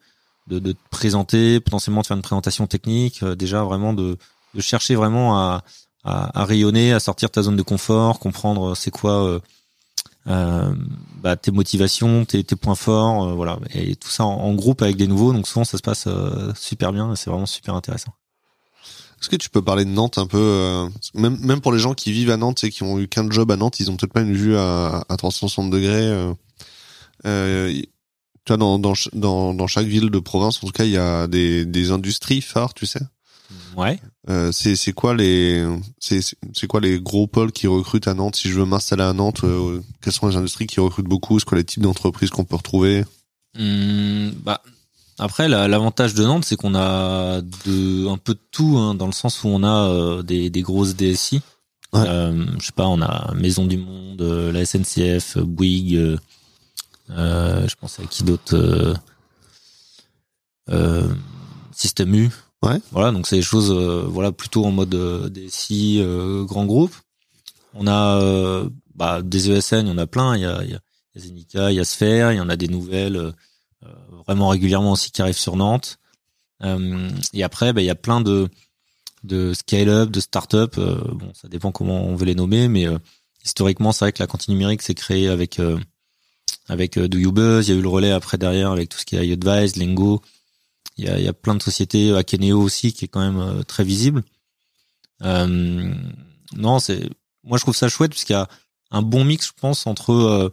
de, 0.47 0.59
de 0.59 0.71
te 0.71 0.77
présenter, 0.89 1.59
potentiellement 1.59 2.01
de 2.01 2.07
faire 2.07 2.17
une 2.17 2.23
présentation 2.23 2.67
technique, 2.67 3.21
euh, 3.23 3.35
déjà 3.35 3.63
vraiment 3.63 3.93
de, 3.93 4.17
de 4.53 4.61
chercher 4.61 4.95
vraiment 4.95 5.37
à, 5.37 5.63
à, 6.03 6.41
à 6.41 6.45
rayonner, 6.45 6.93
à 6.93 6.99
sortir 6.99 7.29
de 7.29 7.33
ta 7.33 7.41
zone 7.43 7.57
de 7.57 7.61
confort, 7.63 8.19
comprendre 8.19 8.75
c'est 8.75 8.91
quoi 8.91 9.23
euh, 9.25 9.39
euh, 10.27 10.73
bah, 11.21 11.35
tes 11.35 11.51
motivations, 11.51 12.25
tes, 12.25 12.43
tes 12.43 12.55
points 12.55 12.75
forts, 12.75 13.27
euh, 13.27 13.33
voilà, 13.33 13.59
et 13.73 13.95
tout 13.95 14.09
ça 14.09 14.25
en, 14.25 14.53
groupe 14.55 14.81
avec 14.81 14.97
des 14.97 15.07
nouveaux. 15.07 15.33
Donc 15.33 15.47
souvent 15.47 15.63
ça 15.63 15.77
se 15.77 15.83
passe 15.83 16.05
euh, 16.07 16.51
super 16.55 16.91
bien 16.91 17.13
et 17.13 17.15
c'est 17.15 17.29
vraiment 17.29 17.45
super 17.45 17.75
intéressant. 17.75 18.13
Est-ce 19.21 19.29
que 19.29 19.35
tu 19.35 19.49
peux 19.49 19.63
parler 19.63 19.83
de 19.83 19.89
Nantes 19.89 20.17
un 20.17 20.27
peu 20.27 20.37
euh, 20.37 20.87
même 21.15 21.37
même 21.39 21.59
pour 21.59 21.71
les 21.71 21.79
gens 21.79 21.93
qui 21.93 22.11
vivent 22.11 22.29
à 22.29 22.37
Nantes 22.37 22.63
et 22.63 22.69
qui 22.69 22.83
ont 22.83 22.99
eu 22.99 23.07
qu'un 23.07 23.29
job 23.31 23.51
à 23.51 23.55
Nantes, 23.55 23.79
ils 23.79 23.89
ont 23.89 23.95
peut-être 23.97 24.13
pas 24.13 24.21
une 24.21 24.33
vue 24.33 24.55
à, 24.57 25.03
à 25.09 25.17
360 25.17 25.71
degrés. 25.71 26.33
Euh, 27.27 27.71
tu 28.45 28.53
vois, 28.53 28.57
dans, 28.57 28.79
dans, 28.79 28.93
dans, 29.13 29.53
dans 29.53 29.67
chaque 29.67 29.87
ville 29.87 30.09
de 30.09 30.19
province, 30.19 30.63
en 30.63 30.67
tout 30.67 30.73
cas, 30.73 30.85
il 30.85 30.91
y 30.91 30.97
a 30.97 31.27
des, 31.27 31.65
des 31.65 31.91
industries 31.91 32.41
phares, 32.41 32.73
tu 32.73 32.85
sais. 32.85 33.01
Ouais. 33.77 33.99
Euh, 34.29 34.51
c'est 34.51 34.91
quoi 34.93 35.13
les 35.15 35.63
c'est 35.99 36.67
quoi 36.67 36.81
les 36.81 36.99
gros 36.99 37.27
pôles 37.27 37.51
qui 37.51 37.67
recrutent 37.67 38.07
à 38.07 38.13
Nantes? 38.13 38.35
Si 38.35 38.49
je 38.49 38.59
veux 38.59 38.65
m'installer 38.65 39.03
à 39.03 39.13
Nantes, 39.13 39.41
euh, 39.43 39.79
quelles 40.01 40.13
sont 40.13 40.27
les 40.27 40.35
industries 40.35 40.65
qui 40.67 40.79
recrutent 40.79 41.05
beaucoup? 41.05 41.39
C'est 41.39 41.45
quoi 41.45 41.57
les 41.57 41.63
types 41.63 41.83
d'entreprises 41.83 42.29
qu'on 42.31 42.43
peut 42.43 42.55
retrouver? 42.55 43.05
Hum, 43.57 44.31
bah 44.43 44.61
après 45.19 45.47
la- 45.47 45.67
l'avantage 45.67 46.13
de 46.13 46.23
Nantes 46.23 46.43
c'est 46.45 46.55
qu'on 46.57 46.75
a 46.75 47.41
de 47.41 48.07
un 48.07 48.17
peu 48.17 48.33
de 48.33 48.39
tout 48.51 48.77
hein, 48.77 48.95
dans 48.95 49.05
le 49.07 49.11
sens 49.13 49.43
où 49.43 49.47
on 49.47 49.63
a 49.63 49.87
euh, 49.89 50.23
des, 50.23 50.49
des 50.49 50.61
grosses 50.61 50.95
DSI. 50.95 51.41
Ouais. 51.93 52.01
Euh, 52.05 52.45
je 52.59 52.65
sais 52.65 52.71
pas, 52.75 52.87
on 52.87 53.01
a 53.01 53.33
Maison 53.35 53.65
du 53.65 53.77
Monde, 53.77 54.21
la 54.21 54.65
SNCF, 54.65 55.37
Bouygues. 55.37 56.17
Euh, 57.10 57.67
je 57.67 57.76
pense 57.76 58.00
à 58.00 58.06
qui 58.06 58.24
d'autre 58.24 58.56
euh, 58.56 58.93
euh, 60.70 61.13
Système 61.72 62.13
U. 62.15 62.30
Ouais. 62.63 62.80
Voilà, 62.91 63.12
donc 63.12 63.28
c'est 63.28 63.38
des 63.38 63.41
choses 63.41 63.72
euh, 63.72 64.04
voilà 64.08 64.32
plutôt 64.32 64.65
en 64.65 64.72
mode 64.72 64.96
euh, 64.96 65.30
DSI 65.30 66.00
euh, 66.02 66.43
grand 66.43 66.65
groupe. 66.65 66.96
On 67.74 67.86
a 67.88 68.20
euh, 68.22 68.70
bah, 68.96 69.22
des 69.22 69.52
ESN, 69.52 69.86
il 69.86 69.89
y 69.89 69.91
en 69.91 69.98
a 69.98 70.08
plein. 70.08 70.36
Il 70.36 70.41
y 70.41 70.46
a, 70.46 70.63
il 70.63 70.72
y 70.72 70.74
a 70.74 70.80
il 71.15 71.22
y 71.22 71.24
a 71.24 71.28
Zenica, 71.28 71.72
il 71.72 71.76
y 71.76 71.80
a 71.80 71.86
Sphere, 71.86 72.32
il 72.34 72.38
y 72.38 72.41
en 72.41 72.50
a 72.50 72.56
des 72.56 72.67
nouvelles 72.67 73.34
vraiment 74.28 74.50
régulièrement 74.50 74.91
aussi 74.91 75.12
qui 75.12 75.22
arrivent 75.22 75.38
sur 75.38 75.56
Nantes. 75.56 75.98
Euh, 76.63 77.10
et 77.34 77.43
après, 77.43 77.74
bah, 77.74 77.82
il 77.82 77.86
y 77.86 77.89
a 77.89 77.96
plein 77.96 78.22
de 78.22 78.50
de 79.24 79.54
scale-up, 79.54 80.10
de 80.10 80.20
start-up. 80.20 80.76
euh, 80.78 81.02
bon, 81.13 81.32
ça 81.34 81.48
dépend 81.48 81.72
comment 81.72 82.06
on 82.06 82.15
veut 82.15 82.26
les 82.26 82.36
nommer, 82.36 82.67
mais 82.67 82.88
euh, 82.88 82.98
historiquement, 83.43 83.91
c'est 83.91 84.06
vrai 84.06 84.12
que 84.12 84.22
la 84.22 84.28
cantine 84.28 84.54
numérique 84.54 84.82
s'est 84.82 84.93
créée 84.93 85.28
avec 85.28 85.60
euh, 85.60 85.80
avec 86.67 86.97
euh, 86.97 87.07
Do 87.07 87.17
You 87.17 87.31
Buzz. 87.31 87.67
Il 87.67 87.74
y 87.74 87.76
a 87.76 87.80
eu 87.80 87.82
le 87.82 87.89
relais 87.89 88.11
après 88.11 88.38
derrière 88.38 88.72
avec 88.72 88.89
tout 88.89 88.97
ce 88.97 89.05
qui 89.05 89.15
est 89.15 89.26
iAdvise, 89.26 89.76
Lingo. 89.76 90.22
Il 90.97 91.05
y 91.05 91.09
a, 91.09 91.19
il 91.19 91.26
y 91.26 91.28
a 91.28 91.34
plein 91.34 91.55
de 91.55 91.61
sociétés, 91.61 92.15
Akeneo 92.15 92.61
aussi, 92.61 92.93
qui 92.93 93.05
est 93.05 93.07
quand 93.07 93.19
même 93.19 93.39
euh, 93.39 93.63
très 93.63 93.84
visible. 93.84 94.24
Euh, 95.24 95.93
non, 96.55 96.80
c'est 96.80 97.09
moi 97.43 97.57
je 97.57 97.63
trouve 97.63 97.76
ça 97.76 97.88
chouette 97.88 98.11
puisqu'il 98.11 98.34
y 98.34 98.36
a 98.36 98.47
un 98.91 99.01
bon 99.01 99.24
mix, 99.24 99.47
je 99.47 99.53
pense, 99.59 99.88
entre 99.88 100.13
euh, 100.13 100.49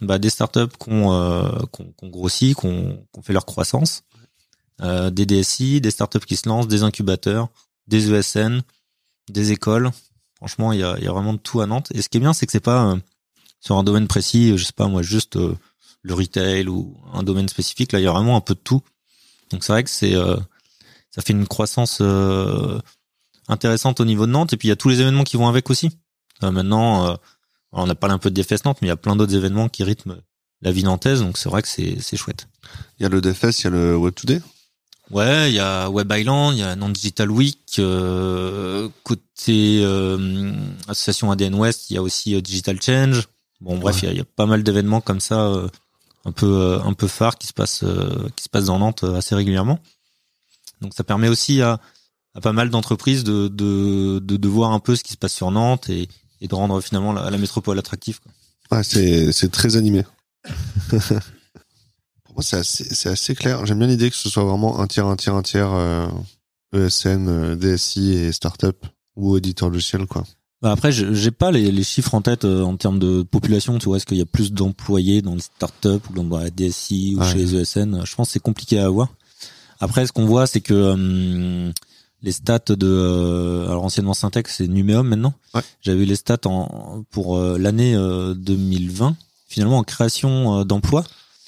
bah, 0.00 0.18
des 0.18 0.30
startups 0.30 0.76
qu'on 0.78 1.12
euh, 1.12 1.48
qu'on 1.72 1.92
qu'on 1.92 2.08
grossit, 2.08 2.54
qu'on 2.54 3.04
qu'on 3.12 3.22
fait 3.22 3.32
leur 3.32 3.46
croissance, 3.46 4.04
euh, 4.80 5.10
des 5.10 5.26
DSI, 5.26 5.80
des 5.80 5.90
startups 5.90 6.20
qui 6.20 6.36
se 6.36 6.48
lancent, 6.48 6.68
des 6.68 6.82
incubateurs, 6.82 7.48
des 7.86 8.12
ESN, 8.12 8.62
des 9.28 9.52
écoles. 9.52 9.90
Franchement, 10.36 10.72
il 10.72 10.80
y 10.80 10.84
a, 10.84 10.96
il 10.98 11.04
y 11.04 11.08
a 11.08 11.12
vraiment 11.12 11.32
de 11.32 11.38
tout 11.38 11.60
à 11.60 11.66
Nantes. 11.66 11.88
Et 11.94 12.02
ce 12.02 12.08
qui 12.08 12.18
est 12.18 12.20
bien, 12.20 12.32
c'est 12.32 12.46
que 12.46 12.52
c'est 12.52 12.60
pas 12.60 12.92
euh, 12.92 12.96
sur 13.60 13.76
un 13.76 13.82
domaine 13.82 14.06
précis, 14.06 14.56
je 14.56 14.64
sais 14.64 14.72
pas 14.72 14.88
moi, 14.88 15.02
juste 15.02 15.36
euh, 15.36 15.56
le 16.02 16.14
retail 16.14 16.68
ou 16.68 16.96
un 17.12 17.22
domaine 17.22 17.48
spécifique. 17.48 17.92
Là, 17.92 18.00
il 18.00 18.04
y 18.04 18.06
a 18.06 18.12
vraiment 18.12 18.36
un 18.36 18.40
peu 18.40 18.54
de 18.54 18.60
tout. 18.60 18.82
Donc 19.50 19.64
c'est 19.64 19.72
vrai 19.72 19.84
que 19.84 19.90
c'est 19.90 20.14
euh, 20.14 20.36
ça 21.10 21.22
fait 21.22 21.32
une 21.32 21.46
croissance 21.46 21.98
euh, 22.00 22.78
intéressante 23.48 24.00
au 24.00 24.04
niveau 24.04 24.26
de 24.26 24.32
Nantes. 24.32 24.52
Et 24.52 24.56
puis 24.56 24.68
il 24.68 24.70
y 24.70 24.72
a 24.72 24.76
tous 24.76 24.88
les 24.88 25.00
événements 25.00 25.24
qui 25.24 25.36
vont 25.36 25.48
avec 25.48 25.70
aussi. 25.70 25.90
maintenant, 26.42 27.18
on 27.72 27.88
a 27.88 27.94
parlé 27.94 28.14
un 28.14 28.18
peu 28.18 28.30
de 28.30 28.40
DFS 28.40 28.64
Nantes, 28.64 28.78
mais 28.80 28.86
il 28.86 28.90
y 28.90 28.92
a 28.92 28.96
plein 28.96 29.16
d'autres 29.16 29.34
événements 29.34 29.68
qui 29.68 29.84
rythment 29.84 30.16
la 30.60 30.72
vie 30.72 30.82
nantaise, 30.82 31.20
donc 31.20 31.38
c'est 31.38 31.48
vrai 31.48 31.62
que 31.62 31.68
c'est 31.68 31.98
c'est 32.00 32.16
chouette. 32.16 32.48
Il 32.98 33.04
y 33.04 33.06
a 33.06 33.08
le 33.08 33.20
DFS, 33.20 33.60
il 33.60 33.64
y 33.64 33.66
a 33.68 33.70
le 33.70 33.96
Web 33.96 34.14
Today. 34.14 34.42
Ouais, 35.10 35.50
il 35.50 35.54
y 35.54 35.60
a 35.60 35.88
Web 35.88 36.12
Island, 36.12 36.54
il 36.54 36.58
y 36.58 36.62
a 36.62 36.74
Nantes 36.76 36.92
Digital 36.92 37.30
Week. 37.30 37.80
côté 39.04 39.84
association 40.88 41.30
ADN 41.30 41.54
West, 41.54 41.90
il 41.90 41.94
y 41.94 41.96
a 41.96 42.02
aussi 42.02 42.40
Digital 42.42 42.80
Change. 42.82 43.28
Bon, 43.60 43.76
bref, 43.78 44.02
il 44.02 44.16
y, 44.16 44.20
a, 44.20 44.24
pas 44.24 44.46
mal 44.46 44.62
d'événements 44.62 45.00
comme 45.00 45.20
ça, 45.20 45.52
un 46.24 46.32
peu 46.32 46.78
un 46.84 46.92
peu 46.92 47.08
phares 47.08 47.38
qui 47.38 47.48
se 47.48 47.52
passent 47.52 47.84
qui 48.36 48.44
se 48.44 48.48
passent 48.48 48.66
dans 48.66 48.78
Nantes 48.78 49.04
assez 49.04 49.34
régulièrement. 49.34 49.80
Donc 50.80 50.94
ça 50.94 51.02
permet 51.02 51.28
aussi 51.28 51.60
à, 51.60 51.80
à 52.34 52.40
pas 52.40 52.52
mal 52.52 52.70
d'entreprises 52.70 53.24
de, 53.24 53.48
de, 53.48 54.20
de, 54.20 54.36
de, 54.36 54.48
voir 54.48 54.72
un 54.72 54.78
peu 54.78 54.94
ce 54.94 55.02
qui 55.02 55.12
se 55.12 55.16
passe 55.16 55.32
sur 55.32 55.50
Nantes 55.50 55.88
et, 55.88 56.08
et 56.40 56.48
de 56.48 56.54
rendre 56.54 56.80
finalement 56.80 57.12
la, 57.12 57.30
la 57.30 57.38
métropole 57.38 57.78
attractive. 57.78 58.20
Quoi. 58.20 58.32
Ouais, 58.70 58.84
c'est, 58.84 59.32
c'est 59.32 59.50
très 59.50 59.76
animé. 59.76 60.04
Pour 60.88 62.34
moi, 62.34 62.42
c'est 62.42 62.58
assez, 62.58 62.84
c'est 62.94 63.08
assez 63.08 63.34
clair. 63.34 63.64
J'aime 63.66 63.78
bien 63.78 63.88
l'idée 63.88 64.10
que 64.10 64.16
ce 64.16 64.28
soit 64.28 64.44
vraiment 64.44 64.80
un 64.80 64.86
tiers, 64.86 65.06
un 65.06 65.16
tiers, 65.16 65.34
un 65.34 65.42
tiers 65.42 65.72
euh, 65.72 66.06
ESN, 66.74 67.28
euh, 67.28 67.56
DSI 67.56 68.12
et 68.12 68.32
startup 68.32 68.86
ou 69.16 69.36
éditeur 69.36 69.70
logiciel, 69.70 70.06
quoi. 70.06 70.24
Bah 70.60 70.72
après, 70.72 70.90
j'ai 70.90 71.30
pas 71.30 71.52
les, 71.52 71.70
les, 71.70 71.84
chiffres 71.84 72.14
en 72.14 72.20
tête 72.20 72.44
euh, 72.44 72.62
en 72.62 72.76
termes 72.76 72.98
de 72.98 73.22
population. 73.22 73.78
Tu 73.78 73.86
vois, 73.86 73.98
est-ce 73.98 74.06
qu'il 74.06 74.16
y 74.16 74.22
a 74.22 74.26
plus 74.26 74.52
d'employés 74.52 75.22
dans 75.22 75.34
les 75.34 75.40
startups 75.40 76.00
ou 76.10 76.12
dans 76.14 76.36
la 76.36 76.50
DSI 76.50 77.16
ou 77.16 77.22
chez 77.22 77.38
les 77.38 77.54
ESN 77.54 78.02
Je 78.04 78.14
pense 78.16 78.28
que 78.28 78.32
c'est 78.32 78.40
compliqué 78.40 78.80
à 78.80 78.86
avoir. 78.86 79.08
Après, 79.78 80.04
ce 80.04 80.10
qu'on 80.12 80.26
voit, 80.26 80.48
c'est 80.48 80.60
que 80.60 80.74
hum, 80.74 81.72
les 82.22 82.32
stats 82.32 82.58
de 82.70 82.86
euh, 82.88 83.68
alors 83.68 83.84
anciennement 83.84 84.14
Syntex, 84.14 84.56
c'est 84.56 84.66
Numéum 84.66 85.06
maintenant. 85.06 85.34
Ouais. 85.54 85.62
J'avais 85.80 86.04
les 86.04 86.16
stats 86.16 86.46
en 86.46 87.04
pour 87.10 87.38
euh, 87.38 87.58
l'année 87.58 87.94
2020. 87.94 89.06
Euh, 89.06 89.12
Finalement, 89.50 89.78
en 89.78 89.82
création 89.82 90.62
d'emplois, 90.66 91.04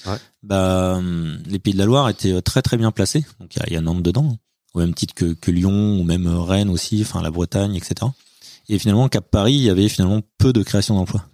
ouais. 0.07 0.17
bah 0.43 0.99
les 1.47 1.59
Pays 1.59 1.75
de 1.75 1.79
la 1.79 1.85
Loire 1.85 2.09
étaient 2.09 2.41
très 2.41 2.63
très 2.63 2.79
bien 2.79 2.93
placés. 2.93 3.27
Donc 3.41 3.55
il 3.55 3.59
y 3.59 3.63
a, 3.63 3.75
y 3.75 3.77
a 3.77 3.83
Nantes 3.83 4.03
dedans, 4.03 4.39
au 4.73 4.79
même 4.79 4.95
titre 4.95 5.13
que, 5.13 5.35
que 5.35 5.51
Lyon 5.51 6.01
ou 6.01 6.03
même 6.03 6.27
Rennes 6.27 6.71
aussi, 6.71 7.03
enfin 7.03 7.21
la 7.21 7.31
Bretagne, 7.31 7.75
etc. 7.75 8.11
Et 8.71 8.79
finalement, 8.79 9.09
Cap 9.09 9.31
Paris, 9.31 9.55
il 9.55 9.63
y 9.63 9.71
avait 9.71 9.89
finalement 9.89 10.21
peu 10.39 10.53
de 10.53 10.63
création 10.63 10.95
d'emplois. 10.95 11.25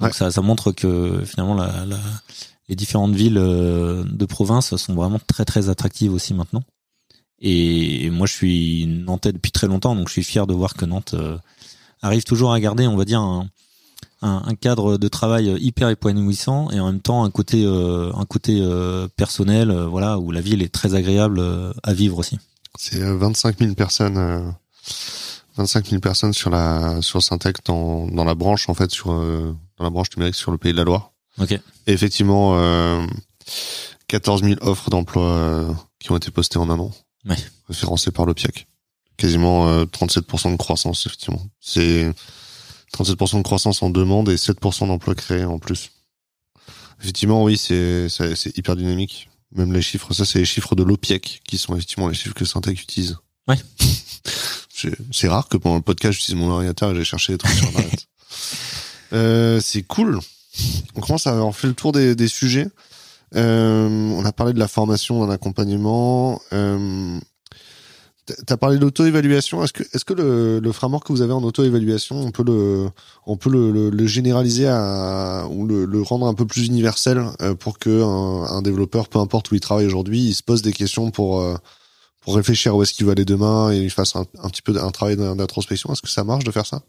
Donc 0.00 0.14
ça, 0.14 0.30
ça 0.30 0.42
montre 0.42 0.72
que 0.72 1.22
finalement 1.24 1.54
la, 1.54 1.86
la 1.86 1.98
les 2.68 2.74
différentes 2.74 3.14
villes 3.14 3.38
euh, 3.38 4.04
de 4.04 4.26
province 4.26 4.74
sont 4.76 4.94
vraiment 4.94 5.20
très 5.24 5.44
très 5.44 5.68
attractives 5.68 6.12
aussi 6.12 6.34
maintenant. 6.34 6.62
Et 7.38 8.08
moi, 8.10 8.26
je 8.26 8.32
suis 8.32 8.86
nantais 8.86 9.32
depuis 9.32 9.52
très 9.52 9.66
longtemps, 9.66 9.94
donc 9.94 10.08
je 10.08 10.12
suis 10.12 10.24
fier 10.24 10.46
de 10.46 10.54
voir 10.54 10.74
que 10.74 10.86
Nantes 10.86 11.12
euh, 11.12 11.36
arrive 12.00 12.24
toujours 12.24 12.52
à 12.54 12.58
garder, 12.60 12.86
on 12.86 12.96
va 12.96 13.04
dire, 13.04 13.20
un, 13.20 13.46
un, 14.22 14.54
cadre 14.54 14.96
de 14.96 15.08
travail 15.08 15.54
hyper 15.60 15.90
épanouissant 15.90 16.70
et 16.70 16.80
en 16.80 16.86
même 16.86 17.02
temps 17.02 17.24
un 17.24 17.30
côté 17.30 17.64
euh, 17.66 18.10
un 18.14 18.24
côté 18.24 18.66
personnel, 19.16 19.70
voilà, 19.70 20.18
où 20.18 20.30
la 20.32 20.40
ville 20.40 20.62
est 20.62 20.72
très 20.72 20.94
agréable 20.94 21.42
à 21.82 21.92
vivre 21.92 22.18
aussi. 22.18 22.38
C'est 22.78 23.00
25 23.00 23.58
000 23.58 23.74
personnes. 23.74 24.54
25 25.56 25.88
000 25.88 26.00
personnes 26.00 26.32
sur 26.32 26.50
la 26.50 27.00
sur 27.02 27.22
Syntec 27.22 27.64
dans 27.64 28.06
dans 28.06 28.24
la 28.24 28.34
branche 28.34 28.68
en 28.68 28.74
fait 28.74 28.90
sur 28.90 29.08
dans 29.08 29.84
la 29.84 29.90
branche 29.90 30.08
numérique 30.16 30.34
sur 30.34 30.50
le 30.50 30.58
pays 30.58 30.72
de 30.72 30.78
la 30.78 30.84
Loire. 30.84 31.12
Ok. 31.38 31.52
Et 31.52 31.92
effectivement, 31.92 32.56
euh, 32.56 33.06
14 34.08 34.42
000 34.42 34.54
offres 34.60 34.90
d'emploi 34.90 35.24
euh, 35.24 35.72
qui 35.98 36.10
ont 36.12 36.16
été 36.16 36.30
postées 36.30 36.58
en 36.58 36.70
un 36.70 36.78
an. 36.78 36.92
Ouais. 37.28 37.36
Référencées 37.68 38.10
par 38.10 38.26
le 38.26 38.34
PIAC. 38.34 38.66
Quasiment 39.16 39.68
euh, 39.68 39.84
37% 39.84 40.52
de 40.52 40.56
croissance, 40.56 41.06
effectivement. 41.06 41.42
C'est 41.60 42.12
37% 42.94 43.38
de 43.38 43.42
croissance 43.42 43.82
en 43.82 43.90
demande 43.90 44.28
et 44.28 44.36
7% 44.36 44.86
d'emplois 44.86 45.14
créés 45.14 45.44
en 45.44 45.58
plus. 45.58 45.90
Effectivement, 47.00 47.44
oui, 47.44 47.58
c'est 47.58 48.08
c'est 48.08 48.56
hyper 48.56 48.74
dynamique. 48.76 49.28
Même 49.54 49.72
les 49.72 49.82
chiffres, 49.82 50.12
ça 50.14 50.24
c'est 50.24 50.38
les 50.38 50.44
chiffres 50.44 50.74
de 50.74 50.82
l'OPIEC 50.82 51.42
qui 51.46 51.58
sont 51.58 51.74
effectivement 51.74 52.08
les 52.08 52.14
chiffres 52.14 52.34
que 52.34 52.44
Syntec 52.44 52.80
utilise. 52.80 53.16
Ouais. 53.46 53.58
c'est 55.12 55.28
rare 55.28 55.48
que 55.48 55.56
pendant 55.56 55.76
le 55.76 55.82
podcast 55.82 56.18
j'utilise 56.18 56.40
mon 56.40 56.50
ordinateur 56.50 56.90
et 56.90 56.94
j'ai 56.94 57.04
cherché 57.04 57.32
des 57.32 57.38
trucs 57.38 57.54
sur 57.54 57.68
internet. 57.68 58.06
Euh, 59.12 59.60
c'est 59.60 59.82
cool 59.82 60.20
on 60.94 61.00
commence 61.00 61.26
à 61.26 61.32
avoir 61.32 61.54
fait 61.54 61.68
le 61.68 61.74
tour 61.74 61.92
des, 61.92 62.14
des 62.14 62.28
sujets. 62.28 62.68
Euh, 63.34 63.88
on 63.88 64.24
a 64.24 64.32
parlé 64.32 64.52
de 64.52 64.58
la 64.58 64.68
formation, 64.68 65.24
d'un 65.24 65.32
accompagnement. 65.32 66.40
Euh, 66.52 67.18
tu 68.26 68.52
as 68.52 68.56
parlé 68.56 68.78
d'auto-évaluation. 68.78 69.62
Est-ce 69.62 69.72
que, 69.72 69.82
est-ce 69.82 70.04
que 70.04 70.14
le, 70.14 70.58
le 70.58 70.72
framework 70.72 71.06
que 71.06 71.12
vous 71.12 71.22
avez 71.22 71.32
en 71.32 71.42
auto-évaluation, 71.42 72.20
on 72.20 72.30
peut 72.30 72.44
le, 72.44 72.88
on 73.26 73.36
peut 73.36 73.50
le, 73.50 73.90
le, 73.90 74.06
généraliser 74.06 74.66
à, 74.68 75.46
ou 75.50 75.66
le, 75.66 76.02
rendre 76.02 76.26
un 76.26 76.34
peu 76.34 76.46
plus 76.46 76.66
universel 76.66 77.24
euh, 77.40 77.54
pour 77.54 77.78
que 77.78 78.02
un, 78.02 78.56
un, 78.56 78.62
développeur, 78.62 79.08
peu 79.08 79.18
importe 79.18 79.50
où 79.50 79.54
il 79.54 79.60
travaille 79.60 79.86
aujourd'hui, 79.86 80.20
il 80.20 80.34
se 80.34 80.42
pose 80.42 80.62
des 80.62 80.72
questions 80.72 81.10
pour, 81.10 81.40
pour 82.26 82.34
réfléchir 82.34 82.74
où 82.74 82.82
est-ce 82.82 82.92
qu'il 82.92 83.06
va 83.06 83.12
aller 83.12 83.24
demain 83.24 83.70
et 83.72 83.78
il 83.78 83.90
fasse 83.90 84.16
un, 84.16 84.26
un 84.42 84.50
petit 84.50 84.60
peu 84.60 84.76
un 84.76 84.90
travail 84.90 85.16
d'introspection. 85.16 85.92
Est-ce 85.92 86.02
que 86.02 86.08
ça 86.08 86.24
marche 86.24 86.42
de 86.42 86.50
faire 86.50 86.66
ça? 86.66 86.82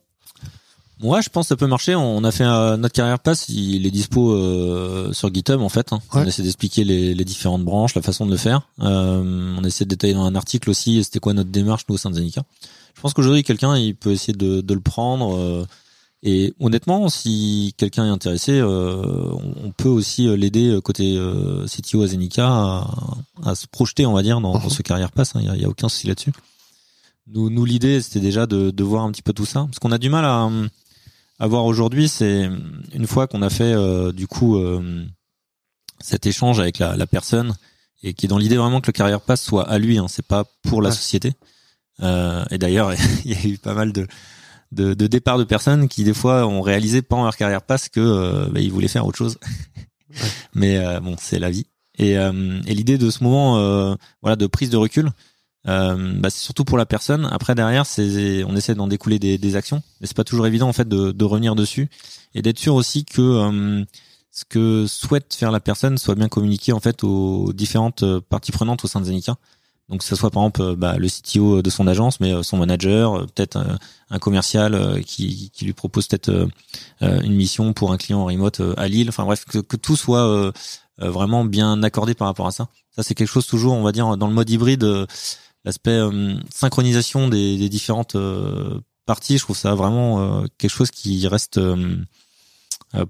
Moi, 1.00 1.22
je 1.22 1.30
pense 1.30 1.46
que 1.46 1.50
ça 1.50 1.56
peut 1.56 1.68
marcher. 1.68 1.94
On 1.94 2.24
a 2.24 2.32
fait 2.32 2.44
notre 2.44 2.92
carrière 2.92 3.20
passe, 3.20 3.48
il 3.50 3.86
est 3.86 3.92
dispo 3.92 4.32
euh, 4.32 5.14
sur 5.14 5.32
GitHub 5.32 5.62
en 5.62 5.70
fait. 5.70 5.94
Hein. 5.94 6.00
On 6.12 6.26
essaie 6.26 6.42
d'expliquer 6.42 6.84
les, 6.84 7.14
les, 7.14 7.24
différentes 7.24 7.64
branches, 7.64 7.94
la 7.94 8.02
façon 8.02 8.26
de 8.26 8.32
le 8.32 8.38
faire. 8.38 8.68
Euh, 8.82 9.56
on 9.56 9.64
essaie 9.64 9.86
de 9.86 9.90
détailler 9.90 10.16
dans 10.16 10.26
un 10.26 10.34
article 10.34 10.72
aussi. 10.72 11.04
C'était 11.04 11.20
quoi 11.20 11.34
notre 11.34 11.52
démarche 11.52 11.84
nous 11.88 11.94
au 11.94 11.98
sein 12.00 12.10
de 12.10 12.16
Zenica. 12.16 12.42
Je 12.96 13.02
pense 13.02 13.14
qu'aujourd'hui 13.14 13.44
quelqu'un 13.44 13.78
il 13.78 13.96
peut 13.96 14.10
essayer 14.10 14.34
de, 14.34 14.62
de 14.62 14.74
le 14.74 14.82
prendre. 14.82 15.38
Euh, 15.38 15.68
et 16.24 16.54
honnêtement, 16.60 17.10
si 17.10 17.76
quelqu'un 17.78 18.06
est 18.06 18.10
intéressé, 18.10 18.54
euh, 18.54 19.32
on, 19.64 19.72
peut 19.72 19.90
aussi 19.90 20.28
l'aider 20.36 20.80
côté 20.84 21.16
CTO 21.68 22.02
à 22.02 22.08
Zenica 22.08 22.48
à, 22.48 22.88
à, 23.44 23.56
se 23.56 23.68
projeter, 23.68 24.06
on 24.06 24.14
va 24.14 24.24
dire, 24.24 24.42
dans, 24.42 24.54
dans 24.54 24.70
ce 24.70 24.82
carrière 24.82 25.12
passe. 25.12 25.36
Hein. 25.36 25.42
Il 25.44 25.52
n'y 25.52 25.64
a, 25.64 25.68
a, 25.68 25.70
aucun 25.70 25.90
souci 25.90 26.08
là-dessus. 26.08 26.32
Nous, 27.28 27.50
nous 27.50 27.66
l'idée, 27.66 28.02
c'était 28.02 28.20
déjà 28.20 28.48
de, 28.48 28.72
de 28.72 28.84
voir 28.84 29.04
un 29.04 29.12
petit 29.12 29.22
peu 29.22 29.34
tout 29.34 29.46
ça, 29.46 29.66
parce 29.66 29.80
qu'on 29.80 29.92
a 29.92 30.00
du 30.00 30.10
mal 30.10 30.26
à 30.26 30.50
à 31.40 31.48
voir 31.48 31.66
aujourd'hui, 31.66 32.08
c'est 32.08 32.50
une 32.94 33.08
fois 33.08 33.28
qu'on 33.28 33.42
a 33.42 33.50
fait 33.50 33.74
euh, 33.74 34.12
du 34.12 34.28
coup 34.28 34.58
euh, 34.58 35.06
cet 36.00 36.26
échange 36.26 36.60
avec 36.60 36.80
la, 36.80 36.96
la, 36.96 37.06
personne 37.06 37.56
et 38.04 38.14
qui 38.14 38.26
est 38.26 38.30
dans 38.30 38.38
l'idée 38.38 38.58
vraiment 38.58 38.82
que 38.82 38.88
le 38.88 38.94
carrière 38.94 39.22
pass 39.22 39.42
soit 39.42 39.68
à 39.70 39.78
lui, 39.78 39.98
hein, 39.98 40.08
c'est 40.08 40.26
pas 40.26 40.46
pour 40.64 40.82
la 40.82 40.92
société. 40.92 41.34
Euh, 42.02 42.44
et 42.50 42.58
d'ailleurs, 42.58 42.94
il 43.26 43.32
y 43.32 43.36
a 43.36 43.54
eu 43.54 43.58
pas 43.58 43.74
mal 43.74 43.92
de, 43.94 44.08
de, 44.72 44.94
de 44.94 45.08
départs 45.08 45.38
de 45.38 45.44
personnes 45.44 45.88
qui 45.88 46.04
des 46.04 46.14
fois 46.14 46.46
ont 46.48 46.62
réalisé 46.62 47.02
pendant 47.02 47.24
leur 47.24 47.38
carrière 47.38 47.62
pass 47.62 47.90
que 47.90 48.00
euh, 48.00 48.48
bah, 48.52 48.60
ils 48.60 48.72
voulaient 48.72 48.88
faire 48.88 49.06
autre 49.06 49.18
chose. 49.18 49.38
Mais 50.54 50.80
bon, 51.02 51.16
c'est 51.20 51.40
la 51.40 51.52
vie. 51.52 51.68
Et, 52.00 52.14
et 52.14 52.74
l'idée 52.74 52.98
de 52.98 53.10
ce 53.12 53.24
moment, 53.24 53.98
voilà, 54.22 54.36
de 54.36 54.48
prise 54.48 54.70
de 54.70 54.78
recul, 54.78 55.12
euh, 55.68 56.14
bah, 56.18 56.30
c'est 56.30 56.40
surtout 56.40 56.64
pour 56.64 56.78
la 56.78 56.86
personne. 56.86 57.28
Après 57.32 57.56
derrière, 57.56 57.86
c'est 57.86 58.44
on 58.46 58.56
essaie 58.56 58.76
d'en 58.76 58.88
découler 58.88 59.20
des, 59.20 59.38
des, 59.38 59.56
actions, 59.56 59.82
mais 60.00 60.08
c'est 60.08 60.16
pas 60.16 60.24
toujours 60.24 60.48
évident 60.48 60.70
en 60.70 60.74
fait 60.74 60.88
de, 60.88 61.12
de 61.12 61.26
revenir 61.26 61.56
dessus 61.56 61.90
et 62.34 62.42
d'être 62.42 62.60
sûr 62.60 62.76
aussi 62.76 63.04
que 63.04 63.22
euh, 63.22 63.84
ce 64.32 64.46
que 64.46 64.86
souhaite 64.88 65.34
faire 65.34 65.52
la 65.52 65.60
personne 65.60 65.98
soit 65.98 66.16
bien 66.16 66.30
communiqué 66.30 66.72
en 66.72 66.80
fait 66.80 67.04
aux 67.04 67.52
différentes 67.54 68.04
euh, 68.04 68.22
parties 68.22 68.52
prenantes 68.52 68.86
au 68.86 68.88
sein 68.88 69.02
de 69.02 69.06
Zenica. 69.06 69.36
Donc 69.90 70.02
que 70.02 70.06
ça 70.06 70.16
soit 70.16 70.32
par 70.32 70.44
exemple 70.44 70.76
bah, 70.76 70.98
le 70.98 71.08
CTO 71.08 71.62
de 71.62 71.70
son 71.70 71.88
agence, 71.88 72.20
mais 72.20 72.44
son 72.44 72.58
manager, 72.58 73.26
peut-être 73.28 73.58
un 74.10 74.20
commercial 74.20 75.02
qui, 75.06 75.50
lui 75.62 75.74
propose 75.74 76.08
peut-être 76.08 76.50
une 77.00 77.34
mission 77.34 77.72
pour 77.72 77.94
un 77.94 77.98
client 77.98 78.20
en 78.20 78.26
remote 78.26 78.62
à 78.76 78.90
Lille. 78.90 79.08
Enfin 79.08 79.24
bref, 79.24 79.46
que, 79.46 79.78
tout 79.78 79.96
soit 79.96 80.52
vraiment 80.98 81.46
bien 81.46 81.82
accordé 81.84 82.16
par 82.16 82.28
rapport 82.28 82.48
à 82.48 82.52
ça. 82.52 82.68
Ça 82.94 83.02
c'est 83.02 83.16
quelque 83.16 83.30
chose 83.30 83.48
toujours, 83.48 83.76
on 83.76 83.84
va 83.84 83.94
dire, 83.94 84.18
dans 84.18 84.28
le 84.28 84.34
mode 84.34 84.50
hybride 84.50 85.08
l'aspect 85.68 85.92
euh, 85.92 86.36
synchronisation 86.50 87.28
des, 87.28 87.70
différentes 87.70 88.16
euh, 88.16 88.80
parties, 89.06 89.38
je 89.38 89.44
trouve 89.44 89.58
ça 89.58 89.76
vraiment 89.76 90.20
euh, 90.22 90.46
quelque 90.58 90.72
chose 90.72 90.92
qui 90.92 91.28
reste 91.28 91.60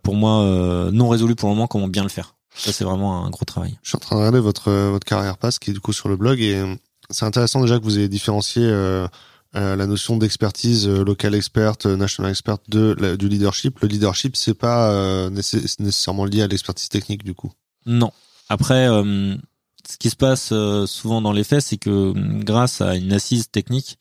pour 0.01 0.15
moi 0.15 0.89
non 0.91 1.07
résolu 1.07 1.35
pour 1.35 1.49
le 1.49 1.55
moment. 1.55 1.67
Comment 1.67 1.87
bien 1.87 2.03
le 2.03 2.09
faire 2.09 2.36
Ça, 2.57 2.73
c'est 2.73 2.83
vraiment 2.83 3.25
un 3.25 3.29
gros 3.29 3.45
travail. 3.45 3.77
Je 3.83 3.89
suis 3.89 3.95
en 3.95 3.99
train 3.99 4.15
de 4.15 4.19
regarder 4.21 4.39
votre 4.39 4.71
votre 4.71 5.05
carrière 5.05 5.37
passe 5.37 5.59
qui 5.59 5.71
est 5.71 5.73
du 5.73 5.79
coup 5.79 5.93
sur 5.93 6.09
le 6.09 6.15
blog 6.15 6.41
et 6.41 6.61
c'est 7.09 7.25
intéressant 7.25 7.61
déjà 7.61 7.79
que 7.79 7.83
vous 7.83 7.97
ayez 7.97 8.09
différencié 8.09 8.63
euh, 8.65 9.07
la 9.53 9.87
notion 9.87 10.17
d'expertise 10.17 10.87
euh, 10.87 11.03
local 11.03 11.33
expert, 11.35 11.75
national 11.85 12.31
expert 12.31 12.57
de 12.67 13.15
du 13.15 13.29
leadership. 13.29 13.79
Le 13.79 13.87
leadership, 13.87 14.35
c'est 14.35 14.53
pas 14.53 15.29
nécessairement 15.29 16.25
lié 16.25 16.41
à 16.41 16.47
l'expertise 16.47 16.89
technique 16.89 17.23
du 17.23 17.33
coup. 17.33 17.51
Non. 17.85 18.11
Après, 18.49 18.87
ce 19.89 19.97
qui 19.97 20.09
se 20.09 20.15
passe 20.15 20.49
euh, 20.51 20.85
souvent 20.85 21.21
dans 21.21 21.31
les 21.31 21.43
faits, 21.43 21.61
c'est 21.61 21.77
que 21.77 22.13
grâce 22.43 22.81
à 22.81 22.95
une 22.95 23.13
assise 23.13 23.49
technique, 23.49 23.97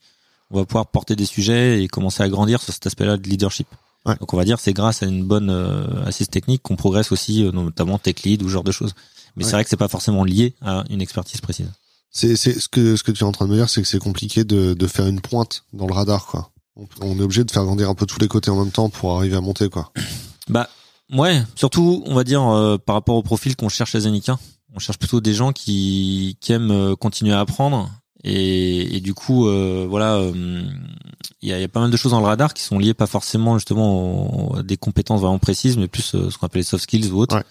on 0.51 0.57
va 0.57 0.65
pouvoir 0.65 0.87
porter 0.87 1.15
des 1.15 1.25
sujets 1.25 1.81
et 1.81 1.87
commencer 1.87 2.23
à 2.23 2.29
grandir 2.29 2.61
sur 2.61 2.73
cet 2.73 2.85
aspect-là 2.87 3.17
de 3.17 3.27
leadership. 3.27 3.67
Ouais. 4.07 4.15
Donc 4.19 4.33
on 4.33 4.37
va 4.37 4.45
dire 4.45 4.59
c'est 4.59 4.73
grâce 4.73 5.03
à 5.03 5.05
une 5.05 5.23
bonne 5.23 5.49
euh, 5.49 6.05
assise 6.05 6.29
technique 6.29 6.61
qu'on 6.63 6.75
progresse 6.75 7.11
aussi, 7.11 7.45
euh, 7.45 7.51
notamment 7.51 7.99
tech 7.99 8.23
lead 8.23 8.41
ou 8.41 8.47
ce 8.47 8.53
genre 8.53 8.63
de 8.63 8.71
choses. 8.71 8.93
Mais 9.35 9.43
c'est 9.43 9.51
vrai 9.51 9.63
que 9.63 9.69
c'est 9.69 9.77
pas 9.77 9.87
forcément 9.87 10.23
lié 10.23 10.55
à 10.61 10.83
une 10.89 11.01
expertise 11.01 11.41
précise. 11.41 11.69
C'est 12.09 12.35
c'est 12.35 12.59
ce 12.59 12.67
que 12.69 12.95
ce 12.95 13.03
que 13.03 13.11
tu 13.11 13.23
es 13.23 13.27
en 13.27 13.31
train 13.31 13.45
de 13.45 13.51
me 13.51 13.57
dire, 13.57 13.69
c'est 13.69 13.81
que 13.81 13.87
c'est 13.87 13.99
compliqué 13.99 14.43
de 14.43 14.73
de 14.73 14.87
faire 14.87 15.05
une 15.05 15.21
pointe 15.21 15.63
dans 15.73 15.85
le 15.85 15.93
radar 15.93 16.25
quoi. 16.25 16.51
On 17.01 17.17
est 17.17 17.21
obligé 17.21 17.43
de 17.43 17.51
faire 17.51 17.65
grandir 17.65 17.89
un 17.89 17.95
peu 17.95 18.05
tous 18.05 18.19
les 18.19 18.27
côtés 18.27 18.51
en 18.51 18.63
même 18.63 18.71
temps 18.71 18.89
pour 18.89 19.17
arriver 19.17 19.35
à 19.35 19.41
monter, 19.41 19.69
quoi. 19.69 19.91
Bah 20.49 20.69
ouais, 21.11 21.43
surtout 21.55 22.03
on 22.05 22.15
va 22.15 22.23
dire 22.23 22.41
euh, 22.41 22.77
par 22.77 22.95
rapport 22.95 23.17
au 23.17 23.21
profil 23.21 23.57
qu'on 23.57 23.67
cherche 23.67 23.95
à 23.95 23.99
Zenica. 23.99 24.39
On 24.73 24.79
cherche 24.79 24.97
plutôt 24.97 25.19
des 25.19 25.33
gens 25.33 25.51
qui, 25.51 26.37
qui 26.39 26.53
aiment 26.53 26.95
continuer 26.95 27.33
à 27.33 27.41
apprendre 27.41 27.89
et, 28.23 28.97
et 28.97 28.99
du 28.99 29.13
coup 29.13 29.47
euh, 29.47 29.85
voilà, 29.89 30.21
il 31.41 31.49
y 31.49 31.53
a, 31.53 31.59
y, 31.59 31.63
a, 31.63 31.67
pas 31.67 31.79
mal 31.79 31.91
de 31.91 31.97
choses 31.97 32.11
dans 32.11 32.19
le 32.19 32.25
radar 32.25 32.53
qui 32.53 32.63
sont 32.63 32.79
liées 32.79 32.93
pas 32.93 33.07
forcément 33.07 33.57
justement 33.57 34.55
à 34.57 34.63
des 34.63 34.77
compétences 34.77 35.21
vraiment 35.21 35.39
précises, 35.39 35.77
mais 35.77 35.87
plus 35.87 36.03
ce 36.03 36.37
qu'on 36.37 36.47
appelle 36.47 36.61
les 36.61 36.63
soft 36.63 36.83
skills 36.83 37.11
ou 37.11 37.19
autres. 37.19 37.43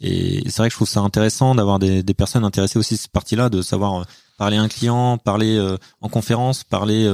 Et 0.00 0.42
c'est 0.46 0.58
vrai 0.58 0.68
que 0.68 0.72
je 0.72 0.76
trouve 0.76 0.88
ça 0.88 1.00
intéressant 1.00 1.54
d'avoir 1.54 1.78
des, 1.78 2.02
des, 2.02 2.14
personnes 2.14 2.44
intéressées 2.44 2.78
aussi 2.78 2.94
à 2.94 2.96
cette 2.96 3.12
partie-là, 3.12 3.48
de 3.48 3.62
savoir 3.62 4.04
parler 4.38 4.56
à 4.56 4.62
un 4.62 4.68
client, 4.68 5.18
parler 5.18 5.76
en 6.00 6.08
conférence, 6.08 6.64
parler 6.64 7.08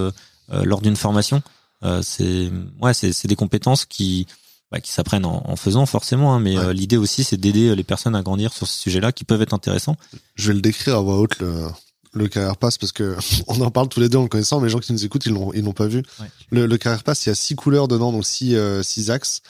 lors 0.48 0.80
d'une 0.80 0.96
formation. 0.96 1.42
c'est 2.02 2.50
ouais, 2.80 2.94
c'est 2.94 3.26
des 3.26 3.36
compétences 3.36 3.84
qui 3.84 4.26
bah, 4.72 4.80
qui 4.80 4.92
s'apprennent 4.92 5.24
en, 5.24 5.56
faisant 5.56 5.84
forcément, 5.84 6.32
hein, 6.32 6.38
mais 6.38 6.56
euh, 6.56 6.72
l'idée 6.72 6.96
aussi 6.96 7.24
c'est 7.24 7.36
d'aider 7.36 7.70
euh, 7.70 7.74
les 7.74 7.82
personnes 7.82 8.14
à 8.14 8.22
grandir 8.22 8.52
sur 8.52 8.68
ce 8.68 8.78
sujet-là 8.78 9.11
qui 9.11 9.24
peuvent 9.24 9.42
être 9.42 9.52
intéressants. 9.52 9.96
Je 10.36 10.48
vais 10.48 10.54
le 10.54 10.61
décrire 10.61 10.94
à 10.94 11.00
voix 11.00 11.18
haute 11.18 11.40
le, 11.40 11.66
le 12.12 12.28
Carrière 12.28 12.56
Pass 12.56 12.78
parce 12.78 12.92
que 12.92 13.16
on 13.46 13.61
en 13.61 13.70
parle 13.70 13.88
tous 13.88 14.00
les 14.00 14.08
deux 14.08 14.18
en 14.18 14.22
le 14.22 14.28
connaissant, 14.28 14.61
mais 14.61 14.66
les 14.66 14.72
gens 14.72 14.78
qui 14.78 14.92
nous 14.92 15.04
écoutent 15.04 15.26
ils 15.26 15.32
l'ont 15.32 15.52
ils 15.52 15.64
l'ont 15.64 15.72
pas 15.72 15.86
vu. 15.86 16.02
Le, 16.50 16.66
le 16.66 16.78
Carrière 16.78 17.02
Pass 17.02 17.26
il 17.26 17.30
y 17.30 17.32
a 17.32 17.34
six 17.34 17.54
couleurs 17.54 17.88
dedans 17.88 18.12
donc 18.12 18.24
six 18.24 18.56
euh, 18.56 18.82
six 18.82 19.11
axes. 19.11 19.42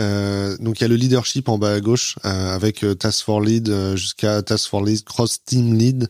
Euh, 0.00 0.56
donc 0.58 0.80
il 0.80 0.82
y 0.82 0.84
a 0.84 0.88
le 0.88 0.96
leadership 0.96 1.48
en 1.48 1.56
bas 1.56 1.72
à 1.72 1.80
gauche 1.80 2.16
avec 2.24 2.84
task 2.98 3.24
for 3.24 3.40
lead 3.40 3.72
jusqu'à 3.94 4.42
task 4.42 4.68
for 4.68 4.82
lead 4.82 5.04
cross 5.04 5.44
team 5.44 5.78
lead 5.78 6.08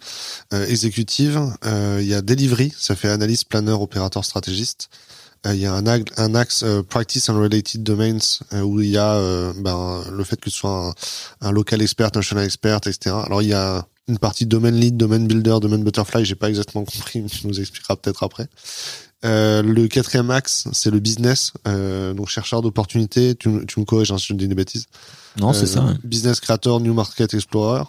exécutive. 0.53 1.41
il 1.65 2.07
y 2.07 2.15
a 2.15 2.23
delivery, 2.23 2.73
ça 2.77 2.97
fait 2.97 3.11
analyse, 3.11 3.45
planeur, 3.45 3.83
opérateur, 3.83 4.25
stratégiste. 4.25 4.89
Euh, 5.47 5.55
il 5.55 5.61
y 5.61 5.67
a 5.67 5.75
un, 5.75 5.85
un 5.87 6.35
axe 6.35 6.63
euh, 6.63 6.83
practice 6.83 7.29
and 7.29 7.39
related 7.39 7.83
domains 7.83 8.19
euh, 8.53 8.63
où 8.63 8.81
il 8.81 8.91
y 8.91 8.99
a 8.99 9.53
ben, 9.57 10.03
le 10.11 10.25
fait 10.25 10.41
que 10.41 10.51
ce 10.51 10.57
soit 10.57 10.95
un, 11.41 11.53
local 11.53 11.83
expert, 11.83 12.11
national 12.15 12.45
expert, 12.45 12.79
etc. 12.87 13.17
Alors 13.25 13.43
il 13.43 13.49
y 13.49 13.55
a 13.55 13.87
une 14.09 14.19
partie 14.19 14.47
domaine 14.47 14.75
lead, 14.75 14.97
domaine 14.97 15.27
builder, 15.27 15.59
domaine 15.61 15.83
butterfly, 15.83 16.25
j'ai 16.25 16.35
pas 16.35 16.49
exactement 16.49 16.85
compris, 16.85 17.21
mais 17.23 17.29
tu 17.29 17.47
nous 17.47 17.59
expliqueras 17.59 17.97
peut-être 17.97 18.23
après. 18.23 18.49
Euh, 19.25 19.63
le 19.63 19.89
quatrième 19.89 20.31
axe, 20.31 20.69
c'est 20.73 20.91
le 20.91 21.01
business, 21.01 21.53
euh, 21.67 22.13
donc 22.13 22.29
chercheur 22.29 22.61
d'opportunités. 22.61 23.35
Tu, 23.35 23.65
tu 23.67 23.81
me 23.81 23.85
corriges 23.87 24.13
hein, 24.13 24.19
si 24.19 24.27
je 24.29 24.35
dis 24.35 24.49
des 24.49 24.55
bêtises. 24.55 24.87
Non, 25.41 25.53
c'est 25.53 25.67
ça. 25.67 25.95
Business 26.05 26.41
creator, 26.41 26.81
new 26.81 26.93
market 26.93 27.33
explorer. 27.33 27.85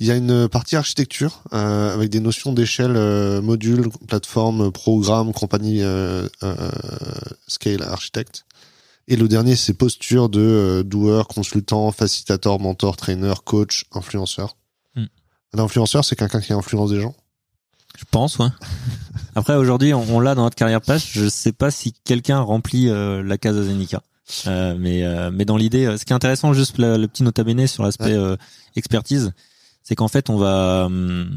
Il 0.00 0.06
y 0.06 0.10
a 0.10 0.16
une 0.16 0.48
partie 0.48 0.76
architecture 0.76 1.42
euh, 1.52 1.94
avec 1.94 2.10
des 2.10 2.20
notions 2.20 2.52
d'échelle, 2.52 2.96
euh, 2.96 3.40
module, 3.40 3.88
plateforme, 4.08 4.72
programme, 4.72 5.32
compagnie, 5.32 5.82
euh, 5.82 6.26
euh, 6.42 6.56
scale, 7.46 7.82
architecte. 7.82 8.44
Et 9.06 9.16
le 9.16 9.28
dernier, 9.28 9.54
c'est 9.56 9.74
posture 9.74 10.28
de 10.28 10.82
doueur, 10.84 11.28
consultant, 11.28 11.92
facilitateur, 11.92 12.58
mentor, 12.58 12.96
trainer, 12.96 13.34
coach, 13.44 13.84
influenceur. 13.92 14.56
Un 15.54 15.58
influenceur, 15.60 16.04
c'est 16.04 16.16
quelqu'un 16.16 16.40
qui 16.40 16.52
influence 16.52 16.90
des 16.90 17.00
gens. 17.00 17.14
Je 17.96 18.04
pense, 18.10 18.38
ouais. 18.38 18.48
Après, 19.36 19.54
aujourd'hui, 19.56 19.94
on, 19.94 20.20
l'a 20.20 20.34
dans 20.34 20.42
notre 20.42 20.56
carrière 20.56 20.80
page. 20.80 21.10
Je 21.12 21.28
sais 21.28 21.52
pas 21.52 21.70
si 21.70 21.92
quelqu'un 22.04 22.40
remplit 22.40 22.86
la 22.88 23.38
case 23.38 23.56
Azenica. 23.56 24.02
Euh, 24.46 24.76
mais 24.78 25.04
mais 25.32 25.44
dans 25.44 25.56
l'idée, 25.56 25.96
ce 25.98 26.04
qui 26.04 26.12
est 26.12 26.16
intéressant, 26.16 26.52
juste 26.52 26.78
le, 26.78 27.06
petit 27.06 27.24
nota 27.24 27.42
bene 27.42 27.66
sur 27.66 27.82
l'aspect 27.82 28.16
expertise, 28.76 29.32
c'est 29.82 29.96
qu'en 29.96 30.08
fait, 30.08 30.30
on 30.30 30.36
va 30.36 30.84
hum, 30.86 31.28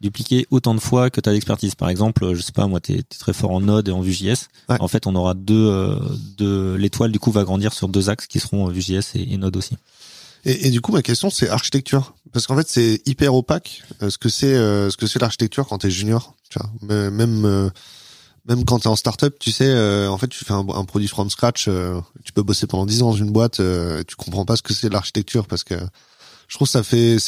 dupliquer 0.00 0.46
autant 0.50 0.74
de 0.74 0.80
fois 0.80 1.10
que 1.10 1.20
tu 1.20 1.28
as 1.28 1.32
d'expertise. 1.32 1.74
Par 1.74 1.88
exemple, 1.88 2.34
je 2.34 2.40
sais 2.40 2.52
pas, 2.52 2.66
moi, 2.66 2.80
tu 2.80 2.94
es, 2.94 3.02
très 3.02 3.32
fort 3.32 3.50
en 3.50 3.60
Node 3.60 3.88
et 3.88 3.92
en 3.92 4.00
Vue.js. 4.00 4.48
En 4.68 4.88
fait, 4.88 5.06
on 5.06 5.14
aura 5.14 5.34
deux, 5.34 5.68
euh, 5.68 5.96
deux 6.36 6.76
l'étoile 6.76 7.12
du 7.12 7.18
coup 7.18 7.30
va 7.30 7.44
grandir 7.44 7.72
sur 7.72 7.88
deux 7.88 8.08
axes 8.08 8.26
qui 8.26 8.38
seront 8.38 8.68
Vue.js 8.68 9.14
et, 9.14 9.36
Node 9.36 9.56
aussi. 9.56 9.76
Et, 10.44 10.70
du 10.70 10.80
coup, 10.80 10.92
ma 10.92 11.02
question, 11.02 11.30
c'est 11.30 11.48
architecture, 11.48 12.14
parce 12.32 12.46
qu'en 12.46 12.56
fait, 12.56 12.68
c'est 12.68 13.02
hyper 13.06 13.34
opaque 13.34 13.82
euh, 14.02 14.10
ce 14.10 14.18
que 14.18 14.28
c'est 14.28 14.54
euh, 14.54 14.88
ce 14.90 14.96
que 14.96 15.06
c'est 15.06 15.18
l'architecture 15.18 15.66
quand 15.66 15.78
t'es 15.78 15.90
junior. 15.90 16.34
Tu 16.48 16.58
vois, 16.58 16.70
même 17.10 17.70
même 18.46 18.64
quand 18.64 18.78
t'es 18.78 18.86
en 18.86 18.96
startup, 18.96 19.38
tu 19.38 19.52
sais, 19.52 19.76
en 20.06 20.16
fait, 20.16 20.28
tu 20.28 20.42
fais 20.44 20.54
un, 20.54 20.64
produit 20.84 21.08
from 21.08 21.28
scratch, 21.28 21.68
tu 22.24 22.32
peux 22.32 22.42
bosser 22.42 22.66
pendant 22.66 22.86
10 22.86 23.02
ans 23.02 23.10
dans 23.10 23.16
une 23.16 23.30
boîte, 23.30 23.60
tu 24.06 24.16
comprends 24.16 24.46
pas 24.46 24.56
ce 24.56 24.62
que 24.62 24.72
c'est 24.72 24.88
l'architecture 24.88 25.46
parce 25.46 25.64
que 25.64 25.74
je 26.48 26.56
trouve 26.56 26.66
ça 26.66 26.82
fait 26.82 27.18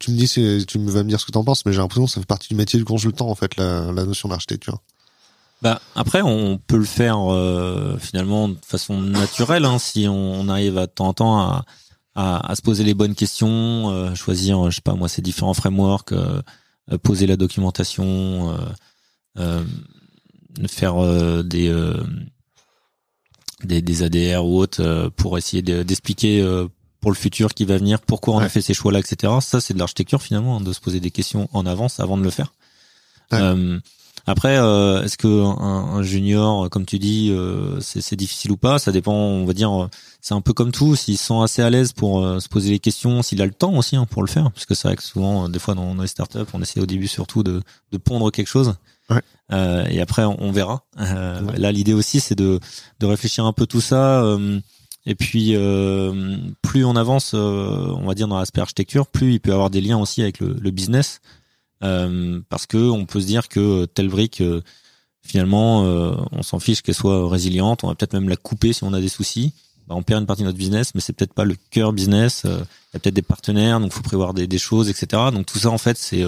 tu 0.00 0.10
me 0.10 0.16
dis 0.16 0.28
tu 0.28 0.78
vas 0.78 1.04
me 1.04 1.08
dire 1.08 1.20
ce 1.20 1.24
que 1.24 1.32
t'en 1.32 1.44
penses 1.44 1.64
mais 1.64 1.72
j'ai 1.72 1.78
l'impression 1.78 2.04
que 2.04 2.10
ça 2.10 2.20
fait 2.20 2.26
partie 2.26 2.48
du 2.48 2.56
métier 2.56 2.78
du 2.78 2.84
consultant 2.84 3.28
en 3.28 3.34
fait 3.34 3.56
la, 3.56 3.92
notion 3.92 4.28
d'architecture 4.28 4.80
bah 5.62 5.80
après 5.94 6.20
on 6.20 6.58
peut 6.58 6.76
le 6.76 6.84
faire 6.84 7.32
euh, 7.32 7.96
finalement 7.98 8.48
de 8.48 8.58
façon 8.66 9.00
naturelle 9.00 9.64
hein, 9.64 9.78
si 9.78 10.06
on, 10.08 10.48
arrive 10.48 10.76
à 10.76 10.86
de 10.86 10.90
temps 10.90 11.06
en 11.06 11.14
temps 11.14 11.40
à, 11.40 11.64
à, 12.16 12.50
à 12.50 12.56
se 12.56 12.62
poser 12.62 12.82
les 12.82 12.94
bonnes 12.94 13.14
questions 13.14 13.90
euh, 13.90 14.14
choisir 14.14 14.70
je 14.70 14.76
sais 14.76 14.82
pas 14.82 14.94
moi 14.94 15.08
ces 15.08 15.22
différents 15.22 15.54
frameworks 15.54 16.12
euh, 16.12 16.42
poser 17.02 17.26
la 17.26 17.36
documentation 17.36 18.56
faire 20.68 21.44
des 21.44 21.94
des, 23.64 23.82
des 23.82 24.02
ADR 24.02 24.44
ou 24.44 24.58
autres 24.58 25.10
pour 25.16 25.36
essayer 25.38 25.62
d'expliquer 25.62 26.42
pour 27.06 27.12
le 27.12 27.16
futur 27.16 27.54
qui 27.54 27.64
va 27.64 27.78
venir, 27.78 28.00
pourquoi 28.00 28.34
on 28.34 28.38
a 28.40 28.48
fait 28.48 28.60
ces 28.60 28.74
choix-là, 28.74 28.98
etc. 28.98 29.32
Ça, 29.40 29.60
c'est 29.60 29.74
de 29.74 29.78
l'architecture 29.78 30.20
finalement, 30.20 30.56
hein, 30.56 30.60
de 30.60 30.72
se 30.72 30.80
poser 30.80 30.98
des 30.98 31.12
questions 31.12 31.48
en 31.52 31.64
avance 31.64 32.00
avant 32.00 32.18
de 32.18 32.24
le 32.24 32.30
faire. 32.30 32.52
Euh, 33.32 33.78
après, 34.26 34.58
euh, 34.58 35.02
est-ce 35.02 35.16
que 35.16 35.26
un, 35.26 36.02
junior, 36.02 36.68
comme 36.70 36.84
tu 36.84 36.98
dis, 36.98 37.30
euh, 37.30 37.80
c'est 37.80 38.16
difficile 38.16 38.52
ou 38.52 38.56
pas? 38.56 38.78
Ça 38.78 38.92
dépend. 38.92 39.14
On 39.14 39.44
va 39.44 39.52
dire, 39.52 39.88
c'est 40.20 40.34
un 40.34 40.40
peu 40.40 40.52
comme 40.52 40.72
tout. 40.72 40.96
S'ils 40.96 41.18
sont 41.18 41.42
assez 41.42 41.62
à 41.62 41.70
l'aise 41.70 41.92
pour 41.92 42.22
se 42.40 42.48
poser 42.48 42.70
les 42.70 42.78
questions, 42.78 43.22
s'il 43.22 43.40
a 43.42 43.46
le 43.46 43.52
temps 43.52 43.74
aussi 43.74 43.96
hein, 43.96 44.06
pour 44.06 44.22
le 44.22 44.28
faire, 44.28 44.50
parce 44.50 44.66
que 44.66 44.74
c'est 44.74 44.88
vrai 44.88 44.96
que 44.96 45.02
souvent, 45.02 45.48
des 45.48 45.58
fois 45.58 45.74
dans, 45.74 45.94
les 45.94 46.06
startups, 46.06 46.38
on 46.52 46.62
essaie 46.62 46.80
au 46.80 46.86
début 46.86 47.08
surtout 47.08 47.42
de, 47.42 47.62
de 47.92 47.98
pondre 47.98 48.30
quelque 48.30 48.48
chose. 48.48 48.74
Ouais. 49.08 49.22
et 49.90 50.00
après, 50.00 50.24
on, 50.24 50.50
verra. 50.50 50.84
Là, 50.96 51.70
l'idée 51.72 51.94
aussi, 51.94 52.20
c'est 52.20 52.34
de, 52.34 52.58
de 52.98 53.06
réfléchir 53.06 53.44
un 53.44 53.52
peu 53.52 53.66
tout 53.66 53.80
ça. 53.80 54.22
Et 55.06 55.14
puis, 55.14 55.52
euh, 55.54 56.36
plus 56.62 56.84
on 56.84 56.96
avance, 56.96 57.32
euh, 57.34 57.94
on 57.96 58.06
va 58.06 58.14
dire 58.14 58.26
dans 58.26 58.38
l'aspect 58.38 58.60
architecture, 58.60 59.06
plus 59.06 59.34
il 59.34 59.40
peut 59.40 59.52
avoir 59.52 59.70
des 59.70 59.80
liens 59.80 59.98
aussi 59.98 60.20
avec 60.20 60.40
le, 60.40 60.56
le 60.60 60.70
business, 60.72 61.20
euh, 61.82 62.40
parce 62.48 62.66
que 62.66 62.76
on 62.76 63.06
peut 63.06 63.20
se 63.20 63.26
dire 63.26 63.48
que 63.48 63.84
telle 63.86 64.08
brique, 64.08 64.40
euh, 64.40 64.62
finalement, 65.22 65.82
on 66.32 66.42
s'en 66.42 66.60
fiche 66.60 66.82
qu'elle 66.82 66.94
soit 66.94 67.28
résiliente, 67.28 67.82
on 67.82 67.88
va 67.88 67.94
peut-être 67.94 68.12
même 68.12 68.28
la 68.28 68.36
couper 68.36 68.72
si 68.72 68.84
on 68.84 68.92
a 68.92 69.00
des 69.00 69.08
soucis. 69.08 69.52
Bah, 69.88 69.94
on 69.96 70.02
perd 70.02 70.20
une 70.20 70.26
partie 70.26 70.42
de 70.42 70.46
notre 70.46 70.58
business, 70.58 70.94
mais 70.94 71.00
c'est 71.00 71.12
peut-être 71.12 71.34
pas 71.34 71.44
le 71.44 71.56
cœur 71.70 71.92
business. 71.92 72.42
Il 72.44 72.50
y 72.50 72.96
a 72.96 72.98
peut-être 73.00 73.14
des 73.14 73.22
partenaires, 73.22 73.80
donc 73.80 73.92
faut 73.92 74.02
prévoir 74.02 74.34
des, 74.34 74.46
des, 74.46 74.58
choses, 74.58 74.88
etc. 74.88 75.22
Donc 75.32 75.46
tout 75.46 75.58
ça, 75.58 75.70
en 75.70 75.78
fait, 75.78 75.98
c'est 75.98 76.22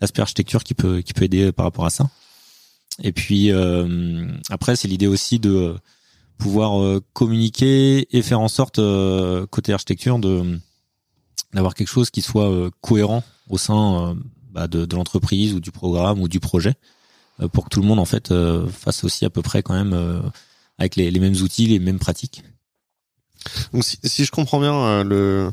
l'aspect 0.00 0.22
architecture 0.22 0.62
qui 0.62 0.74
peut 0.74 1.00
qui 1.00 1.14
peut 1.14 1.24
aider 1.24 1.50
par 1.50 1.66
rapport 1.66 1.84
à 1.84 1.90
ça. 1.90 2.08
Et 3.02 3.12
puis 3.12 3.50
après, 4.50 4.76
c'est 4.76 4.88
l'idée 4.88 5.08
aussi 5.08 5.40
de 5.40 5.76
pouvoir 6.38 6.80
euh, 6.82 7.02
communiquer 7.12 8.06
et 8.16 8.22
faire 8.22 8.40
en 8.40 8.48
sorte 8.48 8.78
euh, 8.78 9.46
côté 9.46 9.72
architecture 9.72 10.18
de 10.18 10.58
d'avoir 11.52 11.74
quelque 11.74 11.88
chose 11.88 12.10
qui 12.10 12.20
soit 12.20 12.50
euh, 12.50 12.70
cohérent 12.80 13.22
au 13.48 13.58
sein 13.58 14.16
bah, 14.54 14.68
de, 14.68 14.86
de 14.86 14.96
l'entreprise 14.96 15.52
ou 15.52 15.60
du 15.60 15.72
programme 15.72 16.20
ou 16.20 16.28
du 16.28 16.40
projet 16.40 16.74
pour 17.52 17.64
que 17.64 17.68
tout 17.68 17.80
le 17.80 17.86
monde 17.86 17.98
en 17.98 18.04
fait 18.04 18.32
fasse 18.70 19.02
aussi 19.02 19.24
à 19.24 19.30
peu 19.30 19.42
près 19.42 19.64
quand 19.64 19.74
même 19.74 20.22
avec 20.78 20.94
les, 20.94 21.10
les 21.10 21.18
mêmes 21.18 21.34
outils, 21.34 21.66
les 21.66 21.80
mêmes 21.80 21.98
pratiques. 21.98 22.44
Donc 23.72 23.82
si, 23.82 23.98
si 24.04 24.24
je 24.24 24.30
comprends 24.30 24.60
bien, 24.60 25.02
le 25.02 25.50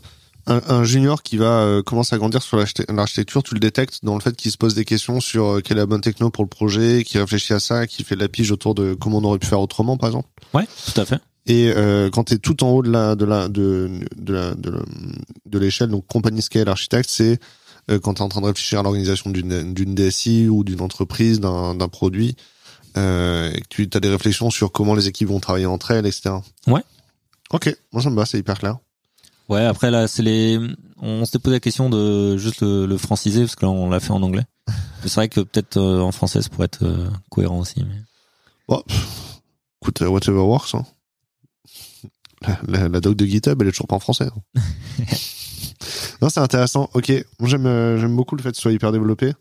un, 0.48 0.62
un, 0.68 0.84
junior 0.84 1.22
qui 1.24 1.38
va 1.38 1.62
euh, 1.62 1.84
commencer 1.84 2.16
à 2.16 2.18
grandir 2.18 2.42
sur 2.42 2.58
l'architecture, 2.58 3.44
tu 3.44 3.54
le 3.54 3.60
détectes 3.60 4.00
dans 4.04 4.16
le 4.16 4.22
fait 4.22 4.36
qu'il 4.36 4.52
se 4.52 4.58
pose 4.58 4.74
des 4.74 4.86
questions 4.86 5.20
sur 5.20 5.46
euh, 5.46 5.62
quelle 5.62 5.78
est 5.78 5.82
la 5.82 5.86
bonne 5.86 6.02
techno 6.02 6.30
pour 6.30 6.44
le 6.44 6.50
projet, 6.50 7.04
qui 7.04 7.18
réfléchit 7.18 7.54
à 7.54 7.60
ça, 7.60 7.88
qui 7.88 8.04
fait 8.04 8.16
de 8.16 8.22
la 8.22 8.30
pige 8.30 8.52
autour 8.52 8.76
de 8.76 8.94
comment 8.94 9.20
on 9.20 9.24
aurait 9.24 9.40
pu 9.40 9.48
faire 9.48 9.62
autrement, 9.62 9.98
par 9.98 10.10
exemple. 10.10 10.30
Ouais, 10.54 10.68
tout 10.86 11.00
à 11.00 11.06
fait. 11.06 11.20
Et 11.48 11.72
euh, 11.76 12.10
quand 12.10 12.26
tu 12.26 12.36
es 12.36 12.38
tout 12.38 12.64
en 12.64 12.70
haut 12.70 12.84
de 12.84 12.92
la 12.92 13.16
de 13.16 13.26
la 13.26 13.48
de 13.48 13.90
de 14.16 14.34
la 14.34 14.54
de, 14.54 15.60
l'échelle, 15.60 15.90
donc 15.90 16.06
compagnie 16.06 16.42
scale 16.42 16.70
architecte, 16.70 17.10
c'est 17.10 17.40
euh, 17.90 18.00
quand 18.00 18.16
tu 18.16 18.20
es 18.20 18.24
en 18.24 18.30
train 18.30 18.42
de 18.42 18.46
réfléchir 18.46 18.80
à 18.80 18.84
l'organisation 18.84 19.30
d'une 19.30 19.74
DSI 19.74 20.48
ou 20.50 20.64
d'une 20.64 20.82
entreprise, 20.82 21.40
d'un 21.40 21.88
produit, 21.90 22.36
euh, 22.98 23.52
et 23.54 23.62
que 23.62 23.84
tu 23.84 23.98
as 23.98 24.00
des 24.00 24.10
réflexions 24.10 24.50
sur 24.50 24.72
comment 24.72 24.96
les 24.96 25.08
équipes 25.08 25.30
vont 25.30 25.40
travailler 25.40 25.66
entre 25.66 25.92
elles, 25.92 26.06
etc. 26.06 26.36
Ouais. 26.68 26.84
Ok, 27.52 27.76
moi 27.92 28.02
ça 28.02 28.10
me 28.10 28.16
va, 28.16 28.26
c'est 28.26 28.38
hyper 28.38 28.60
clair. 28.60 28.78
Ouais, 29.50 29.66
après 29.66 29.92
là, 29.92 30.08
c'est 30.08 30.24
les. 30.24 30.60
On 31.02 31.26
s'était 31.26 31.40
posé 31.40 31.56
la 31.56 31.60
question 31.60 31.90
de 31.90 32.38
juste 32.38 32.62
le, 32.62 32.98
franciser 32.98 33.42
parce 33.42 33.56
que 33.56 33.66
là, 33.66 33.72
on 33.72 33.90
l'a 33.90 34.00
fait 34.00 34.12
en 34.12 34.22
anglais. 34.22 34.46
c'est 35.02 35.16
vrai 35.16 35.30
que 35.30 35.42
peut-être 35.42 35.78
euh, 35.78 36.00
en 36.02 36.12
français, 36.12 36.42
ça 36.42 36.50
pourrait 36.50 36.66
être 36.66 36.84
euh, 36.84 37.10
cohérent 37.30 37.60
aussi. 37.60 37.84
Mais... 37.84 37.96
Bon, 38.68 38.84
écoute, 39.82 40.02
whatever 40.02 40.40
works. 40.40 40.76
Hein. 40.76 40.86
La, 42.68 42.88
la, 42.88 43.00
doc 43.02 43.16
de 43.16 43.26
GitHub, 43.26 43.62
elle 43.62 43.68
est 43.68 43.72
toujours 43.72 43.88
pas 43.88 43.96
en 43.96 44.00
français. 44.00 44.28
Hein. 44.56 44.62
non, 46.22 46.30
c'est 46.30 46.40
intéressant. 46.40 46.90
Ok, 46.94 47.12
j'aime 47.44 47.98
j'aime 48.00 48.16
beaucoup 48.16 48.36
le 48.36 48.42
fait 48.42 48.52
que 48.52 48.56
ce 48.58 48.62
soit 48.62 48.72
hyper 48.72 48.92
développé. 48.92 49.34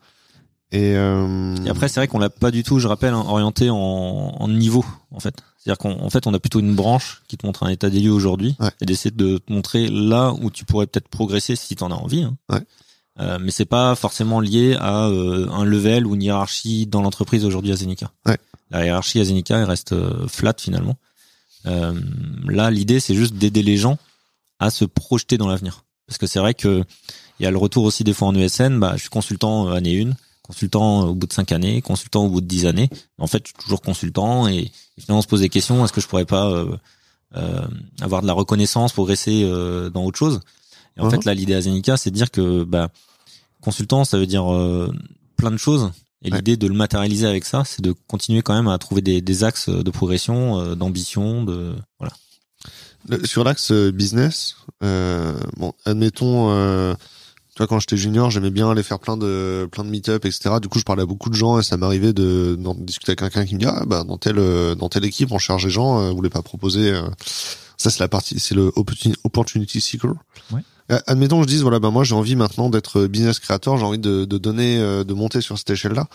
Et, 0.73 0.95
euh... 0.95 1.57
Et 1.65 1.69
après, 1.69 1.89
c'est 1.89 1.99
vrai 1.99 2.07
qu'on 2.07 2.21
l'a 2.21 2.31
pas 2.31 2.53
du 2.53 2.63
tout, 2.63 2.79
je 2.79 2.87
rappelle, 2.87 3.13
hein, 3.13 3.25
orienté 3.27 3.71
en, 3.71 3.77
en 3.77 4.49
niveau, 4.49 4.85
en 5.11 5.19
fait. 5.19 5.35
C'est-à-dire 5.59 5.79
qu'en 5.79 6.09
fait, 6.11 6.29
on 6.29 6.33
a 6.35 6.39
plutôt 6.39 6.61
une 6.61 6.75
branche 6.77 7.23
qui 7.27 7.37
te 7.37 7.45
montre 7.45 7.65
un 7.65 7.69
état 7.71 7.91
des 7.91 7.99
lieux 8.01 8.13
aujourd'hui 8.13 8.55
Ouais. 8.61 8.71
et 8.81 8.87
d'essayer 8.87 9.11
de 9.11 9.39
te 9.39 9.53
montrer 9.53 9.89
là 9.89 10.33
où 10.41 10.49
tu 10.51 10.65
pourrais 10.65 10.87
peut-être 10.87 11.09
progresser 11.09 11.57
si 11.57 11.75
tu 11.75 11.83
en 11.83 11.91
as 11.91 11.95
envie. 11.97 12.23
Hein. 12.23 12.37
Ouais. 12.49 12.61
Euh, 13.19 13.39
mais 13.41 13.51
c'est 13.51 13.65
pas 13.65 13.97
forcément 13.97 14.39
lié 14.39 14.77
à 14.79 15.07
euh, 15.09 15.49
un 15.51 15.65
level 15.65 16.07
ou 16.07 16.15
une 16.15 16.23
hiérarchie 16.23 16.87
dans 16.87 17.03
l'entreprise 17.03 17.45
aujourd'hui 17.45 17.73
à 17.73 17.77
Zenica. 17.77 18.13
Ouais. 18.25 18.39
La 18.71 18.85
hiérarchie 18.85 19.19
à 19.21 19.25
Zenica, 19.25 19.59
elle 19.59 19.65
reste 19.65 19.93
euh, 19.93 20.29
flat 20.29 20.55
finalement. 20.57 20.95
Euh, 21.67 21.93
là, 22.47 22.71
l'idée, 22.71 23.01
c'est 23.01 23.17
juste 23.17 23.35
d'aider 23.35 23.65
les 23.65 23.77
gens 23.77 23.99
à 24.61 24.71
se 24.71 24.85
projeter 24.85 25.37
dans 25.37 25.49
l'avenir. 25.49 25.85
Parce 26.11 26.19
que 26.19 26.27
c'est 26.27 26.41
vrai 26.41 26.55
que 26.55 26.83
il 27.39 27.45
y 27.45 27.47
a 27.47 27.53
le 27.53 27.57
retour 27.57 27.85
aussi 27.85 28.03
des 28.03 28.13
fois 28.13 28.27
en 28.27 28.35
ESN. 28.35 28.81
Bah, 28.81 28.95
je 28.97 29.03
suis 29.03 29.09
consultant 29.11 29.69
euh, 29.69 29.75
année 29.75 30.03
1, 30.03 30.11
consultant 30.43 31.03
au 31.05 31.15
bout 31.15 31.29
de 31.29 31.33
5 31.33 31.53
années, 31.53 31.81
consultant 31.83 32.25
au 32.27 32.29
bout 32.29 32.41
de 32.41 32.47
10 32.47 32.67
années. 32.67 32.91
En 33.19 33.29
fait, 33.29 33.45
je 33.45 33.51
suis 33.51 33.63
toujours 33.63 33.81
consultant 33.81 34.49
et, 34.49 34.57
et 34.59 34.73
finalement, 35.01 35.21
on 35.21 35.23
se 35.23 35.29
pose 35.29 35.41
des 35.41 35.49
questions. 35.49 35.85
Est-ce 35.85 35.93
que 35.93 36.01
je 36.01 36.09
pourrais 36.09 36.25
pas 36.25 36.51
euh, 36.51 36.77
euh, 37.37 37.67
avoir 38.01 38.23
de 38.23 38.27
la 38.27 38.33
reconnaissance, 38.33 38.93
progresser 38.93 39.43
euh, 39.45 39.89
dans 39.89 40.05
autre 40.05 40.19
chose? 40.19 40.41
Et 40.97 41.01
en 41.01 41.05
Mhm. 41.05 41.11
fait, 41.13 41.25
là, 41.27 41.33
l'idée 41.35 41.55
à 41.55 41.61
Zenica, 41.61 41.97
c'est 41.97 42.11
de 42.11 42.17
dire 42.17 42.33
que 42.33 42.65
bah, 42.65 42.89
consultant, 43.61 44.05
ça 44.05 44.19
veut 44.19 44.27
dire 44.27 44.53
euh, 44.53 44.93
plein 45.37 45.53
de 45.53 45.57
choses. 45.57 45.93
Et 46.23 46.31
Ouais. 46.31 46.37
l'idée 46.39 46.57
de 46.59 46.67
le 46.67 46.75
matérialiser 46.75 47.27
avec 47.27 47.45
ça, 47.47 47.63
c'est 47.65 47.81
de 47.81 47.95
continuer 48.09 48.43
quand 48.43 48.53
même 48.55 48.69
à 48.69 48.77
trouver 48.79 49.01
des, 49.01 49.23
des 49.23 49.45
axes 49.45 49.71
de 49.71 49.91
progression, 49.91 50.59
euh, 50.61 50.75
d'ambition, 50.75 51.45
de 51.45 51.75
voilà. 51.99 52.13
Sur 53.25 53.45
l'axe 53.45 53.71
euh, 53.73 53.91
business, 53.91 54.57
euh, 54.85 55.35
bon, 55.57 55.73
admettons, 55.87 56.51
euh, 56.51 56.95
toi 57.57 57.67
quand 57.67 57.81
j'étais 57.81 57.97
junior, 57.97 58.31
j'aimais 58.31 58.51
bien 58.51 58.71
aller 58.71 58.83
faire 58.83 58.99
plein 58.99 59.17
de 59.17 59.67
plein 59.73 59.85
de 59.85 59.89
meet-up, 59.89 60.25
etc. 60.27 60.57
Du 60.61 60.69
coup, 60.69 60.79
je 60.79 60.85
parlais 60.85 61.03
à 61.03 61.07
beaucoup 61.07 61.31
de 61.31 61.35
gens 61.35 61.59
et 61.59 61.63
ça 61.63 61.77
m'arrivait 61.79 62.13
de, 62.13 62.57
d'en 62.59 62.75
discuter 62.75 63.13
avec 63.13 63.21
quelqu'un 63.21 63.47
qui 63.47 63.55
me 63.55 63.61
dit 63.61 63.67
ah 63.67 63.85
bah 63.87 64.05
dans 64.05 64.19
telle 64.19 64.39
euh, 64.39 64.75
dans 64.75 64.89
telle 64.91 65.05
équipe 65.07 65.33
on 65.33 65.39
cherche 65.39 65.65
des 65.65 65.71
gens, 65.71 65.99
euh, 66.01 66.11
vous 66.11 66.17
voulez 66.17 66.29
pas 66.31 66.43
proposer 66.43 66.91
euh, 66.93 67.03
ça 67.79 67.89
c'est 67.91 68.01
la 68.01 68.09
partie, 68.09 68.39
c'est 68.39 68.55
le 68.55 68.69
opportuni- 68.77 69.17
opportunity 69.25 69.81
seeker. 69.81 70.13
Ouais. 70.53 70.61
Euh, 70.93 71.01
Admettons 71.07 71.39
que 71.39 71.45
je 71.45 71.49
dise 71.55 71.63
voilà 71.63 71.79
bah 71.79 71.91
moi 71.91 72.05
j'ai 72.05 72.15
envie 72.15 72.37
maintenant 72.37 72.69
d'être 72.69 73.07
business 73.07 73.39
creator, 73.39 73.79
j'ai 73.79 73.85
envie 73.85 73.99
de, 73.99 74.27
de 74.27 74.39
donner 74.39 74.79
euh, 74.79 75.05
de 75.05 75.15
monter 75.15 75.41
sur 75.41 75.57
cette 75.57 75.71
échelle 75.71 75.93
là. 75.93 76.07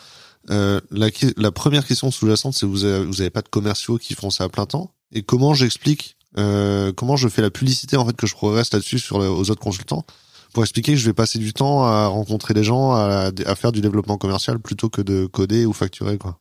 Euh, 0.52 0.80
la, 0.92 1.08
la 1.38 1.52
première 1.52 1.88
question 1.88 2.12
sous-jacente, 2.12 2.54
c'est 2.54 2.68
vous 2.68 2.86
avez, 2.86 3.04
vous 3.04 3.22
avez 3.22 3.32
pas 3.32 3.42
de 3.42 3.50
commerciaux 3.50 3.98
qui 3.98 4.14
font 4.14 4.30
ça 4.30 4.44
à 4.44 4.50
plein 4.50 4.68
temps? 4.68 4.92
Et 5.12 5.24
comment 5.24 5.56
j'explique, 5.56 6.18
euh, 6.38 6.92
comment 6.94 7.16
je 7.16 7.28
fais 7.28 7.42
la 7.42 7.50
publicité 7.52 7.98
en 7.98 8.06
fait 8.06 8.16
que 8.16 8.28
je 8.28 8.36
progresse 8.36 8.72
là-dessus 8.74 9.00
sur 9.00 9.18
aux 9.18 9.50
autres 9.50 9.62
consultants 9.62 10.06
pour 10.54 10.64
expliquer 10.64 10.94
que 10.94 10.98
je 10.98 11.06
vais 11.06 11.14
passer 11.14 11.38
du 11.38 11.54
temps 11.54 11.84
à 11.84 12.08
rencontrer 12.08 12.54
des 12.54 12.64
gens, 12.64 12.94
à, 12.94 13.32
faire 13.56 13.74
du 13.74 13.82
développement 13.82 14.18
commercial 14.18 14.58
plutôt 14.60 14.90
que 14.90 15.02
de 15.02 15.26
coder 15.26 15.66
ou 15.66 15.74
facturer 15.74 16.18
quoi. 16.18 16.40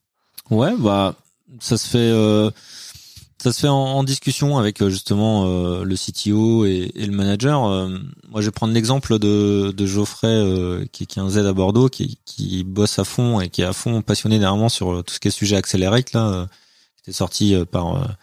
Ouais, 0.50 0.74
bah 0.78 1.16
ça 1.60 1.76
se 1.76 1.86
fait, 1.86 1.98
euh, 1.98 2.50
ça 3.38 3.52
se 3.52 3.60
fait 3.60 3.68
en, 3.68 3.74
en 3.74 4.04
discussion 4.04 4.58
avec 4.58 4.82
euh, 4.82 4.90
justement 4.90 5.46
euh, 5.46 5.84
le 5.84 5.96
CTO 5.96 6.64
et, 6.64 6.92
et 6.94 7.06
le 7.06 7.12
manager. 7.12 7.64
Euh, 7.66 7.88
moi, 8.28 8.40
je 8.40 8.46
vais 8.46 8.52
prendre 8.52 8.72
l'exemple 8.72 9.18
de, 9.18 9.72
de 9.76 9.86
Geoffrey, 9.86 10.28
euh, 10.28 10.84
qui, 10.92 11.06
qui 11.06 11.18
est 11.18 11.22
un 11.22 11.28
Z 11.28 11.38
à 11.38 11.52
Bordeaux, 11.52 11.88
qui, 11.88 12.18
qui 12.24 12.64
bosse 12.64 12.98
à 12.98 13.04
fond 13.04 13.40
et 13.40 13.48
qui 13.48 13.62
est 13.62 13.66
à 13.66 13.72
fond 13.72 14.02
passionné 14.02 14.38
dernièrement 14.38 14.68
sur 14.68 15.02
tout 15.04 15.14
ce 15.14 15.20
qui 15.20 15.28
est 15.28 15.30
sujet 15.30 15.56
Accelerate 15.56 16.12
là, 16.12 16.48
qui 17.02 17.10
est 17.10 17.14
sorti 17.14 17.54
par 17.70 18.16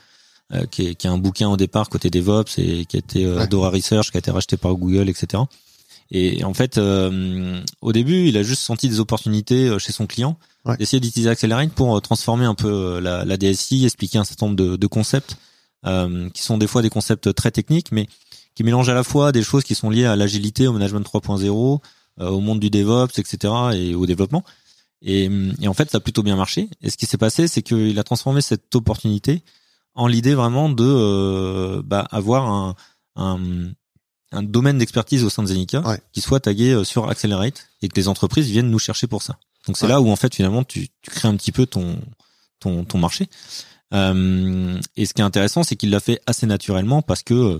euh, 0.53 0.65
qui, 0.69 0.87
est, 0.87 0.95
qui 0.95 1.07
est 1.07 1.09
un 1.09 1.17
bouquin 1.17 1.49
au 1.49 1.57
départ 1.57 1.89
côté 1.89 2.09
DevOps 2.09 2.57
et 2.57 2.85
qui 2.85 2.97
a 2.97 2.99
été 2.99 3.25
euh, 3.25 3.37
Ouais. 3.39 3.47
Dora 3.47 3.69
Research, 3.69 4.11
qui 4.11 4.17
a 4.17 4.19
été 4.19 4.31
racheté 4.31 4.57
par 4.57 4.73
Google, 4.75 5.09
etc. 5.09 5.43
Et 6.11 6.43
en 6.43 6.53
fait, 6.53 6.77
euh, 6.77 7.61
au 7.81 7.93
début, 7.93 8.27
il 8.27 8.35
a 8.37 8.43
juste 8.43 8.61
senti 8.61 8.89
des 8.89 8.99
opportunités 8.99 9.67
euh, 9.67 9.79
chez 9.79 9.91
son 9.91 10.07
client 10.07 10.37
Ouais. 10.63 10.77
d'essayer 10.77 10.99
d'utiliser 10.99 11.27
Accelerate 11.29 11.71
pour 11.71 11.97
euh, 11.97 12.01
transformer 12.01 12.45
un 12.45 12.53
peu 12.53 12.99
la, 12.99 13.25
la 13.25 13.37
DSI, 13.37 13.85
expliquer 13.85 14.19
un 14.19 14.23
certain 14.23 14.45
nombre 14.45 14.57
de, 14.57 14.75
de 14.75 14.87
concepts 14.87 15.37
euh, 15.87 16.29
qui 16.29 16.43
sont 16.43 16.59
des 16.59 16.67
fois 16.67 16.83
des 16.83 16.91
concepts 16.91 17.33
très 17.33 17.49
techniques, 17.49 17.91
mais 17.91 18.07
qui 18.53 18.63
mélangent 18.63 18.89
à 18.89 18.93
la 18.93 19.03
fois 19.03 19.31
des 19.31 19.41
choses 19.41 19.63
qui 19.63 19.73
sont 19.73 19.89
liées 19.89 20.05
à 20.05 20.15
l'agilité, 20.15 20.67
au 20.67 20.73
management 20.73 21.01
3.0, 21.01 21.79
euh, 22.19 22.29
au 22.29 22.39
monde 22.41 22.59
du 22.59 22.69
DevOps, 22.69 23.17
etc. 23.17 23.53
et 23.73 23.95
au 23.95 24.05
développement. 24.05 24.43
Et, 25.01 25.31
et 25.61 25.67
en 25.67 25.73
fait, 25.73 25.89
ça 25.89 25.97
a 25.97 25.99
plutôt 26.01 26.21
bien 26.21 26.35
marché. 26.35 26.69
Et 26.83 26.91
ce 26.91 26.97
qui 26.97 27.07
s'est 27.07 27.17
passé, 27.17 27.47
c'est 27.47 27.63
qu'il 27.63 27.97
a 27.97 28.03
transformé 28.03 28.41
cette 28.41 28.75
opportunité 28.75 29.41
en 29.95 30.07
l'idée 30.07 30.33
vraiment 30.35 30.69
de 30.69 30.83
euh, 30.85 31.81
bah, 31.83 32.07
avoir 32.11 32.47
un, 32.49 32.75
un, 33.15 33.39
un 34.31 34.43
domaine 34.43 34.77
d'expertise 34.77 35.23
au 35.23 35.29
sein 35.29 35.43
de 35.43 35.47
Zenica 35.47 35.81
Ouais. 35.81 35.99
qui 36.13 36.21
soit 36.21 36.39
tagué 36.39 36.71
euh, 36.71 36.83
sur 36.83 37.09
Accelerate 37.09 37.67
et 37.81 37.87
que 37.89 37.95
les 37.95 38.07
entreprises 38.07 38.47
viennent 38.49 38.69
nous 38.71 38.79
chercher 38.79 39.07
pour 39.07 39.21
ça. 39.21 39.37
Donc 39.67 39.77
c'est 39.77 39.85
Ouais. 39.85 39.91
là 39.91 40.01
où 40.01 40.09
en 40.09 40.15
fait 40.15 40.33
finalement 40.33 40.63
tu, 40.63 40.87
tu 41.01 41.11
crées 41.11 41.27
un 41.27 41.35
petit 41.35 41.51
peu 41.51 41.65
ton 41.65 41.99
ton, 42.59 42.83
ton 42.85 42.97
marché. 42.99 43.27
Euh, 43.93 44.79
et 44.95 45.05
ce 45.05 45.13
qui 45.13 45.21
est 45.21 45.25
intéressant, 45.25 45.63
c'est 45.63 45.75
qu'il 45.75 45.89
l'a 45.89 45.99
fait 45.99 46.21
assez 46.25 46.45
naturellement 46.45 47.01
parce 47.01 47.23
que 47.23 47.33
euh, 47.33 47.59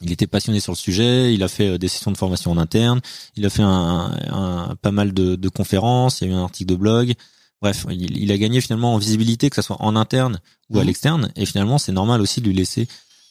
il 0.00 0.10
était 0.10 0.26
passionné 0.26 0.60
sur 0.60 0.72
le 0.72 0.76
sujet, 0.76 1.34
il 1.34 1.42
a 1.42 1.48
fait 1.48 1.68
euh, 1.68 1.78
des 1.78 1.88
sessions 1.88 2.10
de 2.10 2.16
formation 2.16 2.50
en 2.50 2.56
interne, 2.58 3.00
il 3.36 3.44
a 3.44 3.50
fait 3.50 3.62
un, 3.62 4.16
un- 4.30 4.76
pas 4.80 4.90
mal 4.92 5.12
de, 5.12 5.36
de 5.36 5.48
conférences, 5.48 6.20
il 6.20 6.28
y 6.28 6.30
a 6.30 6.34
eu 6.34 6.36
un 6.36 6.42
article 6.42 6.70
de 6.70 6.76
blog. 6.76 7.14
Bref, 7.62 7.86
il, 7.90 8.18
il 8.18 8.30
a 8.32 8.36
gagné 8.38 8.60
finalement 8.60 8.94
en 8.94 8.98
visibilité, 8.98 9.48
que 9.48 9.56
ce 9.56 9.62
soit 9.62 9.80
en 9.80 9.96
interne 9.96 10.40
ou 10.68 10.78
à 10.78 10.80
Mhm. 10.80 10.86
l'externe. 10.88 11.32
Et 11.36 11.46
finalement, 11.46 11.78
c'est 11.78 11.92
normal 11.92 12.20
aussi 12.20 12.40
de 12.40 12.46
lui 12.48 12.54
laisser 12.54 12.88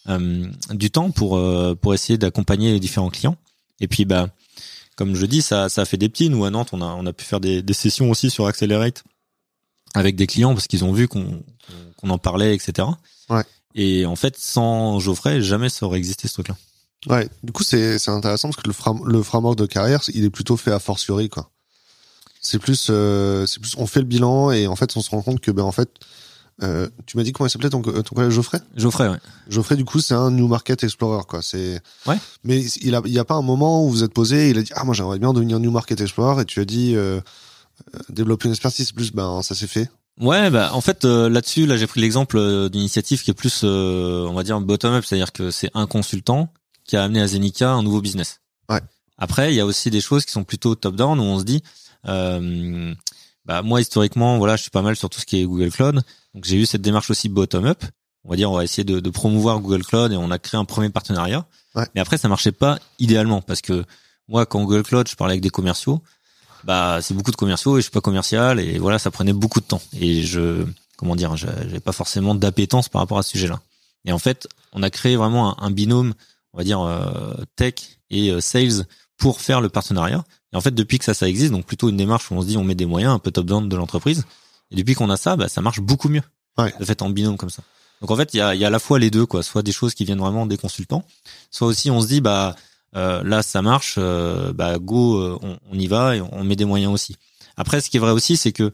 euh, 0.10 0.48
du 0.72 0.90
temps 0.90 1.12
pour 1.12 1.38
euh, 1.38 1.76
pour 1.76 1.94
essayer 1.94 2.18
d'accompagner 2.18 2.72
les 2.72 2.80
différents 2.80 3.10
clients. 3.12 3.36
Et 3.82 3.88
puis, 3.88 4.06
bah, 4.06 4.30
comme 4.96 5.16
je 5.16 5.26
dis, 5.26 5.42
ça 5.42 5.68
ça 5.70 5.82
a 5.82 5.86
fait 5.86 5.98
des 5.98 6.10
petits. 6.10 6.30
Nous 6.30 6.44
à 6.46 6.50
Nantes, 6.50 6.70
on 6.72 6.82
a 6.82 6.86
on 6.86 7.06
a 7.06 7.14
pu 7.14 7.26
faire 7.26 7.40
des, 7.42 7.62
des 7.62 7.74
sessions 7.74 8.10
aussi 8.10 8.30
sur 8.30 8.48
Accelerate 8.48 9.04
avec 9.94 10.16
des 10.16 10.28
clients 10.28 10.54
parce 10.54 10.68
qu'ils 10.68 10.86
ont 10.86 10.94
vu 10.94 11.08
qu'on 11.08 11.44
qu'on- 11.98 12.10
en 12.10 12.18
parlait, 12.18 12.56
etc. 12.56 12.88
Ouais. 13.30 13.44
Et 13.76 14.06
en 14.08 14.16
fait, 14.16 14.36
sans 14.38 15.00
Geoffrey, 15.00 15.42
jamais 15.42 15.70
ça 15.70 15.86
aurait 15.86 15.98
existé 16.00 16.28
ce 16.28 16.34
truc-là. 16.34 16.56
Ouais. 17.08 17.28
Du 17.44 17.52
coup 17.52 17.64
c'est 17.64 17.98
c'est 18.00 18.12
intéressant 18.12 18.50
parce 18.50 18.62
que 18.64 18.68
le 18.70 19.12
le 19.12 19.24
framework 19.24 19.58
de 19.58 19.66
carrière 19.66 20.02
il 20.14 20.24
est 20.24 20.30
plutôt 20.30 20.56
fait 20.58 20.72
à 20.72 20.80
fortiori 20.80 21.30
quoi. 21.30 21.50
C'est 22.42 22.60
plus 22.60 22.88
euh, 22.90 23.46
c'est 23.46 23.62
plus 23.62 23.76
on 23.78 23.88
fait 23.88 24.00
le 24.00 24.06
bilan 24.06 24.52
et 24.52 24.68
en 24.68 24.76
fait 24.76 24.98
on 24.98 25.02
se 25.02 25.10
rend 25.10 25.22
compte 25.22 25.40
que 25.40 25.52
ben 25.52 25.64
en 25.64 25.72
fait 25.72 25.90
euh, 26.64 26.90
tu 27.06 27.18
m'as 27.18 27.24
dit 27.24 27.32
comment 27.32 27.48
il 27.48 27.50
s'appelait 27.50 27.70
ton 27.70 27.82
ton 27.82 28.16
collègue 28.16 28.32
Geoffrey? 28.32 28.60
Geoffrey, 28.76 29.08
ouais. 29.08 29.18
Geoffrey, 29.48 29.76
du 29.76 29.86
coup, 29.86 30.00
c'est 30.00 30.14
un 30.14 30.30
New 30.30 30.48
Market 30.48 30.84
Explorer, 30.84 31.24
quoi. 31.28 31.42
C'est. 31.42 31.82
Ouais. 32.06 32.18
Mais 32.44 32.62
il 32.82 32.94
a, 32.94 33.02
il 33.06 33.12
y 33.12 33.18
a 33.18 33.26
pas 33.26 33.34
un 33.34 33.42
moment 33.42 33.84
où 33.84 33.90
vous 33.90 34.04
êtes 34.04 34.14
posé, 34.14 34.52
il 34.52 34.60
a 34.60 34.62
dit, 34.62 34.72
ah, 34.76 34.84
moi, 34.84 34.94
j'aimerais 34.94 35.18
bien 35.18 35.34
devenir 35.34 35.60
New 35.60 35.72
Market 35.72 36.00
Explorer, 36.00 36.44
et 36.44 36.46
tu 36.46 36.60
as 36.60 36.66
dit, 36.66 36.96
euh, 36.96 37.20
euh, 37.96 38.00
développer 38.10 38.48
une 38.48 38.52
expertise, 38.52 38.92
plus, 38.92 39.12
ben, 39.12 39.42
ça 39.42 39.56
s'est 39.56 39.66
fait. 39.66 39.90
Ouais, 40.20 40.52
bah 40.52 40.72
en 40.74 40.82
fait 40.82 41.06
euh, 41.06 41.30
là-dessus, 41.30 41.66
là 41.66 41.78
j'ai 41.78 41.88
pris 41.88 42.02
l'exemple 42.02 42.38
euh, 42.38 42.70
d'une 42.70 42.82
initiative 42.82 43.24
qui 43.24 43.32
est 43.32 43.34
plus, 43.34 43.62
euh, 43.64 44.28
on 44.28 44.34
va 44.34 44.44
dire 44.44 44.60
bottom-up, 44.60 45.04
c'est-à-dire 45.06 45.32
que 45.32 45.50
c'est 45.52 45.72
un 45.74 45.88
consultant 45.88 46.54
qui 46.84 46.98
a 46.98 47.04
amené 47.04 47.22
à 47.22 47.28
Zenica 47.28 47.72
un 47.72 47.82
nouveau 47.82 48.02
business. 48.02 48.42
Ouais. 48.70 48.82
Après, 49.18 49.54
il 49.54 49.56
y 49.56 49.62
a 49.62 49.66
aussi 49.66 49.90
des 49.90 50.02
choses 50.02 50.26
qui 50.26 50.32
sont 50.32 50.44
plutôt 50.44 50.76
top-down 50.76 51.20
où 51.20 51.24
on 51.24 51.40
se 51.40 51.44
dit, 51.44 51.64
bah 52.06 53.62
moi 53.64 53.82
historiquement, 53.82 54.38
voilà, 54.38 54.56
je 54.56 54.62
suis 54.62 54.72
pas 54.72 54.82
mal 54.82 54.96
sur 54.96 55.10
tout 55.10 55.20
ce 55.20 55.26
qui 55.26 55.42
est 55.42 55.46
Google 55.46 55.72
Cloud, 55.72 56.02
donc 56.34 56.46
j'ai 56.46 56.58
eu 56.58 56.66
cette 56.66 56.82
démarche 56.82 57.10
aussi 57.10 57.30
bottom-up. 57.30 57.84
On 58.24 58.30
va 58.30 58.36
dire, 58.36 58.52
on 58.52 58.56
va 58.56 58.64
essayer 58.64 58.84
de, 58.84 59.00
de 59.00 59.10
promouvoir 59.10 59.60
Google 59.60 59.84
Cloud 59.84 60.12
et 60.12 60.16
on 60.16 60.30
a 60.30 60.38
créé 60.38 60.60
un 60.60 60.66
premier 60.66 60.90
partenariat. 60.90 61.48
Ouais. 61.74 61.88
Mais 61.96 62.02
après, 62.02 62.20
ça 62.20 62.28
marchait 62.28 62.52
pas 62.52 62.78
idéalement 63.00 63.42
parce 63.42 63.62
que 63.62 63.84
moi, 64.28 64.46
quand 64.46 64.62
Google 64.64 64.84
Cloud, 64.84 65.08
je 65.10 65.16
parlais 65.16 65.34
avec 65.34 65.42
des 65.42 65.50
commerciaux, 65.50 66.04
bah 66.64 67.00
c'est 67.02 67.14
beaucoup 67.14 67.32
de 67.32 67.36
commerciaux 67.36 67.78
et 67.78 67.82
je 67.82 67.84
suis 67.84 67.92
pas 67.92 68.02
commercial 68.02 68.60
et 68.60 68.78
voilà 68.78 69.00
ça 69.00 69.12
prenait 69.12 69.34
beaucoup 69.34 69.60
de 69.60 69.66
temps 69.66 69.82
et 70.00 70.22
je 70.22 70.66
comment 70.98 71.16
dire 71.16 71.36
j'avais 71.36 71.80
pas 71.80 71.92
forcément 71.92 72.36
d'appétence 72.36 72.90
par 72.90 73.02
rapport 73.02 73.18
à 73.18 73.24
ce 73.24 73.32
sujet-là 73.32 73.60
et 74.06 74.12
en 74.12 74.20
fait 74.20 74.48
on 74.74 74.84
a 74.84 74.90
créé 74.90 75.16
vraiment 75.16 75.60
un, 75.60 75.66
un 75.66 75.72
binôme 75.72 76.14
on 76.54 76.58
va 76.58 76.64
dire 76.64 76.82
euh, 76.82 77.34
tech 77.56 77.74
et 78.10 78.30
euh, 78.30 78.42
sales 78.42 78.86
pour 79.18 79.42
faire 79.42 79.62
le 79.62 79.70
partenariat 79.70 80.24
et 80.54 80.58
en 80.58 80.62
fait 80.62 80.72
depuis 80.74 80.98
que 81.00 81.06
ça 81.06 81.14
ça 81.14 81.28
existe 81.30 81.52
donc 81.52 81.66
plutôt 81.66 81.90
une 81.90 81.98
démarche 81.98 82.30
où 82.32 82.36
on 82.36 82.42
se 82.42 82.48
dit 82.48 82.58
on 82.58 82.64
met 82.64 82.76
des 82.76 82.86
moyens 82.86 83.14
un 83.14 83.20
peu 83.20 83.32
top 83.32 83.46
down 83.46 83.68
de 83.70 83.76
l'entreprise 83.76 84.26
et 84.72 84.76
depuis 84.76 84.96
qu'on 84.96 85.10
a 85.10 85.18
ça 85.18 85.36
bah 85.36 85.48
ça 85.50 85.62
marche 85.62 85.80
beaucoup 85.82 86.10
mieux 86.10 86.24
Ouais. 86.58 86.74
le 86.80 86.86
fait 86.86 87.02
en 87.02 87.10
binôme 87.10 87.38
comme 87.38 87.50
ça 87.50 87.64
donc 88.02 88.12
en 88.12 88.16
fait 88.18 88.34
il 88.34 88.38
y 88.38 88.42
a, 88.42 88.54
il 88.56 88.60
y 88.62 88.64
a 88.66 88.68
à 88.68 88.72
la 88.72 88.80
fois 88.80 89.00
les 89.00 89.10
deux 89.10 89.26
quoi 89.26 89.42
soit 89.44 89.62
des 89.64 89.72
choses 89.72 89.94
qui 89.94 90.04
viennent 90.06 90.20
vraiment 90.20 90.46
des 90.46 90.58
consultants 90.58 91.06
soit 91.50 91.68
aussi 91.68 91.90
on 91.92 92.02
se 92.02 92.08
dit 92.08 92.20
bah 92.22 92.56
euh, 92.98 93.24
là 93.24 93.42
ça 93.42 93.62
marche, 93.62 93.96
euh, 93.98 94.52
bah 94.52 94.78
go, 94.78 95.18
euh, 95.18 95.40
on, 95.42 95.58
on 95.72 95.80
y 95.80 95.88
va 95.88 96.18
et 96.18 96.22
on 96.22 96.44
met 96.44 96.58
des 96.58 96.66
moyens 96.66 96.92
aussi. 96.94 97.16
Après, 97.56 97.80
ce 97.80 97.90
qui 97.90 97.96
est 97.96 98.00
vrai 98.02 98.12
aussi, 98.12 98.36
c'est 98.36 98.52
que 98.52 98.64
euh, 98.64 98.72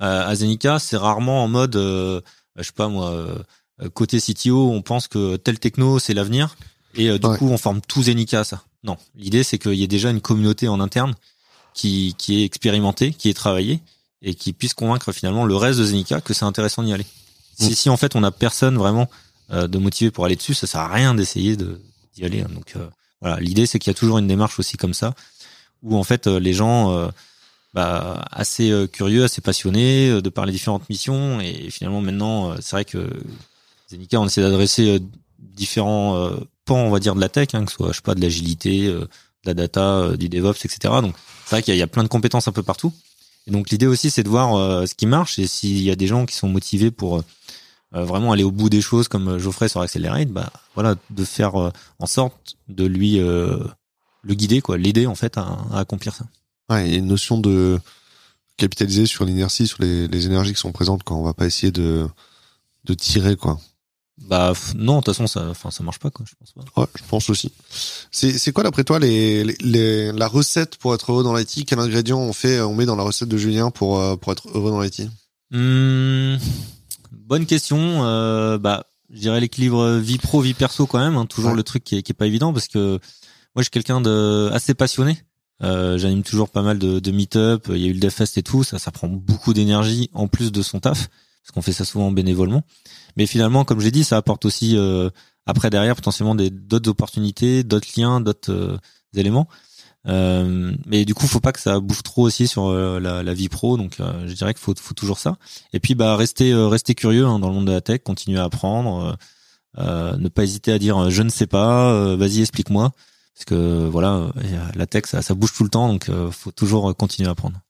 à 0.00 0.34
Zenica, 0.34 0.80
c'est 0.80 0.96
rarement 0.96 1.44
en 1.44 1.46
mode, 1.46 1.76
euh, 1.76 2.20
je 2.56 2.64
sais 2.64 2.72
pas 2.72 2.88
moi, 2.88 3.10
euh, 3.12 3.38
côté 3.94 4.18
CTO, 4.20 4.70
on 4.72 4.82
pense 4.82 5.06
que 5.06 5.36
tel 5.36 5.60
techno 5.60 6.00
c'est 6.00 6.14
l'avenir 6.14 6.56
et 6.96 7.10
euh, 7.10 7.18
du 7.20 7.26
Ouais. 7.28 7.38
coup 7.38 7.48
on 7.48 7.58
forme 7.58 7.80
tout 7.80 8.02
Zenica 8.02 8.40
à 8.40 8.44
ça. 8.44 8.64
Non, 8.84 8.96
l'idée 9.16 9.42
c'est 9.44 9.58
qu'il 9.58 9.74
y 9.74 9.82
ait 9.82 9.88
déjà 9.88 10.10
une 10.10 10.20
communauté 10.20 10.68
en 10.68 10.80
interne 10.80 11.14
qui 11.74 12.14
qui 12.18 12.40
est 12.40 12.44
expérimentée, 12.44 13.12
qui 13.12 13.28
est 13.28 13.34
travaillée 13.34 13.80
et 14.22 14.34
qui 14.34 14.52
puisse 14.52 14.74
convaincre 14.74 15.12
finalement 15.12 15.44
le 15.44 15.56
reste 15.56 15.78
de 15.78 15.84
Zenica 15.84 16.20
que 16.20 16.34
c'est 16.34 16.44
intéressant 16.44 16.82
d'y 16.82 16.92
aller. 16.92 17.06
Si 17.58 17.70
Mm. 17.70 17.74
si 17.74 17.90
en 17.90 17.96
fait 17.96 18.16
on 18.16 18.22
a 18.22 18.30
personne 18.30 18.76
vraiment 18.78 19.08
euh, 19.52 19.66
de 19.66 19.78
motivé 19.78 20.10
pour 20.10 20.24
aller 20.24 20.36
dessus, 20.36 20.54
ça 20.54 20.66
sert 20.66 20.80
à 20.80 20.88
rien 20.88 21.14
d'essayer 21.14 21.56
de 21.56 21.80
d'y 22.14 22.24
aller. 22.24 22.40
hein. 22.42 22.48
Donc 22.54 22.74
euh, 22.76 22.88
voilà, 23.20 23.38
l'idée 23.40 23.66
c'est 23.66 23.78
qu'il 23.78 23.90
y 23.90 23.94
a 23.96 23.98
toujours 23.98 24.18
une 24.18 24.26
démarche 24.28 24.58
aussi 24.58 24.76
comme 24.76 24.94
ça, 24.94 25.14
où 25.82 25.96
en 25.96 26.04
fait 26.04 26.26
euh, 26.26 26.38
les 26.40 26.54
gens 26.54 26.90
euh, 26.92 27.08
bah, 27.74 28.24
assez 28.30 28.72
curieux, 28.92 29.24
assez 29.24 29.40
passionné 29.40 30.20
de 30.20 30.28
par 30.30 30.44
les 30.46 30.52
différentes 30.52 30.88
missions. 30.88 31.40
Et 31.40 31.70
finalement, 31.70 32.00
maintenant, 32.00 32.56
c'est 32.60 32.72
vrai 32.72 32.84
que 32.84 33.08
Zenica, 33.88 34.20
on 34.20 34.26
essaie 34.26 34.42
d'adresser 34.42 35.00
différents 35.40 36.30
pans, 36.64 36.76
on 36.76 36.90
va 36.90 37.00
dire, 37.00 37.14
de 37.14 37.20
la 37.20 37.28
tech, 37.28 37.48
hein, 37.54 37.64
que 37.64 37.70
ce 37.70 37.76
soit, 37.76 37.88
je 37.88 37.96
sais 37.96 38.02
pas, 38.02 38.14
de 38.14 38.20
l'agilité, 38.20 38.86
de 38.86 39.08
la 39.44 39.54
data, 39.54 40.16
du 40.16 40.28
DevOps, 40.28 40.64
etc. 40.64 40.78
Donc, 41.02 41.14
c'est 41.44 41.56
vrai 41.56 41.62
qu'il 41.62 41.76
y, 41.76 41.82
a 41.82 41.86
plein 41.86 42.02
de 42.02 42.08
compétences 42.08 42.48
un 42.48 42.52
peu 42.52 42.62
partout. 42.62 42.92
Et 43.46 43.50
donc, 43.50 43.70
l'idée 43.70 43.86
aussi, 43.86 44.10
c'est 44.10 44.22
de 44.22 44.28
voir 44.28 44.86
ce 44.86 44.94
qui 44.94 45.06
marche 45.06 45.38
et 45.38 45.46
s'il 45.46 45.82
y 45.82 45.90
a 45.90 45.96
des 45.96 46.06
gens 46.06 46.26
qui 46.26 46.36
sont 46.36 46.48
motivés 46.48 46.90
pour 46.90 47.22
euh, 47.92 48.04
vraiment 48.04 48.30
aller 48.30 48.44
au 48.44 48.52
bout 48.52 48.70
des 48.70 48.80
choses 48.80 49.08
comme 49.08 49.38
Geoffrey 49.38 49.68
sur 49.68 49.80
Accelerate, 49.80 50.28
bah 50.28 50.52
voilà, 50.74 50.94
de 51.10 51.24
faire 51.24 51.60
euh, 51.60 51.70
en 51.98 52.06
sorte 52.06 52.56
de 52.68 52.84
lui 52.84 53.18
euh, 53.18 53.58
le 54.22 54.34
guider, 54.34 54.60
quoi, 54.60 54.78
l'aider 54.78 55.08
en 55.08 55.16
fait 55.16 55.36
à, 55.36 55.58
accomplir 55.74 56.14
ça. 56.14 56.24
Ouais, 56.68 56.86
il 56.86 56.92
y 56.92 56.94
a 56.94 56.98
une 56.98 57.08
notion 57.08 57.38
de 57.38 57.80
capitaliser 58.56 59.06
sur 59.06 59.24
l'inertie, 59.24 59.66
sur 59.66 59.82
les, 59.82 60.06
les, 60.06 60.26
énergies 60.26 60.52
qui 60.52 60.60
sont 60.60 60.70
présentes, 60.70 61.02
quand 61.02 61.16
on 61.16 61.24
va 61.24 61.34
pas 61.34 61.46
essayer 61.46 61.72
de 61.72 62.06
de 62.84 62.94
tirer 62.94 63.36
quoi. 63.36 63.58
Bah 64.20 64.52
non, 64.76 64.96
de 64.96 65.04
toute 65.04 65.14
façon 65.14 65.26
ça, 65.26 65.48
enfin 65.48 65.70
ça 65.70 65.82
marche 65.82 65.98
pas 65.98 66.10
quoi, 66.10 66.26
je 66.28 66.34
pense 66.38 66.52
pas. 66.52 66.80
Ouais, 66.80 66.86
je 66.94 67.02
pense 67.08 67.30
aussi. 67.30 67.52
C'est 68.10 68.36
c'est 68.38 68.52
quoi 68.52 68.62
d'après 68.64 68.84
toi 68.84 68.98
les, 68.98 69.44
les, 69.44 70.12
la 70.12 70.28
recette 70.28 70.76
pour 70.76 70.94
être 70.94 71.10
heureux 71.10 71.24
dans 71.24 71.34
l'IT 71.34 71.64
Quel 71.66 71.78
ingrédient 71.78 72.18
on 72.18 72.32
fait, 72.32 72.60
on 72.60 72.74
met 72.74 72.86
dans 72.86 72.96
la 72.96 73.02
recette 73.02 73.28
de 73.28 73.38
Julien 73.38 73.70
pour 73.70 74.18
pour 74.20 74.32
être 74.32 74.48
heureux 74.54 74.70
dans 74.70 74.80
l'IT 74.82 75.08
mmh, 75.50 76.36
Bonne 77.12 77.46
question. 77.46 78.04
Euh, 78.04 78.58
bah, 78.58 78.86
je 79.12 79.20
dirais 79.20 79.40
l'équilibre 79.40 79.96
vie 79.98 80.18
pro 80.18 80.40
vie 80.40 80.54
perso 80.54 80.86
quand 80.86 80.98
même. 80.98 81.16
Hein, 81.16 81.26
toujours 81.26 81.54
le 81.54 81.62
truc 81.62 81.84
qui 81.84 81.96
est, 81.96 82.02
qui 82.02 82.12
est 82.12 82.14
pas 82.14 82.26
évident 82.26 82.52
parce 82.52 82.68
que 82.68 82.98
moi 83.54 83.58
je 83.58 83.62
suis 83.62 83.70
quelqu'un 83.70 84.00
de 84.00 84.50
assez 84.52 84.74
passionné. 84.74 85.18
Euh, 85.62 85.98
J'anime 85.98 86.22
toujours 86.22 86.48
pas 86.48 86.62
mal 86.62 86.78
de, 86.78 87.00
de 87.00 87.10
meet-up. 87.10 87.66
Il 87.70 87.78
y 87.78 87.84
a 87.84 87.88
eu 87.88 87.92
le 87.92 88.00
DevFest 88.00 88.36
et 88.36 88.42
tout. 88.42 88.64
Ça, 88.64 88.78
ça 88.78 88.90
prend 88.90 89.08
beaucoup 89.08 89.54
d'énergie 89.54 90.10
en 90.12 90.26
plus 90.26 90.52
de 90.52 90.62
son 90.62 90.80
taf 90.80 91.08
parce 91.42 91.52
qu'on 91.52 91.62
fait 91.62 91.72
ça 91.72 91.84
souvent 91.84 92.10
bénévolement. 92.10 92.62
Mais 93.16 93.26
finalement, 93.26 93.64
comme 93.64 93.80
j'ai 93.80 93.90
dit, 93.90 94.04
ça 94.04 94.16
apporte 94.16 94.44
aussi 94.44 94.76
euh, 94.76 95.10
après 95.46 95.70
derrière 95.70 95.96
potentiellement 95.96 96.34
d'autres 96.34 96.90
opportunités, 96.90 97.64
d'autres 97.64 97.88
liens, 97.96 98.20
d'autres 98.20 98.52
euh, 98.52 98.78
éléments. 99.14 99.48
Euh, 100.06 100.72
mais 100.86 101.04
du 101.04 101.14
coup, 101.14 101.26
faut 101.26 101.40
pas 101.40 101.52
que 101.52 101.60
ça 101.60 101.78
bouge 101.78 102.02
trop 102.02 102.22
aussi 102.22 102.48
sur 102.48 102.68
euh, 102.68 102.98
la, 103.00 103.22
la, 103.22 103.34
vie 103.34 103.48
pro. 103.48 103.76
Donc, 103.76 104.00
euh, 104.00 104.26
je 104.26 104.32
dirais 104.32 104.54
qu'il 104.54 104.62
faut, 104.62 104.74
faut 104.76 104.94
toujours 104.94 105.18
ça. 105.18 105.36
Et 105.72 105.80
puis, 105.80 105.94
bah, 105.94 106.16
rester, 106.16 106.54
rester 106.54 106.94
curieux 106.94 107.26
hein, 107.26 107.38
dans 107.38 107.48
le 107.48 107.54
monde 107.54 107.66
de 107.66 107.72
la 107.72 107.80
tech, 107.80 108.02
continuer 108.02 108.38
à 108.38 108.44
apprendre, 108.44 109.16
ne 109.76 110.28
pas 110.28 110.44
hésiter 110.44 110.72
à 110.72 110.78
dire 110.78 111.10
je 111.10 111.22
ne 111.22 111.28
sais 111.28 111.46
pas, 111.46 112.16
vas-y 112.16 112.40
explique-moi, 112.40 112.92
parce 113.34 113.44
que 113.44 113.86
voilà, 113.86 114.32
la 114.74 114.86
tech 114.86 115.04
ça, 115.06 115.22
ça 115.22 115.34
bouge 115.34 115.52
tout 115.54 115.64
le 115.64 115.70
temps, 115.70 115.88
donc 115.88 116.10
faut 116.30 116.50
toujours 116.50 116.94
continuer 116.96 117.28
à 117.28 117.32
apprendre. 117.32 117.60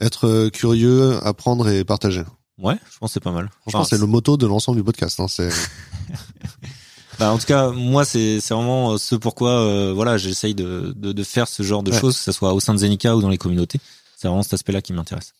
Être 0.00 0.48
curieux, 0.50 1.18
apprendre 1.26 1.68
et 1.68 1.84
partager. 1.84 2.22
Ouais, 2.62 2.76
je 2.90 2.98
pense 2.98 3.10
que 3.10 3.14
c'est 3.14 3.20
pas 3.20 3.32
mal. 3.32 3.50
Franchement, 3.62 3.84
c'est 3.84 3.98
le 3.98 4.06
motto 4.06 4.36
de 4.36 4.46
l'ensemble 4.46 4.78
du 4.78 4.84
podcast. 4.84 5.18
Hein, 5.20 5.26
c'est 5.28 5.50
Bah, 7.18 7.32
en 7.32 7.38
tout 7.38 7.46
cas, 7.46 7.70
moi, 7.70 8.04
c'est 8.04 8.40
c'est 8.40 8.54
vraiment 8.54 8.96
ce 8.98 9.14
pourquoi 9.16 9.50
euh, 9.50 9.92
voilà, 9.92 10.16
j'essaye 10.16 10.54
de, 10.54 10.94
de, 10.96 11.12
de 11.12 11.22
faire 11.22 11.46
ce 11.46 11.62
genre 11.62 11.82
de 11.82 11.92
choses, 11.92 12.16
que 12.16 12.22
ce 12.22 12.32
soit 12.32 12.54
au 12.54 12.60
sein 12.60 12.72
de 12.72 12.78
Zenica 12.78 13.14
ou 13.16 13.20
dans 13.20 13.28
les 13.28 13.38
communautés. 13.38 13.80
C'est 14.16 14.28
vraiment 14.28 14.42
cet 14.42 14.54
aspect-là 14.54 14.80
qui 14.80 14.92
m'intéresse. 14.92 15.34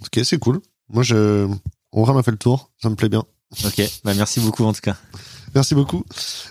Ok, 0.00 0.20
c'est 0.24 0.38
cool. 0.38 0.60
Moi, 0.88 1.02
je, 1.02 1.48
on 1.92 2.12
m'a 2.12 2.22
fait 2.22 2.30
le 2.30 2.36
tour. 2.36 2.70
Ça 2.82 2.90
me 2.90 2.96
plaît 2.96 3.08
bien. 3.08 3.24
Ok, 3.64 3.82
bah 4.02 4.14
merci 4.14 4.40
beaucoup 4.40 4.64
en 4.64 4.72
tout 4.72 4.80
cas. 4.80 4.96
Merci 5.54 5.74
beaucoup. 5.74 6.04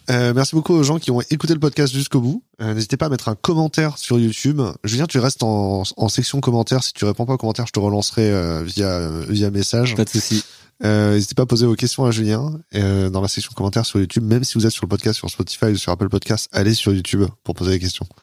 Euh, 0.10 0.34
merci 0.34 0.56
beaucoup 0.56 0.74
aux 0.74 0.84
gens 0.84 1.00
qui 1.00 1.12
ont 1.12 1.22
écouté 1.30 1.54
le 1.54 1.60
podcast 1.60 1.94
jusqu'au 1.94 2.22
bout. 2.22 2.44
Euh, 2.62 2.74
N'hésitez 2.74 2.98
pas 2.98 3.08
à 3.08 3.10
mettre 3.10 3.30
un 3.30 3.36
commentaire 3.36 3.98
sur 3.98 4.18
YouTube. 4.20 4.62
Julien, 4.84 5.06
tu 5.06 5.20
restes 5.20 5.44
en, 5.44 5.84
en 5.98 6.10
section 6.10 6.40
commentaires. 6.40 6.84
Si 6.84 6.94
tu 6.94 7.06
réponds 7.06 7.26
pas 7.26 7.34
aux 7.34 7.38
commentaires, 7.38 7.68
je 7.68 7.74
te 7.74 7.80
relancerai 7.80 8.32
euh, 8.32 8.64
via 8.64 9.10
via 9.28 9.52
message. 9.52 9.96
Pas 9.96 10.06
de 10.06 10.10
souci. 10.10 10.44
Euh, 10.84 11.14
N'hésitez 11.14 11.36
pas 11.36 11.44
à 11.44 11.46
poser 11.46 11.66
vos 11.66 11.76
questions 11.76 12.06
à 12.06 12.12
Julien 12.12 12.60
euh, 12.76 13.10
dans 13.10 13.22
la 13.22 13.28
section 13.28 13.52
commentaires 13.56 13.86
sur 13.86 14.00
YouTube. 14.00 14.24
Même 14.24 14.44
si 14.44 14.56
vous 14.58 14.66
êtes 14.66 14.72
sur 14.72 14.84
le 14.86 14.90
podcast 14.90 15.18
sur 15.18 15.30
Spotify 15.30 15.66
ou 15.68 15.78
sur 15.78 15.92
Apple 15.92 16.10
Podcast, 16.10 16.50
allez 16.52 16.74
sur 16.74 16.94
YouTube 16.94 17.24
pour 17.44 17.56
poser 17.56 17.72
des 17.72 17.80
questions. 17.80 18.06